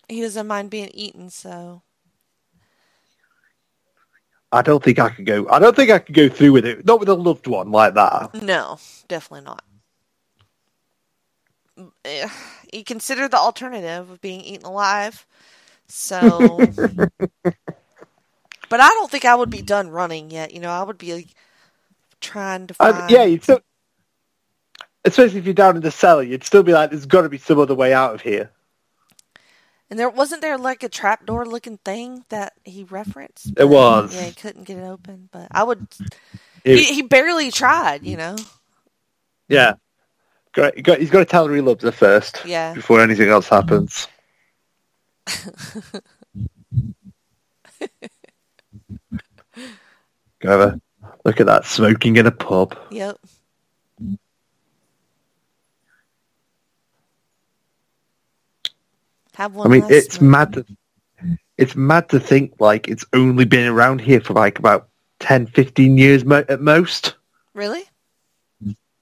[0.08, 1.82] He doesn't mind being eaten, so
[4.52, 5.48] I don't think I could go.
[5.50, 6.84] I don't think I could go through with it.
[6.86, 8.42] Not with a loved one like that.
[8.42, 8.78] no,
[9.08, 9.64] definitely not.
[12.04, 12.28] Eh,
[12.72, 15.26] You consider the alternative of being eaten alive,
[15.88, 16.58] so.
[17.44, 20.52] but I don't think I would be done running yet.
[20.52, 21.28] You know, I would be like,
[22.20, 22.96] trying to find.
[22.96, 23.60] And, yeah, you'd still,
[25.04, 27.38] especially if you're down in the cellar, you'd still be like, "There's got to be
[27.38, 28.50] some other way out of here."
[29.90, 33.52] And there wasn't there like a trapdoor looking thing that he referenced.
[33.56, 34.14] It was.
[34.14, 35.28] Yeah, he couldn't get it open.
[35.30, 35.86] But I would.
[36.64, 38.04] It- He, he barely tried.
[38.04, 38.36] You know.
[39.48, 39.74] yeah,
[40.54, 42.74] got, got, he's got to tell her he loves her first Yeah.
[42.74, 44.08] before anything else happens.
[50.40, 50.80] Go over.
[51.24, 52.76] Look at that smoking in a pub.
[52.90, 53.18] Yep.
[59.34, 59.66] Have one.
[59.66, 60.30] I mean, it's smoke.
[60.30, 60.52] mad.
[60.54, 60.66] To,
[61.58, 64.88] it's mad to think like it's only been around here for like about
[65.20, 67.16] 10, 15 years mo- at most.
[67.54, 67.84] Really?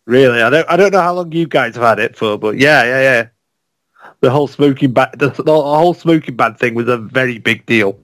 [0.06, 0.68] Really, I don't.
[0.68, 3.28] I don't know how long you guys have had it for, but yeah, yeah, yeah.
[4.20, 7.98] The whole smoking ban, the, the whole smoking ban thing was a very big deal.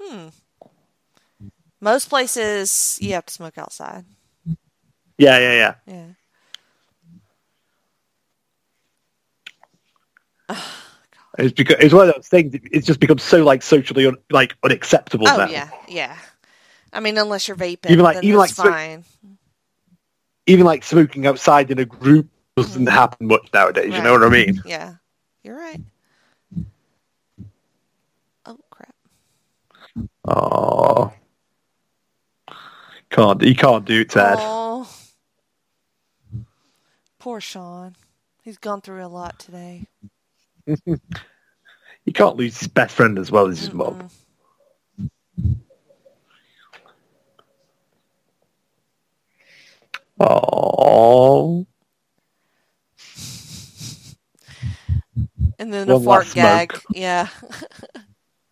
[0.00, 0.28] Hmm.
[1.80, 4.04] Most places you have to smoke outside.
[5.16, 6.14] Yeah, yeah, yeah.
[10.48, 10.56] Yeah.
[11.38, 12.56] It's because it's one of those things.
[12.72, 15.48] It's just become so like socially un, like unacceptable Oh now.
[15.48, 16.16] yeah, yeah.
[16.92, 19.04] I mean, unless you're vaping, Even like- even like fine.
[20.50, 22.90] Even like smoking outside in a group doesn't mm.
[22.90, 23.94] happen much nowadays.
[23.94, 24.60] You know what I mean?
[24.64, 24.94] Yeah,
[25.44, 25.80] you're right.
[28.44, 28.94] Oh crap!
[30.26, 31.12] Oh,
[33.10, 34.38] can't you can't do it, Ted?
[34.40, 34.88] Oh,
[37.18, 37.94] poor Shaun.
[38.42, 39.86] He's gone through a lot today.
[42.04, 44.08] You can't lose his best friend as well as his mum.
[50.20, 51.66] Oh,
[55.58, 56.72] And then a One fart last gag.
[56.74, 56.84] smoke.
[56.94, 57.28] Yeah.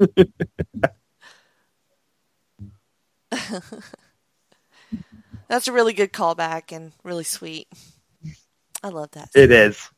[5.49, 7.69] That's a really good callback and really sweet.
[8.83, 9.31] I love that.
[9.35, 9.89] It is.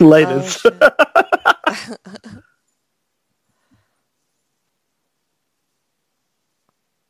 [0.00, 0.66] Latest.
[0.66, 0.90] Oh,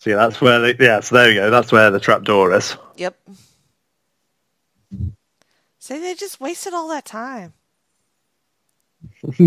[0.03, 1.49] so yeah, that's where they, yeah, so there you go.
[1.49, 2.77] That's where the trapdoor is.
[2.97, 3.16] Yep.
[5.79, 7.53] See, they just wasted all that time.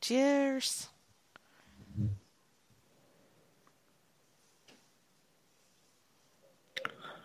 [0.00, 0.88] Cheers.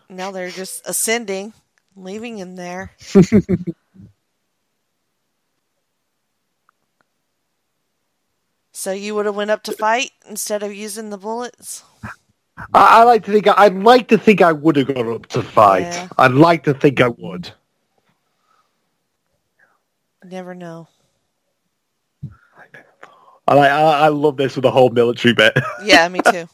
[0.08, 1.52] Now they're just ascending,
[1.96, 2.92] leaving him there.
[8.86, 11.82] so you would have went up to fight instead of using the bullets?
[12.72, 15.42] I, I like to think I'd like to think I would have gone up to
[15.42, 15.80] fight.
[15.80, 16.06] Yeah.
[16.16, 17.50] I'd like to think I would.
[20.24, 20.86] Never know.
[23.48, 25.58] I like I, I love this with the whole military bit.
[25.84, 26.48] Yeah, me too.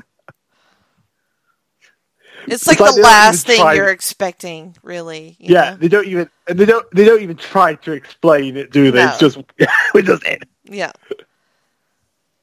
[2.46, 5.36] It's like, like the last thing try- you're expecting, really.
[5.38, 5.76] you yeah, know?
[5.76, 9.02] they don't even and they don't they don't even try to explain it, do they?
[9.04, 9.28] It's No.
[9.28, 10.44] just it's just it.
[10.64, 10.92] Yeah.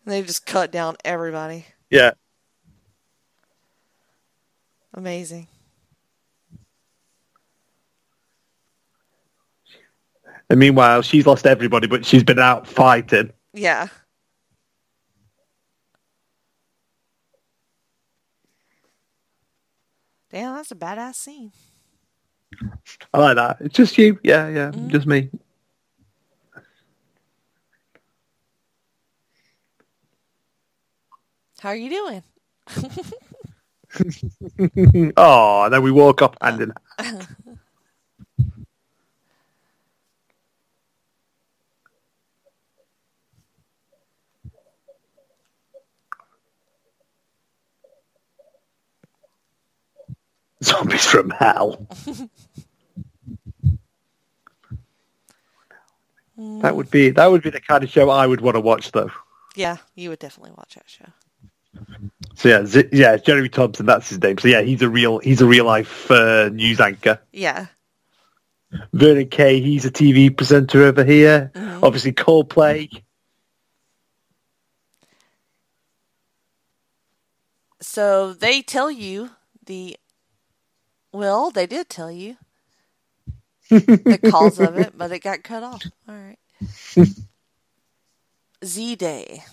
[0.09, 1.65] They just cut down everybody.
[1.91, 2.11] Yeah.
[4.95, 5.47] Amazing.
[10.49, 13.31] And meanwhile, she's lost everybody, but she's been out fighting.
[13.53, 13.87] Yeah.
[20.31, 21.51] Damn, that's a badass scene.
[23.13, 23.57] I like that.
[23.59, 24.19] It's just you.
[24.23, 24.89] Yeah, yeah, mm-hmm.
[24.89, 25.29] just me.
[31.61, 32.23] How are you doing?
[35.17, 37.27] Oh, and then we walk up hand in hand.
[50.63, 51.87] Zombies from hell.
[56.37, 58.91] that would be that would be the kind of show I would want to watch,
[58.91, 59.09] though.
[59.55, 61.05] Yeah, you would definitely watch that show.
[62.35, 64.37] So yeah, Z- yeah, Jeremy Thompson, that's his name.
[64.37, 67.19] So yeah, he's a real he's a real life uh, news anchor.
[67.31, 67.67] Yeah.
[68.93, 71.51] Vernon Kay, he's a TV presenter over here.
[71.83, 72.89] Obviously, Coldplay.
[77.81, 79.31] So they tell you
[79.65, 79.97] the.
[81.11, 82.37] Well, they did tell you
[83.69, 85.85] the cause of it, but it got cut off.
[86.07, 86.37] All right.
[88.65, 89.43] Z Day.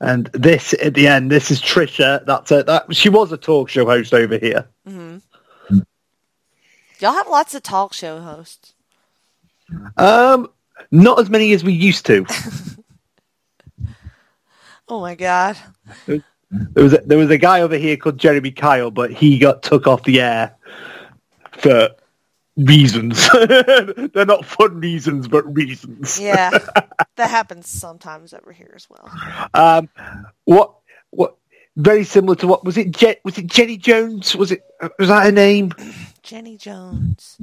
[0.00, 2.24] And this at the end, this is Trisha.
[2.26, 2.66] That's it.
[2.66, 4.66] That she was a talk show host over here.
[6.98, 8.74] Y'all have lots of talk show hosts.
[9.96, 10.48] Um,
[10.90, 12.24] not as many as we used to.
[14.88, 15.56] Oh my god.
[16.06, 16.22] There
[16.84, 19.86] was a, there was a guy over here called Jeremy Kyle, but he got took
[19.88, 20.54] off the air
[21.50, 21.88] for
[22.56, 23.28] reasons.
[24.12, 26.18] They're not fun reasons, but reasons.
[26.20, 26.50] Yeah.
[27.16, 29.10] that happens sometimes over here as well.
[29.54, 29.88] Um,
[30.44, 30.74] what
[31.10, 31.36] what?
[31.76, 32.90] Very similar to what was it?
[32.90, 34.34] Je- was it Jenny Jones?
[34.34, 34.64] Was it
[34.98, 35.72] was that her name?
[36.22, 37.38] Jenny Jones.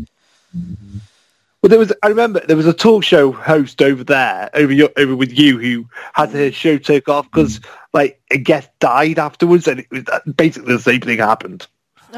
[1.61, 1.93] Well, there was.
[2.03, 5.59] I remember there was a talk show host over there, over your, over with you,
[5.59, 7.61] who had her show take off because
[7.93, 10.03] like a guest died afterwards, and it was
[10.35, 11.67] basically the same thing happened.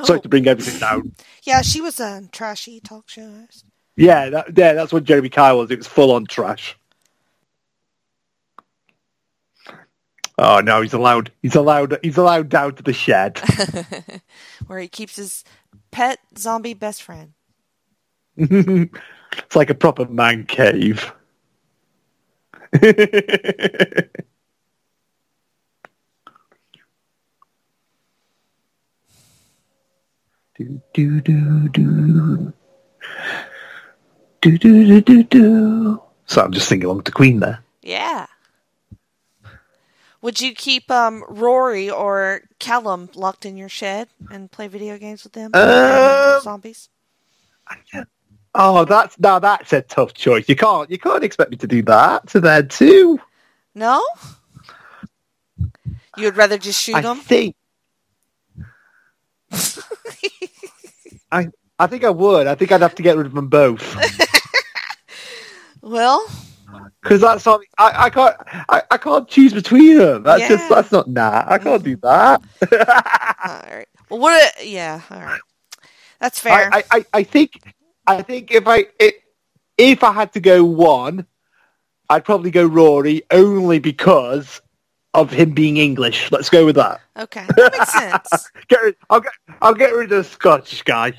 [0.03, 0.21] Sorry Oh.
[0.21, 1.13] to bring everything down.
[1.43, 3.65] Yeah, she was a trashy talk show host.
[3.95, 5.71] Yeah, that, yeah, that's what Jeremy Kyle was.
[5.71, 6.77] It was full on trash.
[10.37, 11.31] Oh no, he's allowed.
[11.41, 11.97] He's allowed.
[12.03, 13.39] He's allowed down to the shed.
[14.67, 15.45] where he keeps his
[15.91, 17.31] pet zombie best friend.
[18.37, 21.13] it's like a proper man cave.
[30.57, 32.53] Do do do do.
[34.41, 36.01] Do do do do do.
[36.27, 37.59] So I'm just thinking along to Queen there.
[37.81, 38.27] Yeah.
[40.21, 45.23] Would you keep um, Rory or Callum locked in your shed and play video games
[45.23, 45.51] with them?
[45.53, 46.89] Um, zombies.
[48.55, 50.47] Oh, that's now that's a tough choice.
[50.47, 53.19] You can't you can't expect me to do that to them too.
[53.75, 54.01] No.
[56.17, 57.17] You'd rather just shoot I them.
[57.17, 57.55] Think.
[61.31, 61.47] I
[61.79, 62.47] I think I would.
[62.47, 63.81] I think I'd have to get rid of them both
[65.81, 66.25] Well,
[67.01, 68.35] because that's something I, I can't
[68.69, 70.23] I, I can't choose between them.
[70.23, 70.49] That's Yeah.
[70.49, 71.43] just that's not nah.
[71.45, 72.45] I can't do mm-hmm.
[72.71, 73.37] that.
[73.45, 73.87] all right.
[74.09, 74.53] Well, what?
[74.59, 75.39] A, yeah, all right.
[76.19, 76.69] That's fair.
[76.73, 77.51] I, I, I, I think
[78.07, 79.15] I think if I it,
[79.77, 81.25] if I had to go one,
[82.09, 84.61] I'd probably go Rory only because
[85.15, 86.31] of him being English.
[86.31, 87.01] Let's go with that.
[87.17, 88.51] Okay, that makes sense.
[88.67, 89.31] Get rid, I'll get
[89.61, 91.13] I'll get rid of the Scottish guy.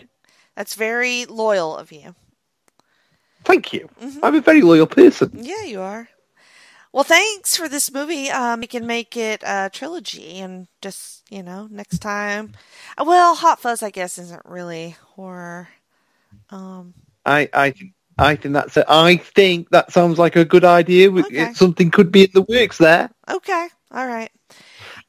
[0.56, 2.14] That's very loyal of you.
[3.44, 3.88] Thank you.
[4.22, 5.30] I'm a very loyal person.
[5.34, 6.08] Yeah, you are.
[6.92, 8.30] Well, thanks for this movie.
[8.30, 12.52] Um, we can make it a trilogy, and just you know, next time.
[12.98, 15.68] Well, Hot Fuzz, I guess, isn't really horror.
[16.50, 16.94] Um,
[17.24, 18.86] I I think I think that's it.
[18.88, 21.12] I think that sounds like a good idea.
[21.12, 21.52] Okay.
[21.52, 23.10] Something could be in the works there.
[23.28, 24.30] okay, all right.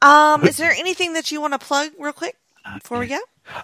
[0.02, 2.36] Um, is there anything that you want to plug real quick
[2.74, 3.18] before we go?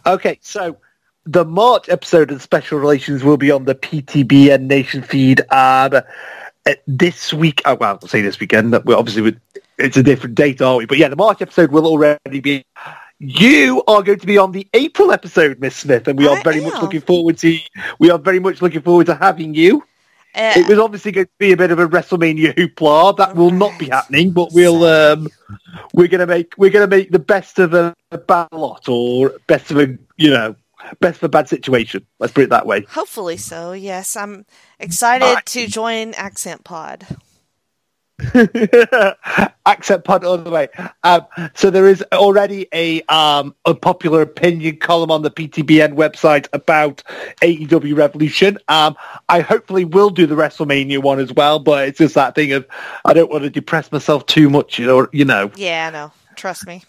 [0.06, 0.78] Okay, so
[1.26, 6.72] the March episode of Special Relations will be on the PTBN Nation feed um, uh,
[6.86, 7.62] this week.
[7.64, 8.72] Oh, well, I'll say this weekend.
[8.72, 9.40] that We're obviously with,
[9.78, 10.86] it's a different date, aren't we?
[10.86, 12.64] But yeah, the March episode will already be.
[13.20, 16.42] You are going to be on the April episode, Miss Smith, and we are I
[16.42, 17.58] very much looking forward to.
[17.98, 19.84] We are very much looking forward to having you.
[20.34, 23.16] Uh, It was obviously going to be a bit of a WrestleMania hoopla.
[23.16, 25.28] That will not be happening, but we'll um,
[25.92, 29.70] we're gonna make we're gonna make the best of a, a bad lot or best
[29.70, 30.56] of a you know
[31.00, 32.06] best of a bad situation.
[32.18, 32.82] Let's put it that way.
[32.90, 33.72] hopefully so.
[33.72, 34.44] Yes, I'm
[34.78, 35.46] excited Alright.
[35.46, 37.06] to join Accent Pod.
[39.66, 40.68] Accent pod all the way.
[41.02, 46.46] Um, so there is already a um, a popular opinion column on the PTBN website
[46.52, 47.02] about
[47.42, 48.58] AEW Revolution.
[48.68, 48.96] Um,
[49.28, 52.66] I hopefully will do the WrestleMania one as well, but it's just that thing of
[53.04, 55.08] I don't want to depress myself too much, you know.
[55.12, 55.50] You know.
[55.56, 56.12] Yeah, I know.
[56.36, 56.82] Trust me.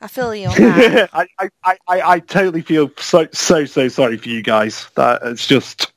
[0.00, 1.10] I feel you on that.
[1.12, 4.88] I, I, I, I I totally feel so so so sorry for you guys.
[4.96, 5.89] That it's just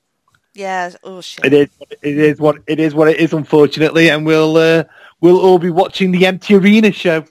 [0.53, 0.91] yeah.
[1.03, 1.45] Oh shit.
[1.45, 1.69] it is
[2.01, 4.83] it is what it is what it is unfortunately, and we'll uh,
[5.21, 7.25] we'll all be watching the Empty Arena show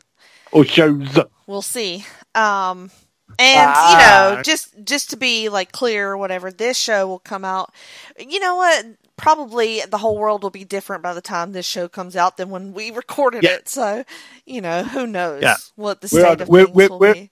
[0.52, 1.18] or shows.
[1.46, 2.04] We'll see.
[2.34, 2.90] Um,
[3.38, 3.90] and Ah.
[3.90, 7.72] you know, just just to be like clear or whatever, this show will come out.
[8.18, 8.86] You know what?
[9.16, 12.50] Probably the whole world will be different by the time this show comes out than
[12.50, 13.56] when we recorded Yeah.
[13.56, 13.68] it.
[13.68, 14.04] So,
[14.46, 15.56] you know, who knows Yeah.
[15.76, 17.30] what the We're state on, of we're, things we're, will be.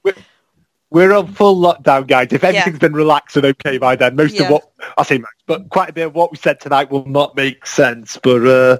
[0.90, 2.28] We're, on full lockdown, guys.
[2.32, 4.44] If everything's been relaxed and okay by then, most Yeah.
[4.44, 7.06] of what I say most, but quite a bit of what we said tonight will
[7.06, 8.18] not make sense.
[8.22, 8.78] But uh,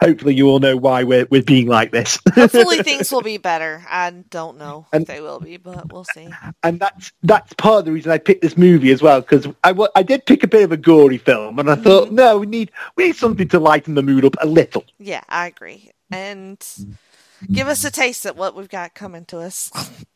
[0.00, 2.18] hopefully, you all know why we're we're being like this.
[2.34, 3.84] Hopefully, things will be better.
[3.88, 6.28] I don't know And- if they will be, but we'll see.
[6.62, 9.74] and that's that's part of the reason I picked this movie as well because I,
[9.94, 12.14] I did pick a bit of a gory film and I thought Mm-hmm.
[12.16, 15.46] no we need we need something to lighten the mood up a little Yeah, I
[15.46, 15.90] agree.
[16.10, 16.62] And
[17.50, 19.70] give us a taste of what we've got coming to us.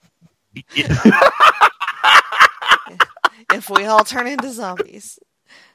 [3.53, 5.19] if we all turn into zombies.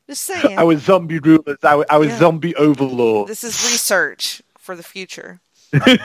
[0.07, 0.57] Just saying.
[0.57, 2.17] our zombie rulers I was Yeah.
[2.19, 5.39] zombie overlords This is research for the future.
[5.71, 5.99] bit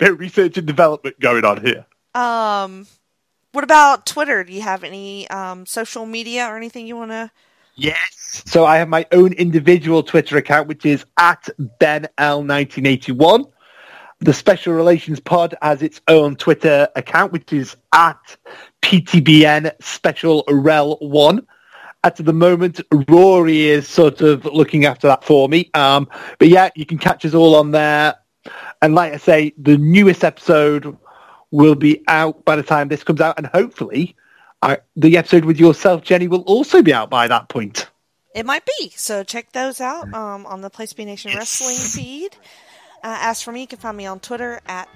[0.00, 2.86] of research and development going on here Um,
[3.52, 4.44] what about Twitter?
[4.44, 7.30] Do you have any um, social media or anything you want to?
[7.76, 11.48] yes so I have my own individual Twitter account which is at
[11.80, 13.50] benl1981
[14.24, 18.36] the Special Relations Pod has its own Twitter account which is at
[18.80, 21.46] PTBN Special Rel One.
[22.04, 25.70] At the moment, Rory is sort of looking after that for me.
[25.74, 28.14] Um, but yeah, you can catch us all on there.
[28.80, 30.96] And like I say, the newest episode
[31.50, 34.16] will be out by the time this comes out, and hopefully,
[34.62, 37.90] I, the episode with yourself, Jenny, will also be out by that point.
[38.34, 38.90] It might be.
[38.96, 42.36] So check those out um, on the Place B Nation Wrestling feed.
[43.04, 44.88] Uh, as for me, you can find me on Twitter at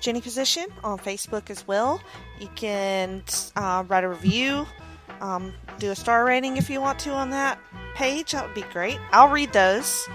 [0.00, 2.00] Jenny Position, on Facebook as well.
[2.40, 3.22] You can
[3.54, 4.66] uh, write a review,
[5.20, 7.58] um, do a star rating if you want to on that
[7.94, 8.32] page.
[8.32, 8.98] That would be great.
[9.12, 10.08] I'll read those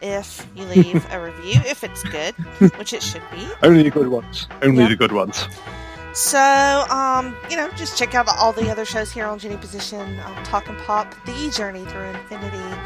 [0.00, 2.34] if you leave a review, if it's good,
[2.78, 3.48] which it should be.
[3.62, 4.46] Only the good ones.
[4.62, 5.48] Only the good ones.
[6.14, 10.20] So, um, you know, just check out all the other shows here on Jenny Position,
[10.20, 12.76] um, Talk and Pop, The Journey Through Infinity,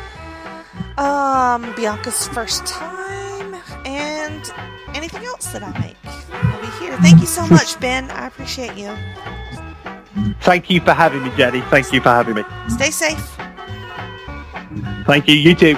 [0.96, 3.25] um, Bianca's First Time,
[3.96, 4.52] and
[4.94, 5.96] anything else that I make.
[6.32, 6.96] I'll be here.
[6.98, 8.10] Thank you so much, Ben.
[8.10, 8.94] I appreciate you.
[10.40, 11.60] Thank you for having me, Jenny.
[11.62, 12.44] Thank you for having me.
[12.68, 13.36] Stay safe.
[15.06, 15.34] Thank you.
[15.34, 15.76] You too.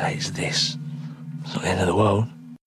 [0.00, 0.76] Is this
[1.42, 2.26] it's not the end of the world.